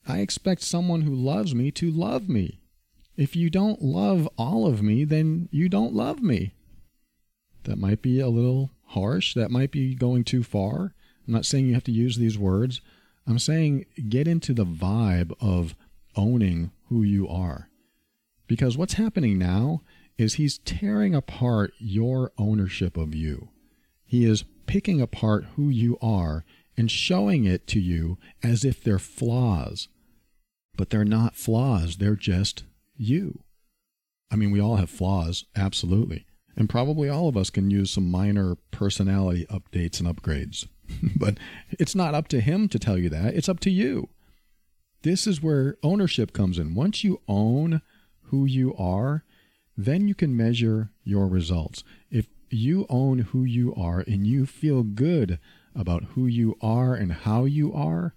I 0.08 0.20
expect 0.20 0.64
someone 0.64 1.02
who 1.02 1.14
loves 1.14 1.54
me 1.54 1.70
to 1.72 1.92
love 1.92 2.28
me. 2.28 2.60
If 3.16 3.36
you 3.36 3.52
don't 3.52 3.82
love 3.82 4.28
all 4.38 4.66
of 4.66 4.82
me, 4.82 5.04
then 5.04 5.48
you 5.52 5.70
don't 5.70 5.94
love 5.94 6.24
me. 6.24 6.54
That 7.66 7.78
might 7.78 8.02
be 8.02 8.20
a 8.20 8.30
little 8.30 8.72
harsh. 8.88 9.36
That 9.36 9.52
might 9.52 9.70
be 9.70 9.94
going 9.94 10.24
too 10.24 10.42
far. 10.42 10.96
I'm 11.28 11.34
not 11.34 11.46
saying 11.46 11.68
you 11.68 11.76
have 11.76 11.84
to 11.84 11.92
use 11.92 12.18
these 12.18 12.40
words. 12.40 12.82
I'm 13.28 13.38
saying 13.38 13.86
get 14.10 14.28
into 14.28 14.54
the 14.54 14.66
vibe 14.66 15.34
of 15.40 15.76
owning 16.16 16.72
who 16.88 17.04
you 17.04 17.28
are. 17.28 17.69
Because 18.50 18.76
what's 18.76 18.96
happening 18.96 19.38
now 19.38 19.84
is 20.18 20.34
he's 20.34 20.58
tearing 20.58 21.14
apart 21.14 21.72
your 21.78 22.32
ownership 22.38 22.98
of 22.98 23.14
you. 23.14 23.50
He 24.06 24.26
is 24.26 24.44
picking 24.66 25.00
apart 25.00 25.46
who 25.56 25.70
you 25.70 26.00
are 26.02 26.44
and 26.76 26.90
showing 26.90 27.46
it 27.46 27.68
to 27.68 27.80
you 27.80 28.18
as 28.42 28.66
if 28.66 28.84
they're 28.84 28.98
flaws. 28.98 29.88
But 30.76 30.90
they're 30.90 31.06
not 31.06 31.36
flaws, 31.36 31.98
they're 31.98 32.16
just 32.16 32.64
you. 32.98 33.44
I 34.32 34.36
mean, 34.36 34.50
we 34.50 34.60
all 34.60 34.78
have 34.78 34.90
flaws, 34.90 35.46
absolutely. 35.56 36.26
And 36.58 36.68
probably 36.68 37.08
all 37.08 37.28
of 37.28 37.38
us 37.38 37.52
can 37.52 37.70
use 37.70 37.92
some 37.92 38.10
minor 38.10 38.56
personality 38.72 39.46
updates 39.46 40.00
and 40.00 40.10
upgrades. 40.10 40.68
but 41.16 41.38
it's 41.70 41.94
not 41.94 42.16
up 42.16 42.28
to 42.30 42.42
him 42.42 42.68
to 42.70 42.80
tell 42.80 42.98
you 42.98 43.10
that, 43.10 43.36
it's 43.36 43.50
up 43.50 43.60
to 43.60 43.70
you. 43.70 44.10
This 45.04 45.28
is 45.28 45.42
where 45.42 45.78
ownership 45.84 46.34
comes 46.34 46.58
in. 46.58 46.74
Once 46.74 47.04
you 47.04 47.22
own 47.28 47.84
who 48.30 48.46
you 48.46 48.76
are, 48.76 49.24
then 49.78 50.08
you 50.08 50.16
can 50.16 50.36
measure 50.36 50.92
your 51.04 51.28
results. 51.28 51.84
If 52.10 52.28
you 52.50 52.86
own 52.90 53.20
who 53.20 53.44
you 53.44 53.74
are 53.76 54.00
and 54.00 54.26
you 54.26 54.46
feel 54.46 54.84
good 54.84 55.40
about 55.76 56.04
who 56.16 56.26
you 56.26 56.58
are 56.62 56.96
and 56.96 57.12
how 57.12 57.46
you 57.46 57.74
are, 57.74 58.16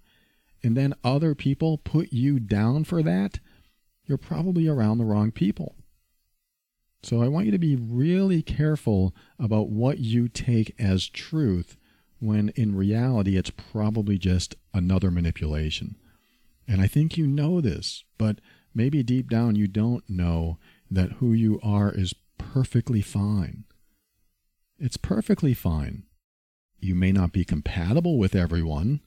and 0.63 0.75
then 0.75 0.93
other 1.03 1.35
people 1.35 1.77
put 1.77 2.11
you 2.11 2.39
down 2.39 2.83
for 2.83 3.03
that, 3.03 3.39
you're 4.05 4.17
probably 4.17 4.67
around 4.67 4.97
the 4.97 5.05
wrong 5.05 5.31
people. 5.31 5.75
So 7.03 7.21
I 7.21 7.27
want 7.27 7.45
you 7.45 7.51
to 7.51 7.59
be 7.59 7.75
really 7.75 8.41
careful 8.41 9.13
about 9.37 9.69
what 9.69 9.99
you 9.99 10.29
take 10.29 10.73
as 10.79 11.09
truth 11.09 11.77
when 12.19 12.49
in 12.49 12.75
reality 12.75 13.37
it's 13.37 13.49
probably 13.49 14.17
just 14.17 14.55
another 14.73 15.11
manipulation. 15.11 15.97
And 16.65 16.81
I 16.81 16.87
think 16.87 17.17
you 17.17 17.27
know 17.27 17.59
this, 17.59 18.05
but 18.17 18.39
maybe 18.73 19.03
deep 19.03 19.29
down 19.29 19.55
you 19.55 19.67
don't 19.67 20.07
know 20.09 20.57
that 20.89 21.13
who 21.13 21.33
you 21.33 21.59
are 21.63 21.91
is 21.91 22.13
perfectly 22.37 23.01
fine. 23.01 23.63
It's 24.77 24.97
perfectly 24.97 25.53
fine. 25.53 26.03
You 26.79 26.95
may 26.95 27.11
not 27.11 27.31
be 27.31 27.45
compatible 27.45 28.17
with 28.17 28.35
everyone. 28.35 29.01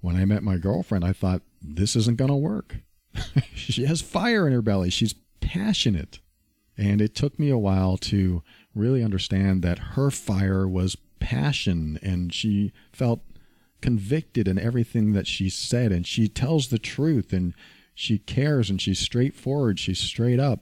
When 0.00 0.16
I 0.16 0.24
met 0.24 0.42
my 0.42 0.56
girlfriend, 0.56 1.04
I 1.04 1.12
thought, 1.12 1.42
this 1.60 1.96
isn't 1.96 2.16
going 2.16 2.30
to 2.30 2.36
work. 2.36 2.76
she 3.54 3.84
has 3.84 4.00
fire 4.00 4.46
in 4.46 4.52
her 4.52 4.62
belly. 4.62 4.90
She's 4.90 5.14
passionate. 5.40 6.20
And 6.76 7.00
it 7.00 7.14
took 7.14 7.38
me 7.38 7.50
a 7.50 7.58
while 7.58 7.96
to 7.98 8.42
really 8.74 9.02
understand 9.02 9.62
that 9.62 9.78
her 9.78 10.10
fire 10.10 10.68
was 10.68 10.96
passion 11.18 11.98
and 12.02 12.32
she 12.32 12.72
felt 12.92 13.20
convicted 13.80 14.48
in 14.48 14.58
everything 14.58 15.12
that 15.12 15.26
she 15.26 15.48
said 15.48 15.92
and 15.92 16.06
she 16.06 16.28
tells 16.28 16.68
the 16.68 16.78
truth 16.78 17.32
and 17.32 17.54
she 17.98 18.16
cares 18.16 18.70
and 18.70 18.80
she's 18.80 19.00
straightforward, 19.00 19.80
she's 19.80 19.98
straight 19.98 20.38
up. 20.38 20.60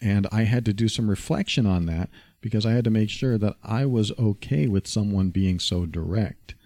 And 0.00 0.26
I 0.32 0.42
had 0.42 0.64
to 0.64 0.72
do 0.72 0.88
some 0.88 1.08
reflection 1.08 1.64
on 1.64 1.86
that 1.86 2.10
because 2.40 2.66
I 2.66 2.72
had 2.72 2.82
to 2.82 2.90
make 2.90 3.08
sure 3.08 3.38
that 3.38 3.54
I 3.62 3.86
was 3.86 4.10
okay 4.18 4.66
with 4.66 4.88
someone 4.88 5.30
being 5.30 5.60
so 5.60 5.86
direct. 5.86 6.56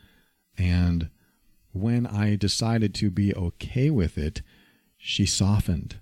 And 0.56 1.10
when 1.72 2.06
I 2.06 2.34
decided 2.34 2.94
to 2.94 3.10
be 3.10 3.34
okay 3.34 3.90
with 3.90 4.16
it, 4.16 4.40
she 4.96 5.26
softened. 5.26 5.96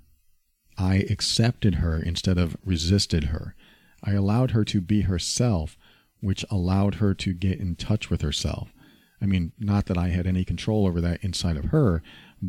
I 0.79 1.05
accepted 1.11 1.77
her 1.77 1.99
instead 1.99 2.39
of 2.39 2.57
resisted 2.65 3.25
her. 3.25 3.57
I 4.05 4.13
allowed 4.13 4.53
her 4.53 4.65
to 4.67 4.81
be 4.81 5.01
herself, 5.01 5.77
which 6.21 6.45
allowed 6.53 6.97
her 6.97 7.15
to 7.15 7.33
get 7.33 7.59
in 7.59 7.75
touch 7.75 8.11
with 8.11 8.21
herself. 8.21 8.73
I 9.21 9.27
mean, 9.27 9.51
not 9.59 9.87
that 9.87 9.99
I 9.99 10.11
had 10.11 10.29
any 10.29 10.45
control 10.45 10.87
over 10.87 11.01
that 11.01 11.25
inside 11.25 11.57
of 11.57 11.67
her, 11.67 12.01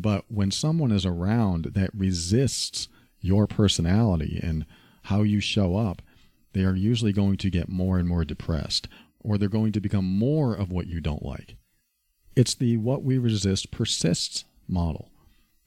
but 0.02 0.24
when 0.28 0.50
someone 0.50 0.92
is 0.92 1.06
around 1.06 1.66
that 1.74 1.90
resists 1.94 2.88
your 3.20 3.46
personality 3.46 4.40
and 4.42 4.66
how 5.04 5.22
you 5.22 5.40
show 5.40 5.76
up, 5.76 6.02
they 6.52 6.64
are 6.64 6.74
usually 6.74 7.12
going 7.12 7.36
to 7.38 7.50
get 7.50 7.68
more 7.68 7.98
and 7.98 8.08
more 8.08 8.24
depressed, 8.24 8.88
or 9.20 9.36
they're 9.36 9.48
going 9.48 9.72
to 9.72 9.80
become 9.80 10.04
more 10.04 10.54
of 10.54 10.70
what 10.70 10.86
you 10.86 11.00
don't 11.00 11.24
like. 11.24 11.56
It's 12.34 12.54
the 12.54 12.76
what 12.76 13.02
we 13.02 13.18
resist 13.18 13.70
persists 13.70 14.44
model. 14.68 15.10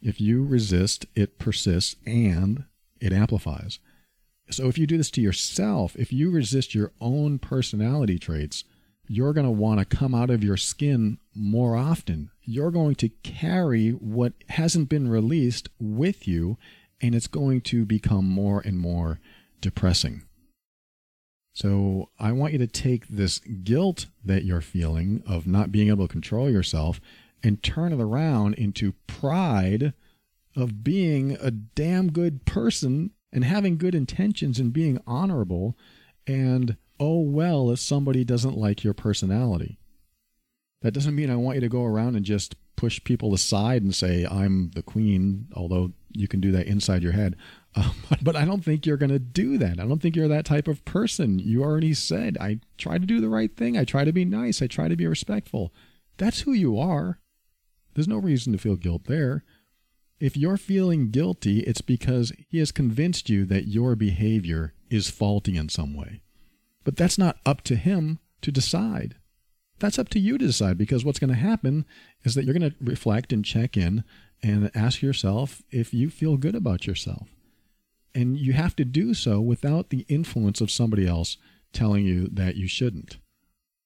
If 0.02 0.22
you 0.22 0.44
resist, 0.44 1.06
it 1.16 1.40
persists 1.40 1.96
and 2.06 2.66
it 3.02 3.12
amplifies. 3.12 3.80
So 4.52 4.68
if 4.68 4.78
you 4.78 4.88
do 4.88 4.98
this 4.98 5.12
to 5.12 5.22
yourself, 5.22 5.96
if 5.96 6.12
you 6.12 6.32
resist 6.32 6.74
your 6.74 6.92
own 7.00 7.38
personality 7.40 8.18
traits, 8.18 8.64
you're 9.12 9.34
going 9.34 9.46
to 9.46 9.52
want 9.52 9.80
to 9.80 9.98
come 9.98 10.14
out 10.14 10.30
of 10.30 10.44
your 10.44 10.56
skin 10.56 11.18
more 11.34 11.76
often. 11.76 12.30
You're 12.44 12.70
going 12.70 12.94
to 12.96 13.10
carry 13.10 13.90
what 13.90 14.34
hasn't 14.50 14.88
been 14.88 15.10
released 15.10 15.68
with 15.80 16.28
you, 16.28 16.60
and 17.02 17.16
it's 17.16 17.26
going 17.26 17.62
to 17.62 17.86
become 17.86 18.26
more 18.26 18.62
and 18.64 18.78
more 18.78 19.20
depressing. 19.62 20.26
So 21.56 22.10
I 22.20 22.32
want 22.34 22.54
you 22.54 22.60
to 22.60 22.68
take 22.68 23.08
this 23.08 23.40
guilt 23.40 24.06
that 24.24 24.46
you're 24.46 24.62
feeling 24.62 25.24
of 25.26 25.48
not 25.48 25.72
being 25.72 25.88
able 25.88 26.08
to 26.08 26.12
control 26.12 26.48
yourself 26.48 27.02
and 27.42 27.64
turn 27.64 27.92
it 27.92 28.00
around 28.00 28.54
into 28.56 28.94
pride 29.08 29.94
of 30.56 30.84
being 30.84 31.36
a 31.42 31.50
damn 31.50 32.12
good 32.12 32.46
person 32.46 33.10
and 33.34 33.44
having 33.44 33.80
good 33.80 33.96
intentions 33.96 34.60
and 34.60 34.72
being 34.72 35.02
honorable 35.08 35.76
and 36.28 36.78
oh 37.00 37.20
well 37.22 37.72
if 37.72 37.80
somebody 37.80 38.24
doesn't 38.24 38.58
like 38.58 38.84
your 38.84 38.94
personality. 38.94 39.80
That 40.82 40.94
doesn't 40.94 41.16
mean 41.16 41.30
I 41.30 41.36
want 41.36 41.56
you 41.56 41.62
to 41.62 41.70
go 41.70 41.84
around 41.84 42.16
and 42.16 42.26
just 42.26 42.56
push 42.76 43.04
people 43.04 43.34
aside 43.34 43.82
and 43.82 43.94
say 43.94 44.26
I'm 44.26 44.72
the 44.74 44.82
queen, 44.82 45.50
although 45.54 45.92
you 46.14 46.28
can 46.28 46.40
do 46.40 46.52
that 46.54 46.68
inside 46.68 47.04
your 47.04 47.12
head. 47.12 47.36
Um, 47.76 47.94
but 48.22 48.36
I 48.36 48.46
don't 48.46 48.64
think 48.64 48.86
you're 48.86 48.98
going 48.98 49.12
to 49.12 49.20
do 49.20 49.58
that. 49.58 49.80
I 49.80 49.86
don't 49.86 50.02
think 50.02 50.16
you're 50.16 50.30
that 50.30 50.46
type 50.46 50.68
of 50.68 50.86
person. 50.86 51.40
You 51.40 51.62
already 51.62 51.94
said 51.94 52.38
I 52.40 52.60
try 52.78 52.98
to 52.98 53.06
do 53.06 53.20
the 53.20 53.30
right 53.30 53.56
thing. 53.56 53.78
I 53.78 53.84
try 53.84 54.06
to 54.06 54.14
be 54.14 54.26
nice. 54.26 54.62
I 54.62 54.68
try 54.68 54.88
to 54.88 54.96
be 54.96 55.08
respectful. 55.08 55.74
That's 56.18 56.42
who 56.42 56.54
you 56.54 56.80
are. 56.80 57.20
There's 57.94 58.08
no 58.08 58.18
reason 58.18 58.54
to 58.54 58.60
feel 58.60 58.76
guilt 58.76 59.06
there. 59.06 59.44
If 60.20 60.36
you're 60.36 60.58
feeling 60.58 61.12
guilty, 61.12 61.62
it's 61.62 61.82
because 61.82 62.34
he 62.50 62.60
has 62.60 62.72
convinced 62.72 63.30
you 63.30 63.46
that 63.46 63.68
your 63.68 63.96
behavior 63.96 64.74
is 64.90 65.10
faulty 65.10 65.56
in 65.58 65.70
some 65.70 65.94
way. 65.94 66.22
But 66.84 66.96
that's 66.96 67.18
not 67.18 67.38
up 67.46 67.62
to 67.64 67.76
him 67.76 68.20
to 68.42 68.52
decide. 68.52 69.16
That's 69.80 70.00
up 70.00 70.10
to 70.10 70.20
you 70.20 70.38
to 70.38 70.46
decide 70.46 70.78
because 70.78 71.06
what's 71.06 71.20
going 71.20 71.30
to 71.30 71.36
happen 71.36 71.86
is 72.24 72.36
that 72.36 72.46
you're 72.46 72.58
going 72.58 72.70
to 72.70 72.76
reflect 72.82 73.32
and 73.32 73.46
check 73.46 73.78
in 73.78 74.04
and 74.42 74.72
ask 74.76 75.02
yourself 75.02 75.62
if 75.72 75.94
you 75.94 76.10
feel 76.10 76.38
good 76.38 76.56
about 76.56 76.88
yourself. 76.88 77.30
And 78.14 78.38
you 78.38 78.54
have 78.54 78.76
to 78.78 78.86
do 78.86 79.14
so 79.14 79.40
without 79.40 79.90
the 79.90 80.06
influence 80.10 80.62
of 80.62 80.72
somebody 80.72 81.08
else 81.08 81.38
telling 81.72 82.06
you 82.06 82.28
that 82.32 82.56
you 82.56 82.68
shouldn't. 82.68 83.18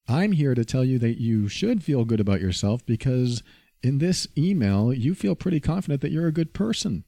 I'm 0.07 0.33
here 0.33 0.55
to 0.55 0.65
tell 0.65 0.83
you 0.83 0.99
that 0.99 1.19
you 1.19 1.47
should 1.47 1.83
feel 1.83 2.05
good 2.05 2.19
about 2.19 2.41
yourself 2.41 2.85
because 2.85 3.43
in 3.81 3.99
this 3.99 4.27
email, 4.37 4.93
you 4.93 5.13
feel 5.13 5.35
pretty 5.35 5.59
confident 5.59 6.01
that 6.01 6.11
you're 6.11 6.27
a 6.27 6.31
good 6.31 6.53
person. 6.53 7.03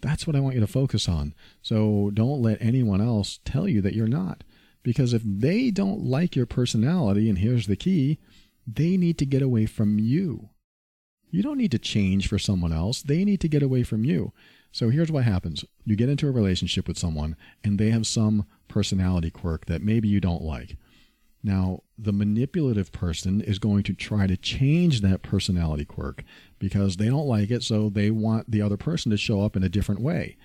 That's 0.00 0.26
what 0.26 0.34
I 0.34 0.40
want 0.40 0.56
you 0.56 0.60
to 0.60 0.66
focus 0.66 1.08
on. 1.08 1.34
So 1.62 2.10
don't 2.12 2.42
let 2.42 2.60
anyone 2.60 3.00
else 3.00 3.38
tell 3.44 3.68
you 3.68 3.80
that 3.82 3.94
you're 3.94 4.08
not. 4.08 4.42
Because 4.82 5.12
if 5.12 5.22
they 5.24 5.70
don't 5.70 6.02
like 6.02 6.34
your 6.34 6.46
personality, 6.46 7.28
and 7.28 7.38
here's 7.38 7.66
the 7.66 7.76
key, 7.76 8.18
they 8.66 8.96
need 8.96 9.18
to 9.18 9.26
get 9.26 9.42
away 9.42 9.66
from 9.66 9.98
you. 9.98 10.50
You 11.30 11.42
don't 11.42 11.58
need 11.58 11.70
to 11.70 11.78
change 11.78 12.28
for 12.28 12.38
someone 12.38 12.72
else, 12.72 13.02
they 13.02 13.24
need 13.24 13.40
to 13.40 13.48
get 13.48 13.62
away 13.62 13.82
from 13.84 14.04
you. 14.04 14.32
So 14.70 14.88
here's 14.88 15.12
what 15.12 15.24
happens 15.24 15.64
you 15.84 15.96
get 15.96 16.08
into 16.08 16.28
a 16.28 16.32
relationship 16.32 16.88
with 16.88 16.98
someone, 16.98 17.36
and 17.62 17.78
they 17.78 17.90
have 17.90 18.06
some 18.06 18.46
personality 18.68 19.30
quirk 19.30 19.66
that 19.66 19.82
maybe 19.82 20.08
you 20.08 20.20
don't 20.20 20.42
like. 20.42 20.76
Now, 21.44 21.82
the 21.98 22.12
manipulative 22.12 22.92
person 22.92 23.40
is 23.40 23.58
going 23.58 23.82
to 23.84 23.94
try 23.94 24.26
to 24.26 24.36
change 24.36 25.00
that 25.00 25.22
personality 25.22 25.84
quirk 25.84 26.22
because 26.58 26.96
they 26.96 27.06
don't 27.06 27.26
like 27.26 27.50
it, 27.50 27.62
so 27.62 27.88
they 27.88 28.10
want 28.10 28.50
the 28.50 28.62
other 28.62 28.76
person 28.76 29.10
to 29.10 29.16
show 29.16 29.40
up 29.42 29.56
in 29.56 29.64
a 29.64 29.68
different 29.68 30.00
way. 30.00 30.36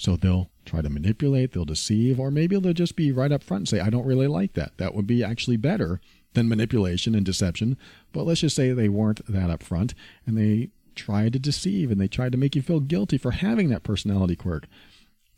So 0.00 0.16
they'll 0.16 0.48
try 0.64 0.80
to 0.80 0.88
manipulate, 0.88 1.52
they'll 1.52 1.66
deceive, 1.66 2.18
or 2.18 2.30
maybe 2.30 2.58
they'll 2.58 2.72
just 2.72 2.96
be 2.96 3.12
right 3.12 3.30
up 3.30 3.42
front 3.42 3.60
and 3.60 3.68
say, 3.68 3.80
I 3.80 3.90
don't 3.90 4.06
really 4.06 4.28
like 4.28 4.54
that. 4.54 4.78
That 4.78 4.94
would 4.94 5.06
be 5.06 5.22
actually 5.22 5.58
better 5.58 6.00
than 6.32 6.48
manipulation 6.48 7.14
and 7.14 7.26
deception. 7.26 7.76
But 8.10 8.24
let's 8.24 8.40
just 8.40 8.56
say 8.56 8.72
they 8.72 8.88
weren't 8.88 9.20
that 9.26 9.50
up 9.50 9.62
front 9.62 9.92
and 10.24 10.38
they 10.38 10.70
tried 10.94 11.34
to 11.34 11.38
deceive 11.38 11.90
and 11.90 12.00
they 12.00 12.08
tried 12.08 12.32
to 12.32 12.38
make 12.38 12.56
you 12.56 12.62
feel 12.62 12.80
guilty 12.80 13.18
for 13.18 13.32
having 13.32 13.68
that 13.68 13.82
personality 13.82 14.36
quirk. 14.36 14.66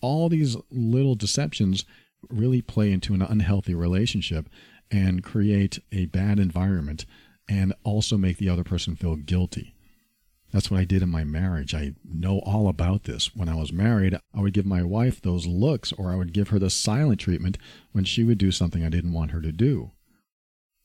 All 0.01 0.29
these 0.29 0.57
little 0.71 1.17
deceptions 1.17 1.85
really 2.31 2.63
play 2.63 2.93
into 2.93 3.15
an 3.15 3.23
unhealthy 3.23 3.75
relationship 3.75 4.49
and 4.93 5.25
create 5.25 5.81
a 5.91 6.07
bad 6.07 6.39
environment 6.39 7.05
and 7.49 7.75
also 7.83 8.17
make 8.17 8.39
the 8.39 8.49
other 8.49 8.63
person 8.63 8.95
feel 8.95 9.17
guilty. 9.17 9.72
That's 10.53 10.71
what 10.71 10.79
I 10.79 10.85
did 10.85 11.03
in 11.03 11.09
my 11.09 11.25
marriage. 11.25 11.75
I 11.75 11.95
know 12.05 12.41
all 12.41 12.69
about 12.69 13.05
this. 13.05 13.35
When 13.35 13.49
I 13.49 13.55
was 13.55 13.73
married, 13.73 14.19
I 14.35 14.41
would 14.41 14.53
give 14.53 14.67
my 14.67 14.83
wife 14.83 15.21
those 15.21 15.47
looks 15.47 15.93
or 15.93 16.13
I 16.13 16.17
would 16.17 16.35
give 16.35 16.49
her 16.49 16.59
the 16.59 16.69
silent 16.69 17.21
treatment 17.21 17.57
when 17.93 18.05
she 18.05 18.23
would 18.23 18.37
do 18.37 18.53
something 18.53 18.85
I 18.85 18.91
didn't 18.91 19.15
want 19.15 19.31
her 19.31 19.41
to 19.41 19.51
do. 19.51 19.93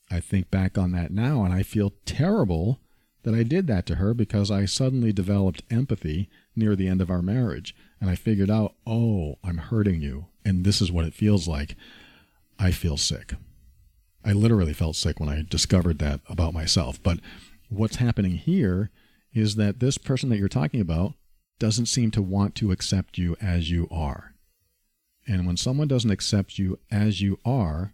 I 0.09 0.22
think 0.22 0.49
back 0.49 0.78
on 0.78 0.93
that 0.93 1.11
now 1.11 1.43
and 1.43 1.53
I 1.53 1.63
feel 1.63 1.93
terrible 2.05 2.80
that 3.24 3.36
I 3.36 3.43
did 3.43 3.68
that 3.68 3.86
to 3.88 3.95
her 3.95 4.13
because 4.13 4.49
I 4.49 4.63
suddenly 4.63 5.11
developed 5.11 5.63
empathy 5.70 6.30
near 6.55 6.78
the 6.78 6.88
end 6.88 7.01
of 7.01 7.11
our 7.11 7.22
marriage 7.22 7.76
and 7.99 8.09
I 8.09 8.15
figured 8.15 8.49
out, 8.49 8.74
oh, 8.86 9.38
I'm 9.43 9.57
hurting 9.57 10.01
you 10.01 10.28
and 10.45 10.63
this 10.63 10.82
is 10.82 10.93
what 10.93 11.03
it 11.03 11.13
feels 11.13 11.45
like. 11.45 11.76
I 12.57 12.72
feel 12.72 12.95
sick. 12.95 13.34
I 14.24 14.32
literally 14.32 14.74
felt 14.74 14.95
sick 14.95 15.20
when 15.20 15.28
I 15.28 15.45
discovered 15.47 15.99
that 15.99 16.22
about 16.30 16.53
myself. 16.53 17.03
But 17.03 17.20
what's 17.68 17.97
happening 17.97 18.38
here 18.38 18.91
is 19.34 19.55
that 19.55 19.80
this 19.80 19.97
person 19.97 20.30
that 20.30 20.38
you're 20.38 20.47
talking 20.47 20.82
about 20.82 21.13
doesn't 21.59 21.88
seem 21.88 22.11
to 22.11 22.21
want 22.21 22.55
to 22.55 22.71
accept 22.71 23.17
you 23.17 23.36
as 23.41 23.69
you 23.69 23.88
are. 23.89 24.34
And 25.28 25.45
when 25.45 25.57
someone 25.57 25.88
doesn't 25.88 26.11
accept 26.11 26.57
you 26.57 26.80
as 26.91 27.21
you 27.21 27.39
are, 27.43 27.93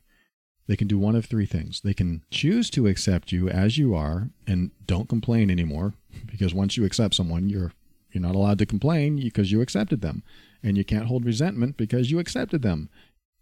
they 0.68 0.76
can 0.76 0.88
do 0.88 0.98
one 0.98 1.16
of 1.16 1.26
three 1.26 1.46
things. 1.46 1.82
They 1.82 1.94
can 1.94 2.24
choose 2.30 2.70
to 2.72 2.88
accept 2.88 3.32
you 3.32 3.50
as 3.50 3.78
you 3.78 3.96
are 3.96 4.30
and 4.48 4.72
don't 4.86 5.10
complain 5.10 5.50
anymore 5.50 5.94
because 6.26 6.54
once 6.54 6.78
you 6.78 6.86
accept 6.86 7.16
someone, 7.16 7.50
you're 7.50 7.74
you're 8.12 8.22
not 8.22 8.36
allowed 8.36 8.60
to 8.60 8.66
complain 8.68 9.16
because 9.16 9.52
you 9.52 9.60
accepted 9.62 10.02
them. 10.02 10.22
And 10.62 10.78
you 10.78 10.86
can't 10.86 11.08
hold 11.08 11.26
resentment 11.26 11.78
because 11.78 12.12
you 12.12 12.20
accepted 12.20 12.62
them 12.62 12.90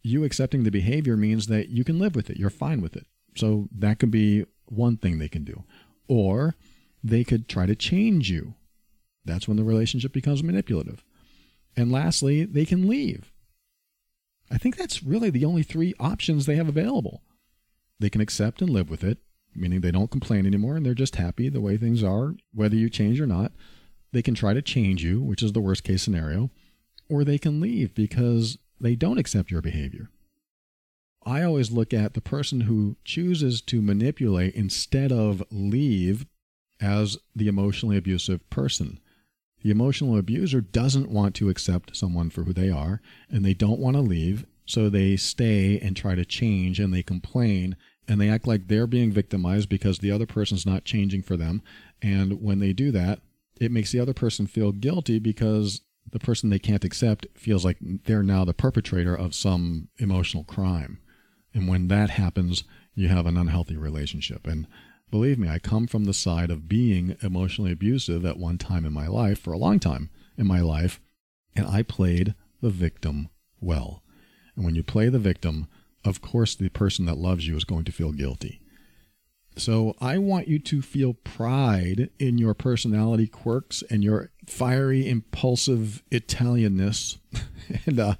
you 0.04 0.24
accepting 0.24 0.64
the 0.64 0.72
behavior 0.72 1.16
means 1.16 1.48
that 1.48 1.70
you 1.70 1.84
can 1.84 2.00
live 2.00 2.16
with 2.16 2.30
it. 2.30 2.38
You're 2.38 2.50
fine 2.50 2.82
with 2.82 2.96
it. 2.96 3.06
So 3.36 3.68
that 3.72 4.00
could 4.00 4.12
be 4.12 4.46
one 4.66 4.98
thing 4.98 5.20
they 5.20 5.30
can 5.30 5.44
do. 5.44 5.64
Or 6.08 6.56
they 7.04 7.24
could 7.24 7.48
try 7.48 7.66
to 7.66 7.76
change 7.76 8.30
you. 8.30 8.56
That's 9.26 9.48
when 9.48 9.58
the 9.58 9.64
relationship 9.64 10.14
becomes 10.14 10.44
manipulative. 10.44 11.04
And 11.76 11.92
lastly, 11.92 12.46
they 12.46 12.66
can 12.66 12.88
leave. 12.88 13.32
I 14.52 14.58
think 14.58 14.76
that's 14.76 15.04
really 15.04 15.30
the 15.30 15.46
only 15.46 15.64
three 15.64 15.94
options 16.00 16.46
they 16.46 16.58
have 16.58 16.68
available. 16.68 17.24
They 18.00 18.10
can 18.10 18.22
accept 18.22 18.62
and 18.62 18.70
live 18.70 18.90
with 18.90 19.04
it, 19.04 19.20
meaning 19.56 19.82
they 19.82 19.92
don't 19.92 20.12
complain 20.12 20.46
anymore 20.46 20.76
and 20.76 20.86
they're 20.86 20.94
just 20.94 21.16
happy 21.16 21.50
the 21.50 21.62
way 21.62 21.78
things 21.78 22.04
are, 22.04 22.36
whether 22.54 22.76
you 22.76 22.90
change 22.90 23.22
or 23.22 23.28
not. 23.28 23.54
They 24.12 24.22
can 24.22 24.36
try 24.36 24.54
to 24.54 24.62
change 24.62 25.04
you, 25.04 25.22
which 25.22 25.42
is 25.42 25.54
the 25.54 25.62
worst 25.62 25.84
case 25.84 26.04
scenario, 26.04 26.50
or 27.10 27.24
they 27.24 27.38
can 27.38 27.62
leave 27.62 27.94
because 27.96 28.58
they 28.80 28.96
don't 28.96 29.20
accept 29.20 29.52
your 29.52 29.62
behavior. 29.62 30.10
I 31.24 31.44
always 31.44 31.72
look 31.72 31.94
at 31.94 32.14
the 32.14 32.22
person 32.22 32.62
who 32.62 32.98
chooses 33.06 33.62
to 33.64 33.82
manipulate 33.82 34.56
instead 34.56 35.12
of 35.12 35.44
leave 35.52 36.26
as 36.82 37.18
the 37.36 37.48
emotionally 37.48 37.98
abusive 37.98 38.48
person. 38.50 39.00
The 39.64 39.72
emotional 39.72 40.18
abuser 40.18 40.60
doesn't 40.60 41.12
want 41.12 41.36
to 41.36 41.50
accept 41.50 41.96
someone 41.96 42.32
for 42.32 42.44
who 42.44 42.54
they 42.54 42.70
are, 42.70 43.00
and 43.30 43.46
they 43.46 43.54
don't 43.54 43.80
want 43.80 43.96
to 43.96 44.02
leave, 44.02 44.46
so 44.66 44.90
they 44.90 45.16
stay 45.18 45.80
and 45.80 45.96
try 45.96 46.16
to 46.16 46.26
change 46.26 46.80
and 46.80 46.94
they 46.94 47.04
complain 47.04 47.76
and 48.08 48.20
they 48.20 48.30
act 48.30 48.48
like 48.48 48.68
they're 48.68 48.88
being 48.88 49.12
victimized 49.12 49.70
because 49.70 50.00
the 50.00 50.12
other 50.12 50.26
person's 50.26 50.66
not 50.66 50.86
changing 50.86 51.22
for 51.22 51.38
them. 51.38 51.62
And 52.02 52.42
when 52.42 52.60
they 52.60 52.74
do 52.74 52.92
that, 52.92 53.20
it 53.60 53.72
makes 53.72 53.92
the 53.92 54.00
other 54.00 54.14
person 54.14 54.48
feel 54.48 54.72
guilty 54.72 55.20
because 55.20 55.82
the 56.12 56.20
person 56.20 56.50
they 56.50 56.60
can't 56.60 56.84
accept 56.84 57.28
feels 57.36 57.64
like 57.64 57.78
they're 57.80 58.24
now 58.24 58.44
the 58.44 58.54
perpetrator 58.54 59.16
of 59.16 59.36
some 59.36 59.88
emotional 59.98 60.44
crime. 60.44 61.00
And 61.54 61.68
when 61.68 61.88
that 61.90 62.10
happens, 62.10 62.64
you 62.96 63.08
have 63.08 63.26
an 63.26 63.38
unhealthy 63.38 63.78
relationship. 63.78 64.48
And 64.48 64.68
Believe 65.12 65.38
me, 65.38 65.50
I 65.50 65.60
come 65.60 65.88
from 65.88 66.06
the 66.06 66.14
side 66.14 66.50
of 66.50 66.70
being 66.70 67.18
emotionally 67.22 67.74
abusive 67.74 68.26
at 68.26 68.38
one 68.38 68.58
time 68.58 68.86
in 68.86 68.94
my 68.94 69.08
life, 69.08 69.40
for 69.40 69.52
a 69.52 69.58
long 69.58 69.78
time 69.78 70.10
in 70.38 70.48
my 70.48 70.62
life, 70.62 71.02
and 71.54 71.68
I 71.68 71.84
played 71.84 72.34
the 72.62 72.70
victim 72.70 73.30
well. 73.60 74.04
And 74.56 74.64
when 74.64 74.74
you 74.74 74.84
play 74.84 75.10
the 75.10 75.20
victim, 75.20 75.68
of 76.06 76.22
course, 76.22 76.56
the 76.56 76.70
person 76.70 77.06
that 77.06 77.18
loves 77.18 77.46
you 77.46 77.58
is 77.58 77.66
going 77.66 77.84
to 77.86 77.92
feel 77.92 78.14
guilty. 78.14 78.62
So 79.58 79.96
I 80.00 80.18
want 80.18 80.48
you 80.48 80.60
to 80.60 80.82
feel 80.82 81.14
pride 81.14 82.10
in 82.18 82.38
your 82.38 82.54
personality 82.54 83.28
quirks 83.28 83.84
and 83.90 84.04
your 84.04 84.32
fiery, 84.48 85.08
impulsive 85.10 86.04
Italianness. 86.10 87.18
and 87.86 88.00
uh, 88.00 88.16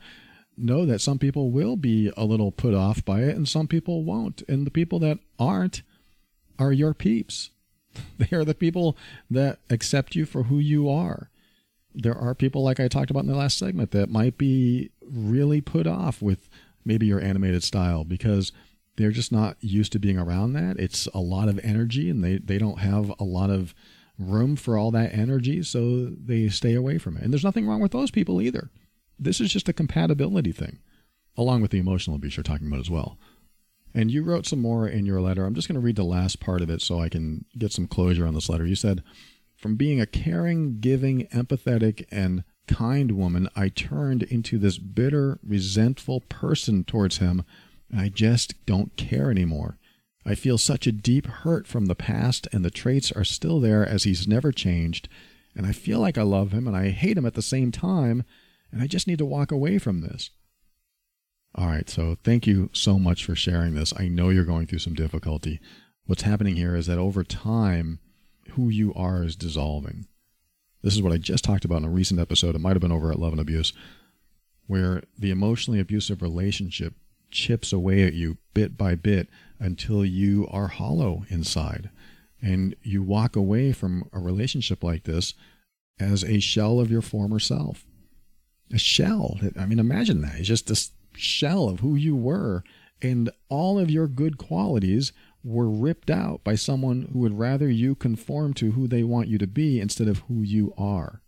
know 0.58 0.86
that 0.86 1.00
some 1.00 1.20
people 1.20 1.52
will 1.52 1.78
be 1.78 2.12
a 2.18 2.26
little 2.26 2.52
put 2.52 2.74
off 2.74 3.06
by 3.06 3.22
it 3.22 3.36
and 3.38 3.48
some 3.48 3.68
people 3.68 4.04
won't. 4.04 4.44
And 4.50 4.68
the 4.68 4.72
people 4.72 5.00
that 5.00 5.20
aren't 5.40 5.84
are 6.60 6.72
your 6.72 6.94
peeps. 6.94 7.50
They 8.18 8.38
are 8.38 8.46
the 8.46 8.56
people 8.56 8.96
that 9.30 9.60
accept 9.70 10.16
you 10.16 10.26
for 10.26 10.44
who 10.44 10.60
you 10.60 10.90
are. 10.90 11.30
There 11.94 12.16
are 12.16 12.34
people, 12.34 12.64
like 12.64 12.80
I 12.80 12.88
talked 12.88 13.12
about 13.12 13.24
in 13.24 13.30
the 13.30 13.36
last 13.36 13.58
segment, 13.58 13.92
that 13.92 14.10
might 14.10 14.38
be 14.38 14.92
really 15.02 15.60
put 15.60 15.88
off 15.88 16.22
with 16.22 16.48
maybe 16.86 17.06
your 17.06 17.20
animated 17.20 17.64
style 17.64 18.06
because 18.06 18.54
they're 18.96 19.12
just 19.12 19.32
not 19.32 19.58
used 19.60 19.92
to 19.92 20.00
being 20.00 20.18
around 20.18 20.54
that. 20.54 20.80
It's 20.80 21.08
a 21.08 21.20
lot 21.20 21.50
of 21.50 21.60
energy 21.64 22.10
and 22.10 22.24
they, 22.24 22.38
they 22.38 22.58
don't 22.58 22.80
have 22.80 23.12
a 23.20 23.26
lot 23.26 23.50
of 23.50 23.74
room 24.18 24.56
for 24.56 24.78
all 24.78 24.92
that 24.92 25.14
energy, 25.14 25.64
so 25.64 26.06
they 26.06 26.48
stay 26.50 26.74
away 26.74 26.98
from 26.98 27.18
it. 27.18 27.24
And 27.24 27.34
there's 27.34 27.44
nothing 27.44 27.68
wrong 27.68 27.82
with 27.82 27.92
those 27.92 28.12
people 28.12 28.42
either. 28.42 28.70
This 29.20 29.42
is 29.42 29.52
just 29.52 29.70
a 29.70 29.74
compatibility 29.74 30.52
thing, 30.52 30.80
along 31.38 31.62
with 31.62 31.72
the 31.72 31.80
emotional 31.80 32.16
abuse 32.16 32.38
you're 32.38 32.44
talking 32.44 32.68
about 32.68 32.80
as 32.80 32.90
well. 32.90 33.18
And 33.94 34.10
you 34.12 34.24
wrote 34.24 34.46
some 34.46 34.62
more 34.62 34.88
in 34.88 35.06
your 35.06 35.22
letter. 35.22 35.46
I'm 35.46 35.54
just 35.54 35.68
going 35.68 35.76
to 35.76 35.86
read 35.86 35.98
the 35.98 36.04
last 36.04 36.40
part 36.40 36.62
of 36.62 36.70
it 36.70 36.82
so 36.82 37.00
I 37.00 37.10
can 37.10 37.46
get 37.58 37.72
some 37.72 37.88
closure 37.88 38.26
on 38.26 38.34
this 38.34 38.50
letter. 38.50 38.66
You 38.66 38.76
said, 38.76 39.04
From 39.58 39.76
being 39.76 40.00
a 40.00 40.06
caring, 40.06 40.80
giving, 40.80 41.28
empathetic, 41.28 42.06
and 42.10 42.44
kind 42.68 43.12
woman, 43.12 43.50
I 43.56 43.70
turned 43.70 44.24
into 44.24 44.58
this 44.58 44.78
bitter, 44.78 45.40
resentful 45.44 46.22
person 46.22 46.84
towards 46.84 47.18
him. 47.18 47.44
I 47.96 48.10
just 48.10 48.66
don't 48.66 48.96
care 48.96 49.30
anymore. 49.30 49.78
I 50.26 50.36
feel 50.36 50.58
such 50.58 50.88
a 50.88 50.92
deep 50.92 51.26
hurt 51.26 51.68
from 51.68 51.88
the 51.88 51.96
past, 51.96 52.48
and 52.54 52.64
the 52.64 52.72
traits 52.72 53.12
are 53.12 53.24
still 53.24 53.60
there 53.60 53.86
as 53.86 54.04
he's 54.04 54.28
never 54.28 54.52
changed. 54.52 55.10
And 55.56 55.66
I 55.66 55.74
feel 55.74 56.00
like 56.00 56.18
I 56.18 56.22
love 56.22 56.52
him 56.52 56.68
and 56.68 56.78
I 56.78 56.90
hate 56.90 57.18
him 57.18 57.26
at 57.26 57.34
the 57.34 57.42
same 57.42 57.72
time, 57.72 58.24
and 58.72 58.82
I 58.82 58.88
just 58.88 59.08
need 59.08 59.18
to 59.18 59.26
walk 59.26 59.52
away 59.52 59.78
from 59.78 60.02
this. 60.02 60.30
All 61.54 61.68
right, 61.68 61.90
so 61.90 62.18
thank 62.24 62.48
you 62.48 62.70
so 62.72 62.98
much 62.98 63.26
for 63.26 63.36
sharing 63.36 63.76
this. 63.76 63.94
I 63.98 64.08
know 64.08 64.30
you're 64.30 64.46
going 64.46 64.68
through 64.68 64.80
some 64.80 64.94
difficulty. 64.94 65.60
What's 66.06 66.22
happening 66.22 66.56
here 66.56 66.76
is 66.76 66.88
that 66.88 66.98
over 66.98 67.24
time, 67.24 68.00
who 68.52 68.70
you 68.70 68.94
are 68.96 69.24
is 69.24 69.36
dissolving. 69.36 70.08
This 70.82 70.96
is 70.96 71.02
what 71.02 71.14
I 71.14 71.18
just 71.18 71.44
talked 71.44 71.66
about 71.66 71.80
in 71.80 71.86
a 71.86 71.90
recent 71.90 72.20
episode. 72.20 72.56
It 72.56 72.62
might 72.62 72.74
have 72.74 72.82
been 72.82 72.92
over 72.92 73.12
at 73.12 73.20
Love 73.20 73.34
and 73.34 73.42
Abuse, 73.42 73.74
where 74.68 75.04
the 75.18 75.30
emotionally 75.32 75.80
abusive 75.80 76.22
relationship 76.22 76.96
chips 77.30 77.72
away 77.72 78.04
at 78.04 78.14
you 78.14 78.38
bit 78.54 78.78
by 78.78 78.96
bit 78.96 79.30
until 79.60 80.06
you 80.06 80.48
are 80.52 80.68
hollow 80.68 81.26
inside. 81.30 81.90
And 82.42 82.76
you 82.82 83.04
walk 83.04 83.36
away 83.36 83.72
from 83.74 84.10
a 84.12 84.20
relationship 84.20 84.84
like 84.84 85.04
this 85.04 85.34
as 86.00 86.24
a 86.24 86.40
shell 86.40 86.80
of 86.80 86.90
your 86.90 87.02
former 87.02 87.40
self. 87.40 87.86
A 88.74 88.78
shell. 88.78 89.38
I 89.60 89.66
mean, 89.66 89.80
imagine 89.80 90.22
that. 90.22 90.40
It's 90.40 90.48
just 90.48 90.68
this 90.68 90.92
shell 91.22 91.70
of 91.70 91.80
who 91.80 91.96
you 91.96 92.16
were, 92.16 92.64
and 93.02 93.30
all 93.50 93.80
of 93.80 93.90
your 93.90 94.08
good 94.08 94.38
qualities 94.38 95.12
were 95.44 95.70
ripped 95.70 96.10
out 96.10 96.44
by 96.44 96.56
someone 96.56 97.10
who 97.12 97.20
would 97.20 97.38
rather 97.38 97.70
you 97.70 97.96
conform 97.96 98.54
to 98.54 98.72
who 98.72 98.88
they 98.88 99.04
want 99.04 99.28
you 99.28 99.38
to 99.38 99.48
be 99.48 99.80
instead 99.80 100.08
of 100.08 100.20
who 100.28 100.42
you 100.42 100.74
are. 100.78 101.22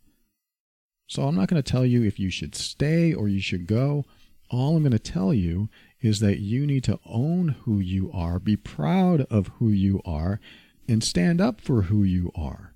So 1.07 1.23
I'm 1.23 1.35
not 1.35 1.47
going 1.47 1.61
to 1.61 1.71
tell 1.71 1.85
you 1.85 2.03
if 2.03 2.19
you 2.19 2.29
should 2.29 2.55
stay 2.55 3.13
or 3.13 3.27
you 3.27 3.39
should 3.39 3.67
go. 3.67 4.05
All 4.49 4.75
I'm 4.75 4.83
going 4.83 4.91
to 4.91 4.99
tell 4.99 5.33
you 5.33 5.69
is 6.01 6.19
that 6.19 6.39
you 6.39 6.67
need 6.67 6.83
to 6.83 6.99
own 7.05 7.55
who 7.63 7.79
you 7.79 8.11
are, 8.11 8.39
be 8.39 8.55
proud 8.55 9.21
of 9.29 9.47
who 9.59 9.69
you 9.69 10.01
are, 10.05 10.39
and 10.87 11.03
stand 11.03 11.41
up 11.41 11.61
for 11.61 11.83
who 11.83 12.03
you 12.03 12.31
are. 12.35 12.73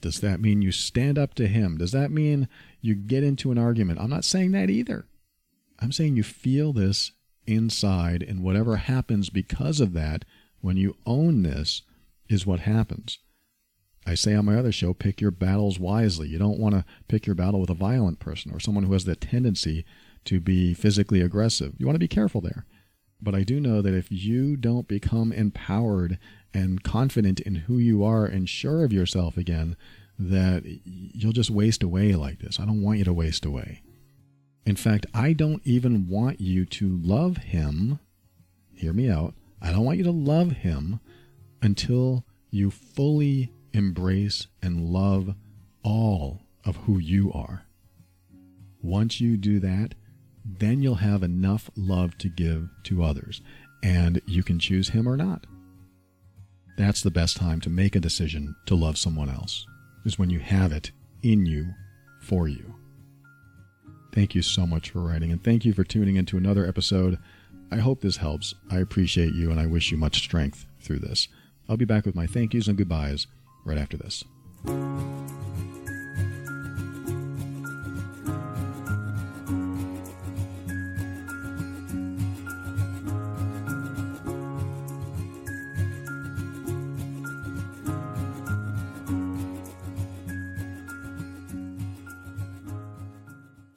Does 0.00 0.20
that 0.20 0.40
mean 0.40 0.62
you 0.62 0.72
stand 0.72 1.18
up 1.18 1.34
to 1.34 1.48
him? 1.48 1.76
Does 1.76 1.92
that 1.92 2.10
mean 2.10 2.48
you 2.80 2.94
get 2.94 3.24
into 3.24 3.50
an 3.50 3.58
argument? 3.58 4.00
I'm 4.00 4.10
not 4.10 4.24
saying 4.24 4.52
that 4.52 4.70
either. 4.70 5.06
I'm 5.78 5.92
saying 5.92 6.16
you 6.16 6.22
feel 6.22 6.72
this 6.72 7.12
inside, 7.46 8.22
and 8.22 8.42
whatever 8.42 8.76
happens 8.76 9.30
because 9.30 9.80
of 9.80 9.92
that, 9.94 10.24
when 10.60 10.76
you 10.76 10.96
own 11.06 11.42
this, 11.42 11.82
is 12.28 12.46
what 12.46 12.60
happens. 12.60 13.18
I 14.06 14.14
say 14.14 14.34
on 14.34 14.46
my 14.46 14.56
other 14.56 14.72
show, 14.72 14.94
pick 14.94 15.20
your 15.20 15.30
battles 15.30 15.78
wisely. 15.78 16.28
You 16.28 16.38
don't 16.38 16.58
want 16.58 16.74
to 16.74 16.84
pick 17.08 17.26
your 17.26 17.34
battle 17.34 17.60
with 17.60 17.70
a 17.70 17.74
violent 17.74 18.20
person 18.20 18.52
or 18.52 18.60
someone 18.60 18.84
who 18.84 18.92
has 18.92 19.04
the 19.04 19.16
tendency 19.16 19.84
to 20.24 20.40
be 20.40 20.74
physically 20.74 21.20
aggressive. 21.20 21.74
You 21.78 21.86
want 21.86 21.94
to 21.94 22.00
be 22.00 22.08
careful 22.08 22.40
there. 22.40 22.66
But 23.20 23.34
I 23.34 23.42
do 23.42 23.60
know 23.60 23.82
that 23.82 23.94
if 23.94 24.10
you 24.10 24.56
don't 24.56 24.88
become 24.88 25.32
empowered 25.32 26.18
and 26.54 26.82
confident 26.82 27.40
in 27.40 27.54
who 27.54 27.78
you 27.78 28.04
are 28.04 28.24
and 28.24 28.48
sure 28.48 28.84
of 28.84 28.92
yourself 28.92 29.36
again, 29.36 29.76
that 30.18 30.62
you'll 30.64 31.32
just 31.32 31.50
waste 31.50 31.82
away 31.82 32.14
like 32.14 32.38
this. 32.38 32.58
I 32.58 32.64
don't 32.64 32.82
want 32.82 32.98
you 32.98 33.04
to 33.04 33.12
waste 33.12 33.44
away. 33.44 33.82
In 34.66 34.76
fact, 34.76 35.06
I 35.14 35.32
don't 35.32 35.62
even 35.64 36.08
want 36.08 36.40
you 36.40 36.64
to 36.66 37.00
love 37.02 37.38
him. 37.38 38.00
Hear 38.74 38.92
me 38.92 39.08
out. 39.08 39.34
I 39.60 39.72
don't 39.72 39.84
want 39.84 39.98
you 39.98 40.04
to 40.04 40.10
love 40.10 40.52
him 40.52 41.00
until 41.62 42.24
you 42.50 42.70
fully 42.70 43.52
embrace 43.72 44.46
and 44.62 44.90
love 44.90 45.34
all 45.82 46.42
of 46.64 46.76
who 46.76 46.98
you 46.98 47.32
are. 47.32 47.64
Once 48.82 49.20
you 49.20 49.36
do 49.36 49.58
that, 49.60 49.94
then 50.44 50.82
you'll 50.82 50.96
have 50.96 51.22
enough 51.22 51.70
love 51.76 52.16
to 52.18 52.28
give 52.28 52.68
to 52.84 53.02
others, 53.02 53.42
and 53.82 54.20
you 54.26 54.42
can 54.42 54.58
choose 54.58 54.90
him 54.90 55.08
or 55.08 55.16
not. 55.16 55.46
That's 56.76 57.02
the 57.02 57.10
best 57.10 57.36
time 57.36 57.60
to 57.62 57.70
make 57.70 57.96
a 57.96 58.00
decision 58.00 58.54
to 58.66 58.74
love 58.74 58.96
someone 58.96 59.28
else, 59.28 59.66
is 60.04 60.18
when 60.18 60.30
you 60.30 60.38
have 60.38 60.72
it 60.72 60.92
in 61.22 61.44
you 61.44 61.74
for 62.20 62.48
you. 62.48 62.77
Thank 64.12 64.34
you 64.34 64.42
so 64.42 64.66
much 64.66 64.90
for 64.90 65.00
writing, 65.00 65.30
and 65.30 65.42
thank 65.42 65.64
you 65.64 65.72
for 65.72 65.84
tuning 65.84 66.16
into 66.16 66.36
another 66.36 66.66
episode. 66.66 67.18
I 67.70 67.76
hope 67.76 68.00
this 68.00 68.16
helps. 68.16 68.54
I 68.70 68.78
appreciate 68.78 69.34
you, 69.34 69.50
and 69.50 69.60
I 69.60 69.66
wish 69.66 69.90
you 69.90 69.96
much 69.96 70.18
strength 70.18 70.66
through 70.80 71.00
this. 71.00 71.28
I'll 71.68 71.76
be 71.76 71.84
back 71.84 72.06
with 72.06 72.14
my 72.14 72.26
thank 72.26 72.54
yous 72.54 72.68
and 72.68 72.78
goodbyes 72.78 73.26
right 73.64 73.78
after 73.78 73.96
this. 73.96 74.24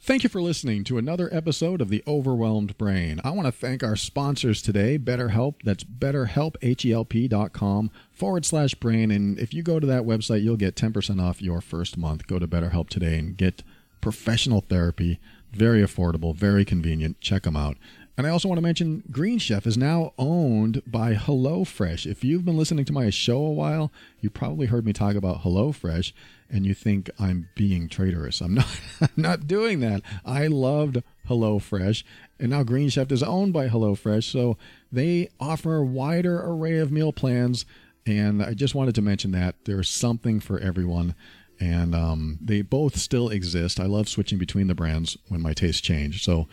Thank 0.04 0.24
you 0.24 0.30
for 0.30 0.42
listening 0.42 0.84
to 0.86 0.98
another 0.98 1.30
episode 1.32 1.80
of 1.80 1.90
The 1.90 2.04
Overwhelmed 2.08 2.76
Brain. 2.76 3.22
I 3.24 3.30
want 3.30 3.46
to 3.46 3.52
thank 3.52 3.84
our 3.84 3.96
sponsors 3.96 4.60
today, 4.60 4.98
BetterHelp. 4.98 5.58
That's 5.64 5.84
betterhelp.com 5.84 7.92
forward 8.12 8.44
slash 8.44 8.74
brain. 8.74 9.12
And 9.12 9.38
if 9.38 9.54
you 9.54 9.62
go 9.62 9.80
to 9.80 9.86
that 9.86 10.02
website, 10.02 10.42
you'll 10.42 10.58
get 10.58 10.76
10% 10.76 11.22
off 11.22 11.40
your 11.40 11.62
first 11.62 11.98
month. 11.98 12.26
Go 12.26 12.40
to 12.40 12.48
BetterHelp 12.48 12.90
today 12.90 13.20
and 13.20 13.38
get 13.38 13.62
professional 14.02 14.62
therapy. 14.62 15.20
Very 15.52 15.84
affordable, 15.84 16.36
very 16.36 16.66
convenient. 16.66 17.22
Check 17.22 17.44
them 17.44 17.56
out. 17.56 17.78
And 18.18 18.26
I 18.26 18.32
also 18.32 18.48
want 18.48 18.58
to 18.58 18.64
mention 18.64 19.04
Green 19.12 19.38
Chef 19.38 19.68
is 19.68 19.78
now 19.78 20.14
owned 20.18 20.82
by 20.88 21.14
HelloFresh. 21.14 22.08
If 22.08 22.24
you've 22.24 22.44
been 22.44 22.58
listening 22.58 22.86
to 22.86 22.94
my 22.94 23.12
show 23.12 23.38
a 23.38 23.52
while, 23.52 23.92
you 24.20 24.32
probably 24.32 24.66
heard 24.66 24.86
me 24.86 24.94
talk 24.94 25.16
about 25.16 25.44
HelloFresh 25.44 26.12
and 26.52 26.66
you 26.66 26.74
think 26.74 27.10
I'm 27.20 27.50
being 27.56 27.88
traitorous. 27.88 28.42
I'm 28.42 28.54
not 28.56 28.80
I'm 29.02 29.10
not 29.16 29.48
doing 29.48 29.80
that. 29.82 30.02
I 30.26 30.48
loved 30.48 31.02
HelloFresh 31.28 32.04
and 32.40 32.50
now 32.50 32.64
Green 32.64 32.90
Chef 32.90 33.12
is 33.12 33.24
owned 33.24 33.54
by 33.54 33.68
HelloFresh, 33.68 34.30
so 34.32 34.58
they 34.92 35.30
offer 35.40 35.78
a 35.78 35.86
wider 35.86 36.42
array 36.42 36.78
of 36.78 36.92
meal 36.92 37.14
plans 37.14 37.66
and 38.06 38.42
I 38.42 38.54
just 38.54 38.76
wanted 38.76 38.96
to 38.96 39.02
mention 39.02 39.32
that 39.32 39.56
there's 39.66 39.90
something 39.90 40.40
for 40.40 40.60
everyone 40.60 41.16
and 41.60 41.94
um, 41.94 42.40
they 42.42 42.64
both 42.64 42.98
still 42.98 43.30
exist. 43.30 43.80
I 43.80 43.86
love 43.86 44.10
switching 44.10 44.40
between 44.40 44.68
the 44.68 44.74
brands 44.74 45.16
when 45.28 45.42
my 45.42 45.54
tastes 45.54 45.82
change. 45.82 46.26
So 46.26 46.48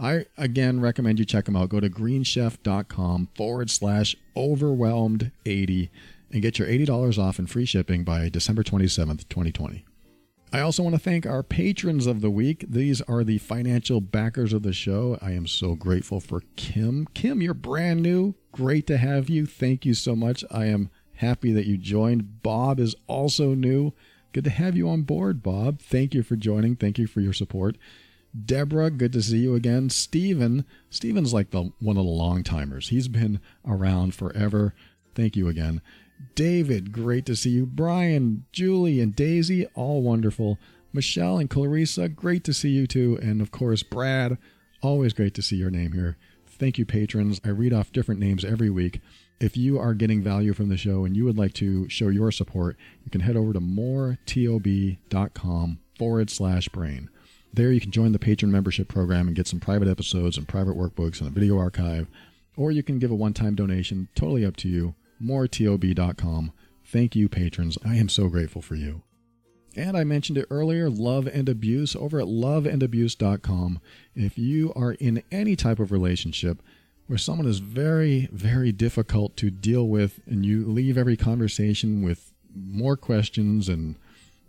I 0.00 0.26
again 0.36 0.80
recommend 0.80 1.18
you 1.18 1.24
check 1.24 1.44
them 1.44 1.56
out. 1.56 1.68
Go 1.68 1.80
to 1.80 1.90
greenchef.com 1.90 3.28
forward 3.34 3.70
slash 3.70 4.16
overwhelmed 4.36 5.30
80 5.44 5.90
and 6.36 6.42
get 6.42 6.58
your 6.58 6.68
$80 6.68 7.18
off 7.18 7.38
and 7.38 7.48
free 7.48 7.64
shipping 7.64 8.04
by 8.04 8.28
December 8.28 8.62
27th, 8.62 9.26
2020. 9.30 9.86
I 10.52 10.60
also 10.60 10.82
want 10.82 10.94
to 10.94 11.00
thank 11.00 11.24
our 11.24 11.42
patrons 11.42 12.06
of 12.06 12.20
the 12.20 12.30
week. 12.30 12.66
These 12.68 13.00
are 13.02 13.24
the 13.24 13.38
financial 13.38 14.02
backers 14.02 14.52
of 14.52 14.62
the 14.62 14.74
show. 14.74 15.18
I 15.22 15.30
am 15.30 15.46
so 15.46 15.74
grateful 15.74 16.20
for 16.20 16.42
Kim. 16.56 17.08
Kim, 17.14 17.40
you're 17.40 17.54
brand 17.54 18.02
new. 18.02 18.34
great 18.52 18.86
to 18.88 18.98
have 18.98 19.30
you. 19.30 19.46
Thank 19.46 19.86
you 19.86 19.94
so 19.94 20.14
much. 20.14 20.44
I 20.50 20.66
am 20.66 20.90
happy 21.14 21.52
that 21.52 21.64
you 21.64 21.78
joined. 21.78 22.42
Bob 22.42 22.80
is 22.80 22.94
also 23.06 23.54
new. 23.54 23.94
Good 24.32 24.44
to 24.44 24.50
have 24.50 24.76
you 24.76 24.90
on 24.90 25.02
board, 25.04 25.42
Bob. 25.42 25.80
Thank 25.80 26.12
you 26.12 26.22
for 26.22 26.36
joining. 26.36 26.76
Thank 26.76 26.98
you 26.98 27.06
for 27.06 27.22
your 27.22 27.32
support. 27.32 27.78
Deborah, 28.44 28.90
good 28.90 29.14
to 29.14 29.22
see 29.22 29.38
you 29.38 29.54
again. 29.54 29.88
Steven, 29.88 30.66
Steven's 30.90 31.32
like 31.32 31.50
the 31.50 31.72
one 31.80 31.96
of 31.96 32.04
the 32.04 32.10
long 32.10 32.42
timers. 32.42 32.90
He's 32.90 33.08
been 33.08 33.40
around 33.66 34.14
forever. 34.14 34.74
Thank 35.14 35.34
you 35.34 35.48
again. 35.48 35.80
David, 36.34 36.92
great 36.92 37.26
to 37.26 37.36
see 37.36 37.50
you. 37.50 37.66
Brian, 37.66 38.44
Julie, 38.52 39.00
and 39.00 39.14
Daisy, 39.14 39.66
all 39.74 40.02
wonderful. 40.02 40.58
Michelle 40.92 41.38
and 41.38 41.50
Clarissa, 41.50 42.08
great 42.08 42.44
to 42.44 42.54
see 42.54 42.70
you 42.70 42.86
too. 42.86 43.18
And 43.20 43.40
of 43.40 43.50
course, 43.50 43.82
Brad, 43.82 44.38
always 44.82 45.12
great 45.12 45.34
to 45.34 45.42
see 45.42 45.56
your 45.56 45.70
name 45.70 45.92
here. 45.92 46.16
Thank 46.46 46.78
you, 46.78 46.86
patrons. 46.86 47.40
I 47.44 47.50
read 47.50 47.74
off 47.74 47.92
different 47.92 48.20
names 48.20 48.44
every 48.44 48.70
week. 48.70 49.00
If 49.38 49.56
you 49.56 49.78
are 49.78 49.92
getting 49.92 50.22
value 50.22 50.54
from 50.54 50.70
the 50.70 50.78
show 50.78 51.04
and 51.04 51.14
you 51.14 51.26
would 51.26 51.36
like 51.36 51.52
to 51.54 51.86
show 51.90 52.08
your 52.08 52.32
support, 52.32 52.78
you 53.04 53.10
can 53.10 53.20
head 53.20 53.36
over 53.36 53.52
to 53.52 53.60
moretob.com 53.60 54.18
forward 55.98 56.30
slash 56.30 56.68
brain. 56.70 57.10
There 57.52 57.72
you 57.72 57.80
can 57.80 57.90
join 57.90 58.12
the 58.12 58.18
patron 58.18 58.50
membership 58.50 58.88
program 58.88 59.26
and 59.26 59.36
get 59.36 59.46
some 59.46 59.60
private 59.60 59.88
episodes 59.88 60.38
and 60.38 60.48
private 60.48 60.76
workbooks 60.76 61.20
and 61.20 61.28
a 61.28 61.32
video 61.32 61.58
archive. 61.58 62.06
Or 62.56 62.72
you 62.72 62.82
can 62.82 62.98
give 62.98 63.10
a 63.10 63.14
one 63.14 63.34
time 63.34 63.54
donation, 63.54 64.08
totally 64.14 64.46
up 64.46 64.56
to 64.56 64.68
you. 64.68 64.94
Moretob.com. 65.22 66.52
Thank 66.84 67.16
you, 67.16 67.28
patrons. 67.28 67.78
I 67.84 67.96
am 67.96 68.08
so 68.08 68.28
grateful 68.28 68.62
for 68.62 68.74
you. 68.74 69.02
And 69.76 69.96
I 69.96 70.04
mentioned 70.04 70.38
it 70.38 70.46
earlier 70.50 70.88
love 70.88 71.26
and 71.26 71.48
abuse 71.48 71.94
over 71.94 72.18
at 72.18 72.26
loveandabuse.com. 72.26 73.80
If 74.14 74.38
you 74.38 74.72
are 74.74 74.92
in 74.92 75.22
any 75.30 75.54
type 75.54 75.78
of 75.78 75.92
relationship 75.92 76.62
where 77.06 77.18
someone 77.18 77.46
is 77.46 77.58
very, 77.58 78.28
very 78.32 78.72
difficult 78.72 79.36
to 79.36 79.50
deal 79.50 79.86
with, 79.86 80.20
and 80.26 80.44
you 80.44 80.64
leave 80.64 80.98
every 80.98 81.16
conversation 81.16 82.02
with 82.02 82.32
more 82.54 82.96
questions 82.96 83.68
and 83.68 83.96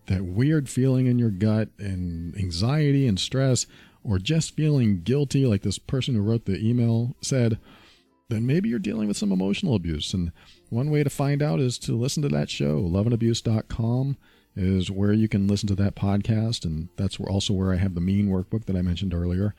that 0.08 0.24
weird 0.24 0.70
feeling 0.70 1.06
in 1.06 1.20
your 1.20 1.30
gut 1.30 1.70
and 1.78 2.36
anxiety 2.38 3.06
and 3.06 3.20
stress, 3.20 3.68
or 4.04 4.18
just 4.18 4.56
feeling 4.56 5.02
guilty, 5.04 5.46
like 5.46 5.62
this 5.64 5.78
person 5.78 6.16
who 6.16 6.22
wrote 6.22 6.46
the 6.46 6.58
email 6.66 7.16
said, 7.22 7.60
then 8.30 8.46
maybe 8.46 8.70
you're 8.70 8.80
dealing 8.80 9.08
with 9.08 9.18
some 9.18 9.32
emotional 9.32 9.76
abuse. 9.76 10.14
And 10.14 10.32
one 10.70 10.90
way 10.90 11.04
to 11.04 11.10
find 11.10 11.42
out 11.42 11.60
is 11.60 11.78
to 11.80 11.96
listen 11.96 12.24
to 12.24 12.30
that 12.30 12.50
show. 12.50 12.82
Loveandabuse.com 12.82 14.18
is 14.56 14.90
where 14.90 15.14
you 15.14 15.28
can 15.28 15.48
listen 15.48 15.68
to 15.68 15.76
that 15.76 15.96
podcast. 15.96 16.66
And 16.66 16.90
that's 16.98 17.20
also 17.20 17.54
where 17.54 17.72
I 17.72 17.78
have 17.78 17.96
the 17.96 18.02
mean 18.02 18.28
workbook 18.28 18.66
that 18.66 18.76
I 18.76 18.82
mentioned 18.82 19.14
earlier. 19.14 19.54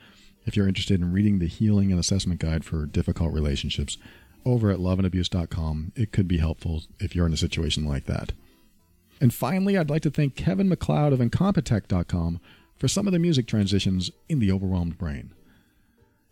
If 0.44 0.56
you're 0.56 0.68
interested 0.68 1.00
in 1.00 1.12
reading 1.12 1.38
the 1.38 1.46
healing 1.46 1.90
and 1.90 2.00
assessment 2.00 2.40
guide 2.40 2.64
for 2.64 2.86
difficult 2.86 3.32
relationships 3.32 3.98
over 4.44 4.70
at 4.70 4.78
loveandabuse.com, 4.78 5.92
it 5.94 6.12
could 6.12 6.26
be 6.26 6.38
helpful 6.38 6.82
if 6.98 7.14
you're 7.14 7.26
in 7.26 7.32
a 7.32 7.38
situation 7.38 7.84
like 7.84 8.06
that. 8.06 8.32
And 9.20 9.34
finally, 9.34 9.76
I'd 9.76 9.90
like 9.90 10.02
to 10.02 10.10
thank 10.10 10.36
Kevin 10.36 10.68
MacLeod 10.68 11.12
of 11.12 11.18
Incompetech.com 11.20 12.40
for 12.76 12.88
some 12.88 13.06
of 13.06 13.12
the 13.12 13.18
music 13.18 13.46
transitions 13.46 14.10
in 14.28 14.38
The 14.38 14.52
Overwhelmed 14.52 14.96
Brain. 14.96 15.32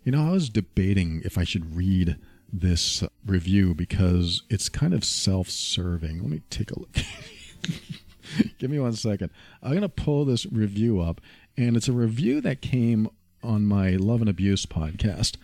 You 0.04 0.12
know, 0.12 0.28
I 0.28 0.30
was 0.30 0.48
debating 0.48 1.20
if 1.24 1.36
I 1.36 1.44
should 1.44 1.76
read 1.76 2.16
this 2.52 3.02
review 3.24 3.74
because 3.74 4.42
it's 4.48 4.68
kind 4.68 4.94
of 4.94 5.04
self 5.04 5.48
serving. 5.48 6.20
Let 6.20 6.30
me 6.30 6.42
take 6.50 6.70
a 6.70 6.78
look. 6.78 6.96
Give 8.58 8.70
me 8.70 8.78
one 8.78 8.92
second. 8.94 9.30
I'm 9.62 9.70
going 9.70 9.82
to 9.82 9.88
pull 9.88 10.24
this 10.24 10.46
review 10.46 11.00
up, 11.00 11.20
and 11.56 11.76
it's 11.76 11.88
a 11.88 11.92
review 11.92 12.40
that 12.42 12.60
came 12.60 13.08
on 13.42 13.66
my 13.66 13.90
Love 13.90 14.20
and 14.20 14.30
Abuse 14.30 14.66
podcast. 14.66 15.36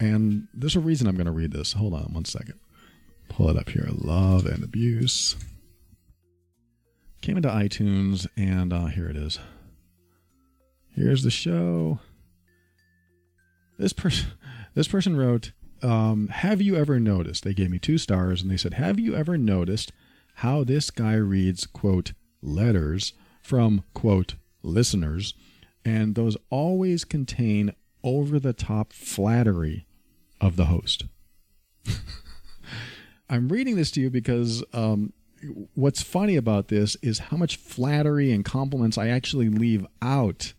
And 0.00 0.48
there's 0.52 0.76
a 0.76 0.80
reason 0.80 1.06
I'm 1.06 1.16
going 1.16 1.26
to 1.26 1.32
read 1.32 1.52
this. 1.52 1.74
Hold 1.74 1.94
on 1.94 2.12
one 2.12 2.24
second. 2.24 2.58
Pull 3.28 3.50
it 3.50 3.56
up 3.56 3.68
here. 3.68 3.88
Love 3.90 4.46
and 4.46 4.64
Abuse. 4.64 5.36
Came 7.20 7.36
into 7.36 7.48
iTunes, 7.48 8.26
and 8.36 8.72
uh, 8.72 8.86
here 8.86 9.08
it 9.08 9.16
is. 9.16 9.38
Here's 10.90 11.22
the 11.22 11.30
show. 11.30 12.00
This 13.78 13.92
person, 13.92 14.30
this 14.74 14.88
person 14.88 15.16
wrote, 15.16 15.52
um, 15.82 16.28
"Have 16.28 16.60
you 16.60 16.76
ever 16.76 16.98
noticed?" 17.00 17.44
They 17.44 17.54
gave 17.54 17.70
me 17.70 17.78
two 17.78 17.98
stars, 17.98 18.42
and 18.42 18.50
they 18.50 18.56
said, 18.56 18.74
"Have 18.74 18.98
you 18.98 19.14
ever 19.14 19.36
noticed 19.36 19.92
how 20.36 20.64
this 20.64 20.90
guy 20.90 21.14
reads 21.14 21.66
quote 21.66 22.12
letters 22.40 23.12
from 23.42 23.84
quote 23.94 24.34
listeners, 24.62 25.34
and 25.84 26.14
those 26.14 26.36
always 26.50 27.04
contain 27.04 27.74
over 28.02 28.38
the 28.38 28.52
top 28.52 28.92
flattery 28.92 29.86
of 30.40 30.56
the 30.56 30.66
host?" 30.66 31.04
I'm 33.28 33.48
reading 33.48 33.76
this 33.76 33.90
to 33.92 34.00
you 34.00 34.10
because 34.10 34.62
um, 34.72 35.12
what's 35.74 36.02
funny 36.02 36.36
about 36.36 36.68
this 36.68 36.96
is 37.02 37.18
how 37.18 37.36
much 37.36 37.56
flattery 37.56 38.30
and 38.30 38.44
compliments 38.44 38.98
I 38.98 39.08
actually 39.08 39.48
leave 39.48 39.86
out 40.00 40.52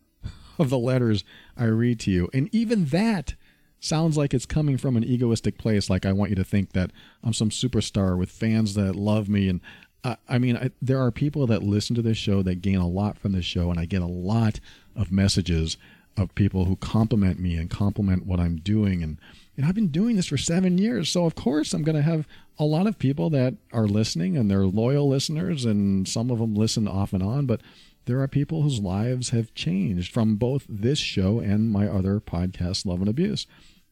of 0.57 0.69
the 0.69 0.77
letters 0.77 1.23
I 1.55 1.65
read 1.65 1.99
to 2.01 2.11
you. 2.11 2.29
And 2.33 2.49
even 2.53 2.85
that 2.85 3.35
sounds 3.83 4.17
like 4.17 4.33
it's 4.33 4.45
coming 4.45 4.77
from 4.77 4.95
an 4.95 5.03
egoistic 5.03 5.57
place. 5.57 5.89
Like 5.89 6.05
I 6.05 6.13
want 6.13 6.29
you 6.29 6.35
to 6.37 6.43
think 6.43 6.71
that 6.71 6.91
I'm 7.23 7.33
some 7.33 7.49
superstar 7.49 8.17
with 8.17 8.31
fans 8.31 8.75
that 8.75 8.95
love 8.95 9.27
me. 9.27 9.49
And 9.49 9.59
I, 10.03 10.17
I 10.29 10.37
mean, 10.37 10.55
I, 10.55 10.71
there 10.81 11.01
are 11.01 11.11
people 11.11 11.45
that 11.47 11.63
listen 11.63 11.95
to 11.95 12.01
this 12.01 12.17
show 12.17 12.41
that 12.43 12.61
gain 12.61 12.77
a 12.77 12.87
lot 12.87 13.17
from 13.17 13.33
this 13.33 13.45
show. 13.45 13.69
And 13.69 13.79
I 13.79 13.85
get 13.85 14.01
a 14.01 14.07
lot 14.07 14.59
of 14.95 15.11
messages 15.11 15.77
of 16.15 16.33
people 16.35 16.65
who 16.65 16.75
compliment 16.77 17.39
me 17.39 17.57
and 17.57 17.69
compliment 17.69 18.25
what 18.25 18.39
I'm 18.39 18.57
doing. 18.57 19.03
And, 19.03 19.17
and 19.57 19.65
I've 19.65 19.75
been 19.75 19.89
doing 19.89 20.15
this 20.15 20.27
for 20.27 20.37
seven 20.37 20.77
years. 20.77 21.09
So, 21.09 21.25
of 21.25 21.35
course, 21.35 21.73
I'm 21.73 21.83
going 21.83 21.95
to 21.97 22.01
have 22.03 22.25
a 22.57 22.65
lot 22.65 22.87
of 22.87 22.99
people 22.99 23.29
that 23.31 23.55
are 23.73 23.87
listening 23.87 24.37
and 24.37 24.49
they're 24.49 24.65
loyal 24.65 25.09
listeners. 25.09 25.65
And 25.65 26.07
some 26.07 26.31
of 26.31 26.39
them 26.39 26.55
listen 26.55 26.87
off 26.87 27.11
and 27.11 27.21
on. 27.21 27.47
But 27.47 27.59
there 28.05 28.21
are 28.21 28.27
people 28.29 28.61
whose 28.61 28.79
lives 28.79 29.31
have 29.31 29.53
changed 29.55 30.13
from 30.13 30.35
both 30.35 30.65
this 30.69 30.99
show 30.99 31.39
and 31.39 31.69
my 31.69 31.87
other 31.87 32.21
podcast, 32.21 32.85
Love 32.85 32.99
and 32.99 33.09
Abuse. 33.09 33.45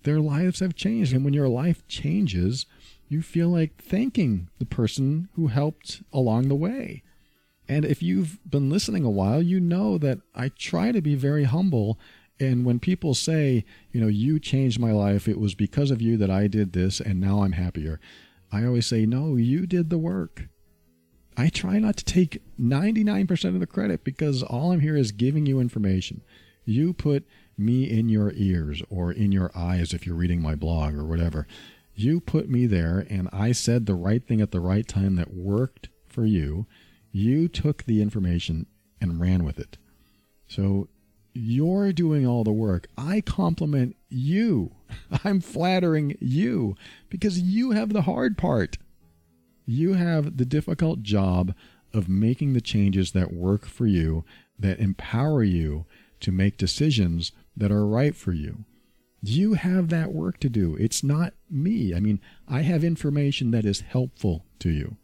Their 0.04 0.20
lives 0.20 0.60
have 0.60 0.76
changed. 0.76 1.14
And 1.14 1.24
when 1.24 1.34
your 1.34 1.50
life 1.50 1.88
changes, 1.88 2.66
you 3.08 3.22
feel 3.22 3.50
like 3.50 3.82
thanking 3.82 4.50
the 4.58 4.66
person 4.66 5.30
who 5.36 5.48
helped 5.48 6.02
along 6.14 6.48
the 6.48 6.56
way. 6.56 7.04
And 7.68 7.86
if 7.86 8.02
you've 8.02 8.40
been 8.50 8.70
listening 8.70 9.04
a 9.04 9.10
while, 9.10 9.42
you 9.42 9.60
know 9.60 9.98
that 9.98 10.20
I 10.36 10.50
try 10.50 10.92
to 10.92 11.02
be 11.02 11.16
very 11.16 11.46
humble. 11.46 12.00
And 12.40 12.66
when 12.66 12.80
people 12.80 13.14
say, 13.14 13.66
you 13.92 14.02
know, 14.02 14.08
you 14.08 14.40
changed 14.40 14.80
my 14.80 14.92
life, 14.92 15.28
it 15.28 15.40
was 15.40 15.56
because 15.56 15.92
of 15.92 16.02
you 16.02 16.18
that 16.18 16.30
I 16.30 16.48
did 16.48 16.74
this 16.74 17.00
and 17.00 17.22
now 17.22 17.44
I'm 17.44 17.54
happier. 17.54 18.00
I 18.52 18.66
always 18.66 18.88
say, 18.88 19.06
no, 19.06 19.36
you 19.36 19.66
did 19.66 19.90
the 19.90 19.98
work. 19.98 20.48
I 21.38 21.50
try 21.50 21.80
not 21.80 21.98
to 21.98 22.06
take 22.06 22.42
99% 22.60 23.46
of 23.54 23.60
the 23.60 23.68
credit 23.68 24.04
because 24.04 24.44
all 24.44 24.72
I'm 24.72 24.82
here 24.82 24.98
is 24.98 25.12
giving 25.12 25.46
you 25.46 25.60
information. 25.60 26.22
You 26.66 26.94
put 26.94 27.26
me 27.58 27.90
in 27.90 28.10
your 28.10 28.32
ears 28.36 28.82
or 28.90 29.12
in 29.12 29.32
your 29.32 29.52
eyes 29.56 29.94
if 29.94 30.06
you're 30.06 30.16
reading 30.16 30.42
my 30.42 30.56
blog 30.56 30.96
or 30.96 31.06
whatever. 31.06 31.48
You 31.94 32.20
put 32.20 32.50
me 32.50 32.66
there 32.66 33.06
and 33.10 33.30
I 33.32 33.52
said 33.52 33.86
the 33.86 33.96
right 33.96 34.26
thing 34.26 34.42
at 34.42 34.52
the 34.52 34.60
right 34.60 34.88
time 34.88 35.16
that 35.18 35.34
worked 35.34 35.90
for 36.08 36.26
you 36.26 36.66
you 37.12 37.48
took 37.48 37.84
the 37.84 38.02
information 38.02 38.66
and 39.00 39.20
ran 39.20 39.44
with 39.44 39.60
it. 39.60 39.78
So 40.48 40.88
you're 41.34 41.92
doing 41.92 42.26
all 42.26 42.44
the 42.44 42.52
work. 42.52 42.88
I 42.98 43.22
compliment 43.22 43.96
you. 44.10 44.72
I'm 45.24 45.42
flattering 45.42 46.18
you 46.20 46.76
because 47.10 47.40
you 47.40 47.72
have 47.72 47.94
the 47.94 48.04
hard 48.04 48.38
part. 48.38 48.78
You 49.66 49.94
have 49.94 50.38
the 50.38 50.46
difficult 50.46 51.04
job 51.04 51.54
of 51.94 52.10
making 52.10 52.54
the 52.54 52.62
changes 52.62 53.12
that 53.12 53.34
work 53.34 53.66
for 53.66 53.86
you, 53.86 54.24
that 54.58 54.80
empower 54.80 55.44
you 55.44 55.86
to 56.22 56.32
make 56.32 56.58
decisions 56.58 57.32
that 57.56 57.72
are 57.72 57.86
right 57.86 58.16
for 58.16 58.34
you. 58.34 58.66
You 59.22 59.54
have 59.54 59.90
that 59.90 60.14
work 60.14 60.40
to 60.40 60.50
do. 60.50 60.76
It's 60.78 61.04
not 61.04 61.34
me. 61.50 61.94
I 61.94 62.00
mean, 62.00 62.20
I 62.48 62.62
have 62.62 62.84
information 62.84 63.52
that 63.52 63.66
is 63.66 63.82
helpful 63.82 64.46
to 64.60 64.70
you. 64.70 64.98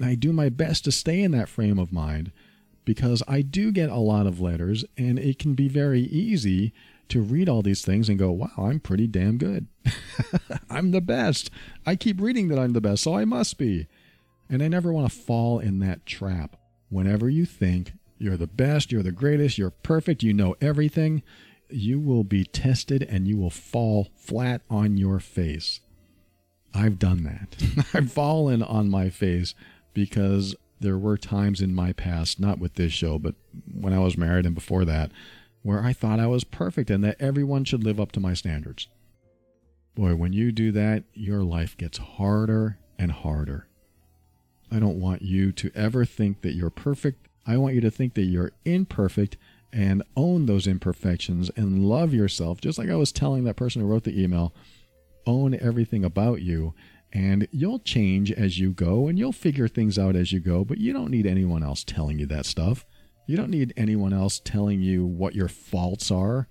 I 0.00 0.14
do 0.14 0.32
my 0.32 0.48
best 0.48 0.84
to 0.84 0.92
stay 0.92 1.22
in 1.22 1.32
that 1.32 1.48
frame 1.48 1.78
of 1.78 1.92
mind 1.92 2.32
because 2.84 3.22
I 3.28 3.42
do 3.42 3.70
get 3.70 3.90
a 3.90 3.96
lot 3.96 4.26
of 4.26 4.40
letters 4.40 4.84
and 4.96 5.18
it 5.18 5.38
can 5.38 5.54
be 5.54 5.68
very 5.68 6.00
easy 6.00 6.72
to 7.08 7.20
read 7.20 7.48
all 7.48 7.62
these 7.62 7.84
things 7.84 8.08
and 8.08 8.18
go, 8.18 8.30
wow, 8.30 8.50
I'm 8.56 8.80
pretty 8.80 9.06
damn 9.06 9.38
good. 9.38 9.66
I'm 10.70 10.90
the 10.90 11.00
best. 11.00 11.50
I 11.84 11.96
keep 11.96 12.20
reading 12.20 12.48
that 12.48 12.58
I'm 12.58 12.72
the 12.72 12.80
best, 12.80 13.02
so 13.02 13.16
I 13.16 13.24
must 13.24 13.58
be. 13.58 13.86
And 14.48 14.62
I 14.62 14.68
never 14.68 14.92
want 14.92 15.10
to 15.10 15.18
fall 15.18 15.58
in 15.58 15.78
that 15.80 16.06
trap. 16.06 16.56
Whenever 16.90 17.28
you 17.28 17.44
think 17.44 17.92
you're 18.18 18.36
the 18.36 18.46
best, 18.46 18.90
you're 18.90 19.02
the 19.02 19.12
greatest, 19.12 19.58
you're 19.58 19.70
perfect, 19.70 20.22
you 20.22 20.32
know 20.32 20.56
everything, 20.60 21.22
you 21.70 22.00
will 22.00 22.24
be 22.24 22.44
tested 22.44 23.02
and 23.02 23.26
you 23.26 23.36
will 23.36 23.50
fall 23.50 24.08
flat 24.16 24.62
on 24.70 24.96
your 24.96 25.20
face. 25.20 25.80
I've 26.74 26.98
done 26.98 27.24
that. 27.24 27.86
I've 27.94 28.12
fallen 28.12 28.62
on 28.62 28.90
my 28.90 29.10
face 29.10 29.54
because 29.94 30.54
there 30.80 30.98
were 30.98 31.16
times 31.16 31.60
in 31.60 31.74
my 31.74 31.92
past, 31.92 32.38
not 32.38 32.58
with 32.58 32.74
this 32.74 32.92
show, 32.92 33.18
but 33.18 33.34
when 33.72 33.92
I 33.92 33.98
was 33.98 34.16
married 34.16 34.46
and 34.46 34.54
before 34.54 34.84
that, 34.84 35.10
where 35.62 35.82
I 35.82 35.92
thought 35.92 36.20
I 36.20 36.26
was 36.26 36.44
perfect 36.44 36.90
and 36.90 37.02
that 37.04 37.20
everyone 37.20 37.64
should 37.64 37.84
live 37.84 37.98
up 37.98 38.12
to 38.12 38.20
my 38.20 38.34
standards. 38.34 38.88
Boy, 39.94 40.14
when 40.14 40.32
you 40.32 40.52
do 40.52 40.70
that, 40.72 41.04
your 41.14 41.42
life 41.42 41.76
gets 41.76 41.98
harder 41.98 42.78
and 42.98 43.10
harder. 43.10 43.66
I 44.70 44.78
don't 44.78 45.00
want 45.00 45.22
you 45.22 45.50
to 45.52 45.72
ever 45.74 46.04
think 46.04 46.42
that 46.42 46.54
you're 46.54 46.70
perfect. 46.70 47.26
I 47.46 47.56
want 47.56 47.74
you 47.74 47.80
to 47.80 47.90
think 47.90 48.14
that 48.14 48.22
you're 48.24 48.52
imperfect 48.64 49.36
and 49.72 50.02
own 50.16 50.46
those 50.46 50.66
imperfections 50.66 51.50
and 51.56 51.84
love 51.84 52.14
yourself, 52.14 52.60
just 52.60 52.78
like 52.78 52.88
I 52.88 52.96
was 52.96 53.12
telling 53.12 53.44
that 53.44 53.56
person 53.56 53.82
who 53.82 53.88
wrote 53.88 54.04
the 54.04 54.20
email. 54.20 54.54
Own 55.26 55.54
everything 55.54 56.04
about 56.04 56.40
you, 56.40 56.74
and 57.12 57.46
you'll 57.50 57.80
change 57.80 58.32
as 58.32 58.58
you 58.58 58.72
go 58.72 59.08
and 59.08 59.18
you'll 59.18 59.32
figure 59.32 59.68
things 59.68 59.98
out 59.98 60.16
as 60.16 60.32
you 60.32 60.40
go, 60.40 60.64
but 60.64 60.78
you 60.78 60.92
don't 60.92 61.10
need 61.10 61.26
anyone 61.26 61.62
else 61.62 61.84
telling 61.84 62.18
you 62.18 62.26
that 62.26 62.46
stuff. 62.46 62.84
You 63.26 63.36
don't 63.36 63.50
need 63.50 63.74
anyone 63.76 64.12
else 64.12 64.40
telling 64.42 64.80
you 64.80 65.04
what 65.04 65.34
your 65.34 65.48
faults 65.48 66.10
are. 66.10 66.48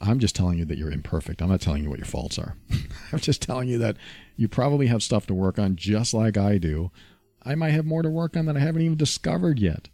I'm 0.00 0.18
just 0.18 0.36
telling 0.36 0.58
you 0.58 0.64
that 0.66 0.78
you're 0.78 0.90
imperfect. 0.90 1.40
I'm 1.40 1.48
not 1.48 1.60
telling 1.60 1.82
you 1.82 1.90
what 1.90 1.98
your 1.98 2.06
faults 2.06 2.38
are. 2.38 2.56
I'm 3.12 3.18
just 3.18 3.42
telling 3.42 3.68
you 3.68 3.78
that 3.78 3.96
you 4.36 4.48
probably 4.48 4.86
have 4.86 5.02
stuff 5.02 5.26
to 5.26 5.34
work 5.34 5.58
on 5.58 5.76
just 5.76 6.12
like 6.12 6.36
I 6.36 6.58
do. 6.58 6.90
I 7.42 7.54
might 7.54 7.70
have 7.70 7.86
more 7.86 8.02
to 8.02 8.10
work 8.10 8.36
on 8.36 8.46
that 8.46 8.56
I 8.56 8.60
haven't 8.60 8.82
even 8.82 8.96
discovered 8.96 9.58
yet. 9.58 9.88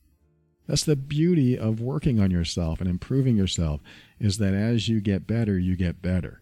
That's 0.67 0.85
the 0.85 0.97
beauty 0.97 1.59
of 1.59 1.81
working 1.81 2.21
on 2.21 2.31
yourself 2.31 2.81
and 2.81 2.89
improving 2.89 3.37
yourself 3.37 3.81
is 4.21 4.39
that 4.39 4.55
as 4.55 4.89
you 4.89 5.01
get 5.01 5.27
better, 5.27 5.59
you 5.59 5.77
get 5.77 6.01
better. 6.01 6.41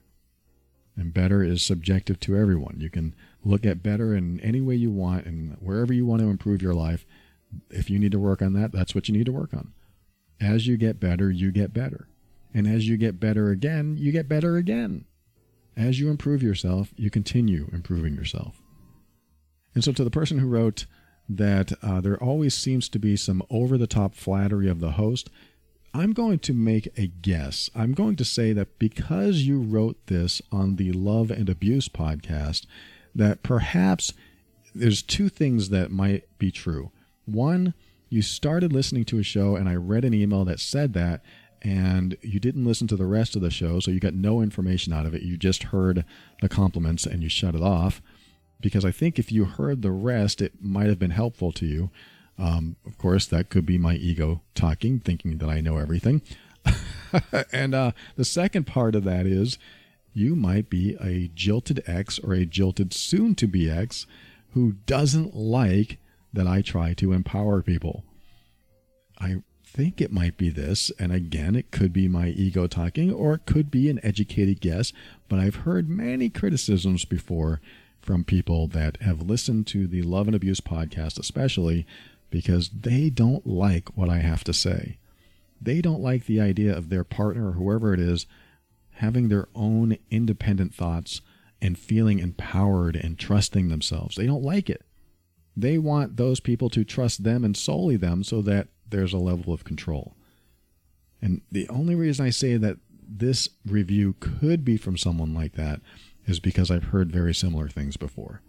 And 0.97 1.15
better 1.15 1.43
is 1.43 1.63
subjective 1.63 2.21
to 2.21 2.37
everyone. 2.37 2.77
You 2.79 2.91
can 2.91 3.15
look 3.43 3.65
at 3.65 3.83
better 3.83 4.15
in 4.15 4.39
any 4.41 4.61
way 4.61 4.75
you 4.75 4.91
want 4.91 5.25
and 5.25 5.57
wherever 5.61 5.93
you 5.93 6.05
want 6.05 6.21
to 6.21 6.29
improve 6.29 6.61
your 6.61 6.75
life. 6.75 7.07
If 7.71 7.89
you 7.89 7.99
need 7.99 8.13
to 8.13 8.19
work 8.19 8.43
on 8.43 8.53
that, 8.53 8.73
that's 8.73 8.95
what 8.95 9.09
you 9.09 9.17
need 9.17 9.27
to 9.27 9.33
work 9.33 9.55
on. 9.55 9.73
As 10.41 10.67
you 10.67 10.77
get 10.77 11.01
better, 11.01 11.31
you 11.31 11.53
get 11.53 11.73
better. 11.73 12.09
And 12.53 12.67
as 12.67 12.89
you 12.89 12.97
get 12.97 13.21
better 13.21 13.51
again, 13.51 13.97
you 13.99 14.13
get 14.13 14.29
better 14.29 14.57
again. 14.57 15.07
As 15.77 16.01
you 16.01 16.11
improve 16.11 16.43
yourself, 16.43 16.93
you 16.97 17.11
continue 17.11 17.71
improving 17.73 18.15
yourself. 18.15 18.61
And 19.75 19.85
so, 19.85 19.93
to 19.93 20.05
the 20.05 20.11
person 20.11 20.39
who 20.39 20.49
wrote 20.49 20.87
that 21.31 21.73
uh, 21.81 22.01
there 22.01 22.21
always 22.23 22.55
seems 22.55 22.89
to 22.89 22.99
be 22.99 23.17
some 23.17 23.43
over 23.51 23.79
the 23.79 23.87
top 23.87 24.15
flattery 24.15 24.69
of 24.69 24.81
the 24.81 24.93
host, 24.93 25.31
I'm 25.95 26.13
going 26.13 26.41
to 26.41 26.53
make 26.53 26.89
a 26.99 27.07
guess. 27.07 27.71
I'm 27.75 27.93
going 27.93 28.17
to 28.17 28.25
say 28.25 28.53
that 28.53 28.79
because 28.79 29.43
you 29.43 29.61
wrote 29.61 30.07
this 30.07 30.43
on 30.51 30.77
the 30.77 30.93
Love 30.93 31.31
and 31.31 31.49
Abuse 31.49 31.89
podcast, 31.89 32.67
that 33.15 33.43
perhaps 33.43 34.13
there's 34.75 35.03
two 35.03 35.29
things 35.29 35.69
that 35.71 35.91
might 35.91 36.25
be 36.39 36.51
true. 36.51 36.91
One, 37.27 37.75
you 38.09 38.23
started 38.23 38.73
listening 38.73 39.05
to 39.07 39.19
a 39.19 39.25
show 39.25 39.55
and 39.55 39.69
I 39.69 39.75
read 39.75 40.05
an 40.05 40.15
email 40.15 40.45
that 40.45 40.61
said 40.61 40.95
that, 40.95 41.23
and 41.63 42.17
you 42.23 42.41
didn't 42.41 42.65
listen 42.65 42.87
to 42.89 42.97
the 42.97 43.07
rest 43.07 43.37
of 43.37 43.43
the 43.43 43.51
show, 43.51 43.79
so 43.79 43.91
you 43.91 44.01
got 44.01 44.15
no 44.15 44.41
information 44.41 44.93
out 44.93 45.07
of 45.07 45.15
it. 45.15 45.23
You 45.23 45.37
just 45.37 45.65
heard 45.65 46.05
the 46.41 46.49
compliments 46.49 47.05
and 47.07 47.23
you 47.23 47.29
shut 47.29 47.55
it 47.55 47.63
off. 47.63 48.01
Because 48.61 48.85
I 48.85 48.91
think 48.91 49.19
if 49.19 49.33
you 49.33 49.45
heard 49.45 49.83
the 49.83 49.91
rest, 49.91 50.43
it 50.43 50.55
might 50.61 50.89
have 50.89 50.99
been 50.99 51.11
helpful 51.11 51.53
to 51.53 51.67
you. 51.67 51.91
Um, 52.39 52.77
of 52.87 52.97
course, 52.99 53.27
that 53.27 53.51
could 53.51 53.67
be 53.67 53.79
my 53.79 53.95
ego 53.95 54.43
talking, 54.55 55.01
thinking 55.01 55.39
that 55.39 55.49
I 55.49 55.61
know 55.61 55.77
everything. 55.77 56.23
and 57.53 57.75
uh, 57.75 57.93
the 58.17 58.25
second 58.25 58.67
part 58.67 58.95
of 58.95 59.05
that 59.05 59.27
is 59.27 59.59
you 60.13 60.35
might 60.35 60.69
be 60.71 60.97
a 61.01 61.29
jilted 61.35 61.83
ex 61.87 62.19
or 62.19 62.33
a 62.33 62.47
jilted 62.47 62.93
soon 62.93 63.35
to 63.37 63.47
be 63.47 63.71
ex 63.71 64.07
who 64.53 64.73
doesn't 64.87 65.37
like 65.37 65.99
that 66.33 66.47
I 66.47 66.63
try 66.63 66.95
to 66.95 67.13
empower 67.13 67.63
people. 67.63 68.05
I 69.19 69.43
think 69.65 70.01
it 70.01 70.13
might 70.13 70.37
be 70.37 70.49
this, 70.49 70.91
and 70.99 71.13
again, 71.13 71.55
it 71.55 71.71
could 71.71 71.93
be 71.93 72.09
my 72.09 72.29
ego 72.29 72.67
talking 72.67 73.13
or 73.13 73.35
it 73.35 73.47
could 73.47 73.71
be 73.71 73.89
an 73.89 74.01
educated 74.03 74.61
guess, 74.61 74.93
but 75.29 75.39
I've 75.39 75.57
heard 75.57 75.89
many 75.89 76.29
criticisms 76.29 77.05
before 77.05 77.61
from 78.01 78.25
people 78.25 78.67
that 78.69 79.01
have 79.03 79.23
listened 79.23 79.67
to 79.69 79.87
the 79.87 80.03
Love 80.03 80.27
and 80.27 80.35
Abuse 80.35 80.61
podcast, 80.61 81.19
especially 81.19 81.87
because 82.31 82.71
they 82.71 83.11
don't 83.11 83.47
like 83.47 83.97
what 83.97 84.09
I 84.09 84.19
have 84.19 84.45
to 84.45 84.53
say. 84.53 84.99
They 85.61 85.81
don't 85.81 86.01
like 86.01 86.25
the 86.25 86.41
idea 86.41 86.77
of 86.77 86.89
their 86.89 87.05
partner 87.05 87.49
or 87.49 87.53
whoever 87.53 87.93
it 87.93 88.01
is 88.01 88.27
having 89.01 89.29
their 89.29 89.49
own 89.55 89.97
independent 90.11 90.75
thoughts 90.75 91.23
and 91.63 91.79
feeling 91.79 92.19
empowered 92.19 92.97
and 92.97 93.19
trusting 93.19 93.69
themselves. 93.69 94.17
They 94.17 94.27
don't 94.27 94.43
like 94.43 94.69
it. 94.69 94.83
They 95.57 95.79
want 95.79 96.17
those 96.17 96.41
people 96.41 96.71
to 96.71 96.85
trust 96.85 97.25
them 97.25 97.45
and 97.45 97.57
solely 97.57 97.97
them 97.97 98.23
so 98.23 98.41
that 98.43 98.69
there's 98.89 99.13
a 99.13 99.19
level 99.19 99.53
of 99.53 99.65
control. 99.65 100.17
And 101.21 101.43
the 101.51 101.69
only 101.69 101.95
reason 101.95 102.25
I 102.25 102.31
say 102.31 102.57
that 102.57 102.79
this 103.07 103.49
review 103.67 104.15
could 104.21 104.65
be 104.65 104.77
from 104.77 104.97
someone 104.97 105.35
like 105.35 105.55
that 105.55 105.81
is 106.31 106.41
because 106.41 106.71
I've 106.71 106.85
heard 106.85 107.13
very 107.13 107.35
similar 107.35 107.69
things 107.69 107.97
before. 107.97 108.41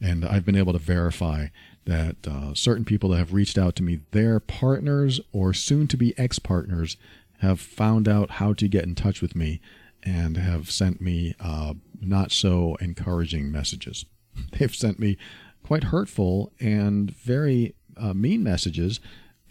And 0.00 0.24
I've 0.24 0.46
been 0.46 0.56
able 0.56 0.72
to 0.72 0.78
verify 0.78 1.48
that 1.84 2.16
uh, 2.26 2.54
certain 2.54 2.84
people 2.84 3.10
that 3.10 3.18
have 3.18 3.34
reached 3.34 3.58
out 3.58 3.76
to 3.76 3.82
me, 3.82 4.00
their 4.12 4.40
partners 4.40 5.20
or 5.32 5.52
soon 5.52 5.86
to 5.88 5.96
be 5.96 6.18
ex 6.18 6.38
partners, 6.38 6.96
have 7.40 7.60
found 7.60 8.08
out 8.08 8.32
how 8.32 8.52
to 8.54 8.68
get 8.68 8.84
in 8.84 8.94
touch 8.94 9.20
with 9.22 9.36
me 9.36 9.60
and 10.02 10.36
have 10.36 10.70
sent 10.70 11.00
me 11.00 11.34
uh, 11.40 11.74
not 12.00 12.32
so 12.32 12.76
encouraging 12.80 13.52
messages. 13.52 14.06
They've 14.58 14.74
sent 14.74 14.98
me 14.98 15.18
quite 15.62 15.84
hurtful 15.84 16.52
and 16.58 17.10
very 17.10 17.74
uh, 17.96 18.14
mean 18.14 18.42
messages, 18.42 19.00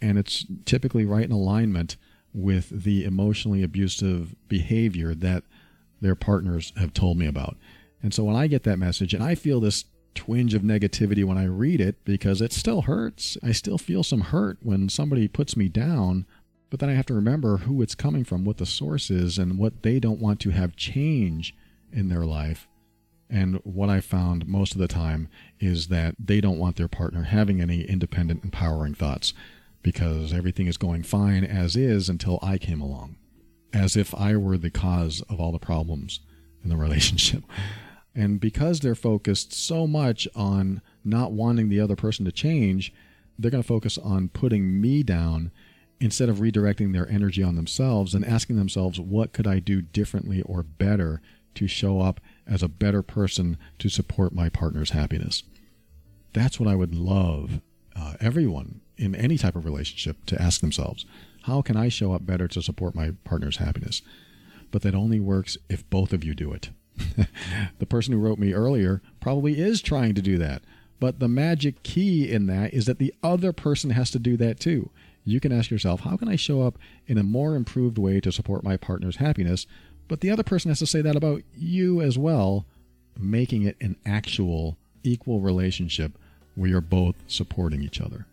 and 0.00 0.18
it's 0.18 0.44
typically 0.64 1.04
right 1.04 1.24
in 1.24 1.32
alignment 1.32 1.96
with 2.32 2.84
the 2.84 3.04
emotionally 3.04 3.62
abusive 3.62 4.34
behavior 4.48 5.14
that 5.14 5.44
their 6.00 6.14
partners 6.14 6.72
have 6.76 6.94
told 6.94 7.18
me 7.18 7.26
about. 7.26 7.56
And 8.02 8.14
so 8.14 8.24
when 8.24 8.36
I 8.36 8.46
get 8.46 8.62
that 8.64 8.78
message, 8.78 9.14
and 9.14 9.22
I 9.22 9.34
feel 9.34 9.60
this 9.60 9.84
twinge 10.14 10.54
of 10.54 10.62
negativity 10.62 11.24
when 11.24 11.38
I 11.38 11.44
read 11.44 11.80
it 11.80 12.04
because 12.04 12.40
it 12.40 12.52
still 12.52 12.82
hurts. 12.82 13.38
I 13.44 13.52
still 13.52 13.78
feel 13.78 14.02
some 14.02 14.22
hurt 14.22 14.58
when 14.60 14.88
somebody 14.88 15.28
puts 15.28 15.56
me 15.56 15.68
down 15.68 16.26
but 16.70 16.78
then 16.78 16.88
I 16.88 16.94
have 16.94 17.06
to 17.06 17.14
remember 17.14 17.58
who 17.58 17.82
it's 17.82 17.96
coming 17.96 18.24
from, 18.24 18.44
what 18.44 18.58
the 18.58 18.66
source 18.66 19.10
is, 19.10 19.38
and 19.38 19.58
what 19.58 19.82
they 19.82 19.98
don't 19.98 20.20
want 20.20 20.38
to 20.40 20.50
have 20.50 20.76
change 20.76 21.54
in 21.92 22.08
their 22.08 22.24
life. 22.24 22.68
And 23.28 23.60
what 23.64 23.90
I 23.90 24.00
found 24.00 24.46
most 24.46 24.72
of 24.72 24.78
the 24.78 24.88
time 24.88 25.28
is 25.58 25.88
that 25.88 26.14
they 26.18 26.40
don't 26.40 26.58
want 26.58 26.76
their 26.76 26.88
partner 26.88 27.24
having 27.24 27.60
any 27.60 27.82
independent, 27.82 28.44
empowering 28.44 28.94
thoughts 28.94 29.34
because 29.82 30.32
everything 30.32 30.66
is 30.66 30.76
going 30.76 31.02
fine 31.02 31.42
as 31.44 31.74
is 31.74 32.08
until 32.08 32.38
I 32.42 32.58
came 32.58 32.80
along, 32.80 33.16
as 33.72 33.96
if 33.96 34.14
I 34.14 34.36
were 34.36 34.58
the 34.58 34.70
cause 34.70 35.22
of 35.28 35.40
all 35.40 35.52
the 35.52 35.58
problems 35.58 36.20
in 36.62 36.70
the 36.70 36.76
relationship. 36.78 37.44
And 38.14 38.40
because 38.40 38.80
they're 38.80 38.94
focused 38.94 39.52
so 39.52 39.86
much 39.86 40.26
on 40.34 40.82
not 41.04 41.32
wanting 41.32 41.68
the 41.68 41.80
other 41.80 41.96
person 41.96 42.24
to 42.24 42.32
change, 42.32 42.92
they're 43.38 43.50
going 43.50 43.62
to 43.62 43.66
focus 43.66 43.96
on 43.98 44.28
putting 44.28 44.80
me 44.80 45.02
down 45.02 45.50
instead 46.00 46.28
of 46.28 46.38
redirecting 46.38 46.92
their 46.92 47.08
energy 47.08 47.42
on 47.42 47.56
themselves 47.56 48.14
and 48.14 48.24
asking 48.24 48.56
themselves, 48.56 48.98
what 48.98 49.32
could 49.32 49.46
I 49.46 49.58
do 49.58 49.82
differently 49.82 50.42
or 50.42 50.62
better 50.62 51.20
to 51.54 51.66
show 51.68 52.00
up 52.00 52.20
as 52.46 52.62
a 52.62 52.68
better 52.68 53.02
person 53.02 53.58
to 53.78 53.88
support 53.88 54.34
my 54.34 54.48
partner's 54.48 54.90
happiness? 54.90 55.42
That's 56.32 56.58
what 56.58 56.68
I 56.68 56.74
would 56.74 56.94
love 56.94 57.60
uh, 57.94 58.14
everyone 58.20 58.80
in 58.96 59.14
any 59.14 59.36
type 59.36 59.56
of 59.56 59.64
relationship 59.64 60.24
to 60.26 60.40
ask 60.40 60.60
themselves. 60.60 61.04
How 61.42 61.62
can 61.62 61.76
I 61.76 61.88
show 61.88 62.12
up 62.12 62.26
better 62.26 62.48
to 62.48 62.62
support 62.62 62.94
my 62.94 63.12
partner's 63.24 63.56
happiness? 63.56 64.02
But 64.70 64.82
that 64.82 64.94
only 64.94 65.20
works 65.20 65.56
if 65.68 65.88
both 65.90 66.12
of 66.12 66.24
you 66.24 66.34
do 66.34 66.52
it. 66.52 66.70
the 67.78 67.86
person 67.86 68.12
who 68.12 68.20
wrote 68.20 68.38
me 68.38 68.52
earlier 68.52 69.02
probably 69.20 69.58
is 69.58 69.80
trying 69.80 70.14
to 70.14 70.22
do 70.22 70.38
that. 70.38 70.62
But 71.00 71.18
the 71.18 71.28
magic 71.28 71.82
key 71.82 72.30
in 72.30 72.46
that 72.46 72.74
is 72.74 72.84
that 72.86 72.98
the 72.98 73.14
other 73.22 73.52
person 73.52 73.90
has 73.90 74.10
to 74.10 74.18
do 74.18 74.36
that 74.36 74.60
too 74.60 74.90
you 75.24 75.40
can 75.40 75.52
ask 75.52 75.70
yourself, 75.70 76.00
how 76.00 76.16
can 76.16 76.28
I 76.28 76.36
show 76.36 76.62
up 76.62 76.78
in 77.06 77.18
a 77.18 77.22
more 77.22 77.54
improved 77.54 77.98
way 77.98 78.20
to 78.20 78.32
support 78.32 78.64
my 78.64 78.76
partner's 78.76 79.16
happiness? 79.16 79.66
But 80.08 80.20
the 80.20 80.30
other 80.30 80.42
person 80.42 80.70
has 80.70 80.78
to 80.80 80.86
say 80.86 81.02
that 81.02 81.16
about 81.16 81.42
you 81.56 82.00
as 82.00 82.18
well, 82.18 82.66
making 83.18 83.62
it 83.62 83.76
an 83.80 83.96
actual 84.04 84.76
equal 85.02 85.40
relationship 85.40 86.12
where 86.54 86.70
you're 86.70 86.80
both 86.80 87.16
supporting 87.26 87.82
each 87.82 88.00
other. 88.00 88.26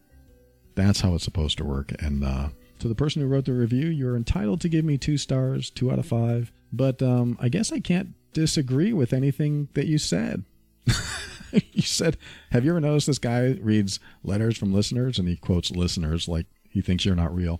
That's 0.75 1.01
how 1.01 1.15
it's 1.15 1.23
supposed 1.23 1.57
to 1.57 1.65
work. 1.65 1.93
And 2.01 2.23
uh, 2.23 2.49
to 2.79 2.87
the 2.87 2.95
person 2.95 3.21
who 3.21 3.27
wrote 3.27 3.45
the 3.45 3.53
review, 3.53 3.87
you're 3.87 4.15
entitled 4.15 4.61
to 4.61 4.69
give 4.69 4.85
me 4.85 4.97
two 4.97 5.17
stars, 5.17 5.69
two 5.69 5.91
out 5.91 5.99
of 5.99 6.05
five. 6.05 6.51
But 6.71 7.01
um, 7.01 7.37
I 7.39 7.49
guess 7.49 7.71
I 7.71 7.79
can't 7.79 8.13
disagree 8.33 8.93
with 8.93 9.13
anything 9.13 9.69
that 9.73 9.87
you 9.87 9.97
said. 9.97 10.43
you 11.51 11.81
said, 11.81 12.17
Have 12.51 12.63
you 12.65 12.71
ever 12.71 12.81
noticed 12.81 13.07
this 13.07 13.19
guy 13.19 13.57
reads 13.61 13.99
letters 14.23 14.57
from 14.57 14.73
listeners 14.73 15.17
and 15.17 15.27
he 15.27 15.35
quotes 15.35 15.71
listeners 15.71 16.27
like 16.27 16.45
he 16.77 16.81
thinks 16.81 17.05
you're 17.05 17.15
not 17.15 17.35
real. 17.35 17.59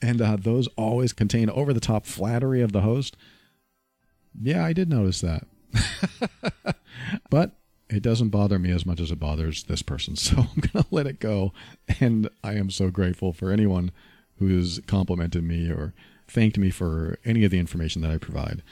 And 0.00 0.20
uh, 0.20 0.36
those 0.36 0.68
always 0.76 1.12
contain 1.12 1.50
over 1.50 1.72
the 1.72 1.80
top 1.80 2.06
flattery 2.06 2.60
of 2.60 2.72
the 2.72 2.82
host. 2.82 3.16
Yeah, 4.40 4.64
I 4.64 4.72
did 4.72 4.90
notice 4.90 5.22
that. 5.22 5.46
but 7.30 7.52
it 7.88 8.02
doesn't 8.02 8.28
bother 8.28 8.58
me 8.58 8.70
as 8.70 8.84
much 8.84 9.00
as 9.00 9.10
it 9.10 9.18
bothers 9.18 9.64
this 9.64 9.82
person. 9.82 10.16
So 10.28 10.36
I'm 10.36 10.60
going 10.60 10.84
to 10.84 10.86
let 10.90 11.06
it 11.06 11.18
go. 11.18 11.52
And 12.00 12.28
I 12.44 12.54
am 12.54 12.70
so 12.70 12.90
grateful 12.90 13.32
for 13.32 13.50
anyone 13.50 13.90
who's 14.38 14.80
complimented 14.86 15.44
me 15.44 15.68
or 15.68 15.94
thanked 16.26 16.58
me 16.58 16.70
for 16.70 17.18
any 17.24 17.44
of 17.44 17.50
the 17.50 17.58
information 17.58 18.02
that 18.02 18.10
I 18.10 18.18
provide. 18.18 18.62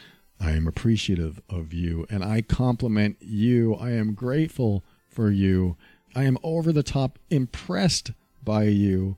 I 0.40 0.52
am 0.52 0.66
appreciative 0.66 1.40
of 1.48 1.72
you 1.72 2.06
and 2.10 2.22
I 2.22 2.42
compliment 2.42 3.16
you. 3.20 3.74
I 3.74 3.92
am 3.92 4.14
grateful 4.14 4.84
for 5.08 5.30
you. 5.30 5.76
I 6.14 6.24
am 6.24 6.38
over 6.42 6.72
the 6.72 6.82
top 6.82 7.18
impressed 7.30 8.12
by 8.44 8.64
you. 8.64 9.16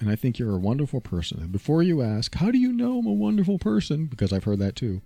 And 0.00 0.10
I 0.10 0.16
think 0.16 0.38
you're 0.38 0.56
a 0.56 0.58
wonderful 0.58 1.00
person. 1.00 1.40
And 1.40 1.52
before 1.52 1.82
you 1.82 2.02
ask, 2.02 2.34
how 2.34 2.50
do 2.50 2.58
you 2.58 2.72
know 2.72 2.98
I'm 2.98 3.06
a 3.06 3.12
wonderful 3.12 3.58
person? 3.58 4.06
Because 4.06 4.32
I've 4.32 4.44
heard 4.44 4.58
that 4.58 4.74
too. 4.74 5.00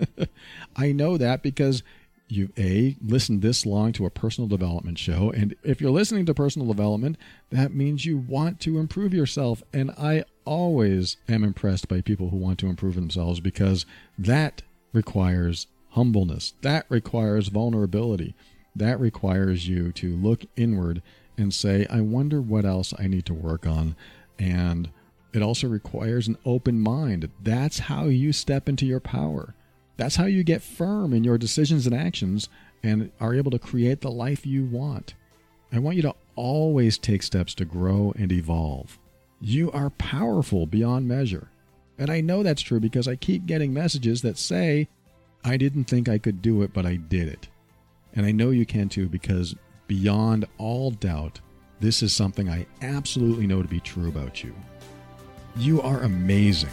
I 0.76 0.92
know 0.92 1.18
that 1.18 1.42
because 1.42 1.82
you 2.28 2.50
a 2.56 2.96
listened 3.04 3.42
this 3.42 3.66
long 3.66 3.92
to 3.92 4.06
a 4.06 4.10
personal 4.10 4.48
development 4.48 4.98
show 4.98 5.30
and 5.30 5.54
if 5.62 5.80
you're 5.80 5.90
listening 5.90 6.24
to 6.24 6.32
personal 6.32 6.66
development 6.68 7.16
that 7.50 7.74
means 7.74 8.06
you 8.06 8.16
want 8.16 8.58
to 8.60 8.78
improve 8.78 9.12
yourself 9.12 9.62
and 9.72 9.90
i 9.92 10.24
always 10.44 11.16
am 11.28 11.44
impressed 11.44 11.88
by 11.88 12.00
people 12.00 12.30
who 12.30 12.36
want 12.36 12.58
to 12.58 12.66
improve 12.66 12.94
themselves 12.94 13.40
because 13.40 13.84
that 14.18 14.62
requires 14.92 15.66
humbleness 15.90 16.54
that 16.62 16.86
requires 16.88 17.48
vulnerability 17.48 18.34
that 18.74 18.98
requires 18.98 19.68
you 19.68 19.92
to 19.92 20.16
look 20.16 20.44
inward 20.56 21.02
and 21.36 21.52
say 21.52 21.86
i 21.90 22.00
wonder 22.00 22.40
what 22.40 22.64
else 22.64 22.94
i 22.98 23.06
need 23.06 23.26
to 23.26 23.34
work 23.34 23.66
on. 23.66 23.94
And 24.38 24.90
it 25.32 25.42
also 25.42 25.68
requires 25.68 26.28
an 26.28 26.36
open 26.44 26.80
mind. 26.80 27.28
That's 27.42 27.80
how 27.80 28.06
you 28.06 28.32
step 28.32 28.68
into 28.68 28.86
your 28.86 29.00
power 29.00 29.54
that's 30.02 30.16
how 30.16 30.24
you 30.24 30.42
get 30.42 30.62
firm 30.62 31.12
in 31.12 31.22
your 31.22 31.38
decisions 31.38 31.86
and 31.86 31.94
actions 31.94 32.48
and 32.82 33.12
are 33.20 33.34
able 33.34 33.52
to 33.52 33.58
create 33.60 34.00
the 34.00 34.10
life 34.10 34.44
you 34.44 34.64
want. 34.64 35.14
I 35.72 35.78
want 35.78 35.94
you 35.94 36.02
to 36.02 36.16
always 36.34 36.98
take 36.98 37.22
steps 37.22 37.54
to 37.54 37.64
grow 37.64 38.12
and 38.18 38.32
evolve. 38.32 38.98
You 39.40 39.70
are 39.70 39.90
powerful 39.90 40.66
beyond 40.66 41.06
measure. 41.06 41.50
And 41.98 42.10
I 42.10 42.20
know 42.20 42.42
that's 42.42 42.62
true 42.62 42.80
because 42.80 43.06
I 43.06 43.14
keep 43.14 43.46
getting 43.46 43.72
messages 43.72 44.22
that 44.22 44.38
say, 44.38 44.88
I 45.44 45.56
didn't 45.56 45.84
think 45.84 46.08
I 46.08 46.18
could 46.18 46.42
do 46.42 46.62
it, 46.62 46.72
but 46.72 46.84
I 46.84 46.96
did 46.96 47.28
it. 47.28 47.46
And 48.12 48.26
I 48.26 48.32
know 48.32 48.50
you 48.50 48.66
can 48.66 48.88
too 48.88 49.08
because 49.08 49.54
beyond 49.86 50.46
all 50.58 50.90
doubt, 50.90 51.38
this 51.78 52.02
is 52.02 52.12
something 52.12 52.50
I 52.50 52.66
absolutely 52.80 53.46
know 53.46 53.62
to 53.62 53.68
be 53.68 53.78
true 53.78 54.08
about 54.08 54.42
you. 54.42 54.52
You 55.56 55.80
are 55.80 56.02
amazing. 56.02 56.70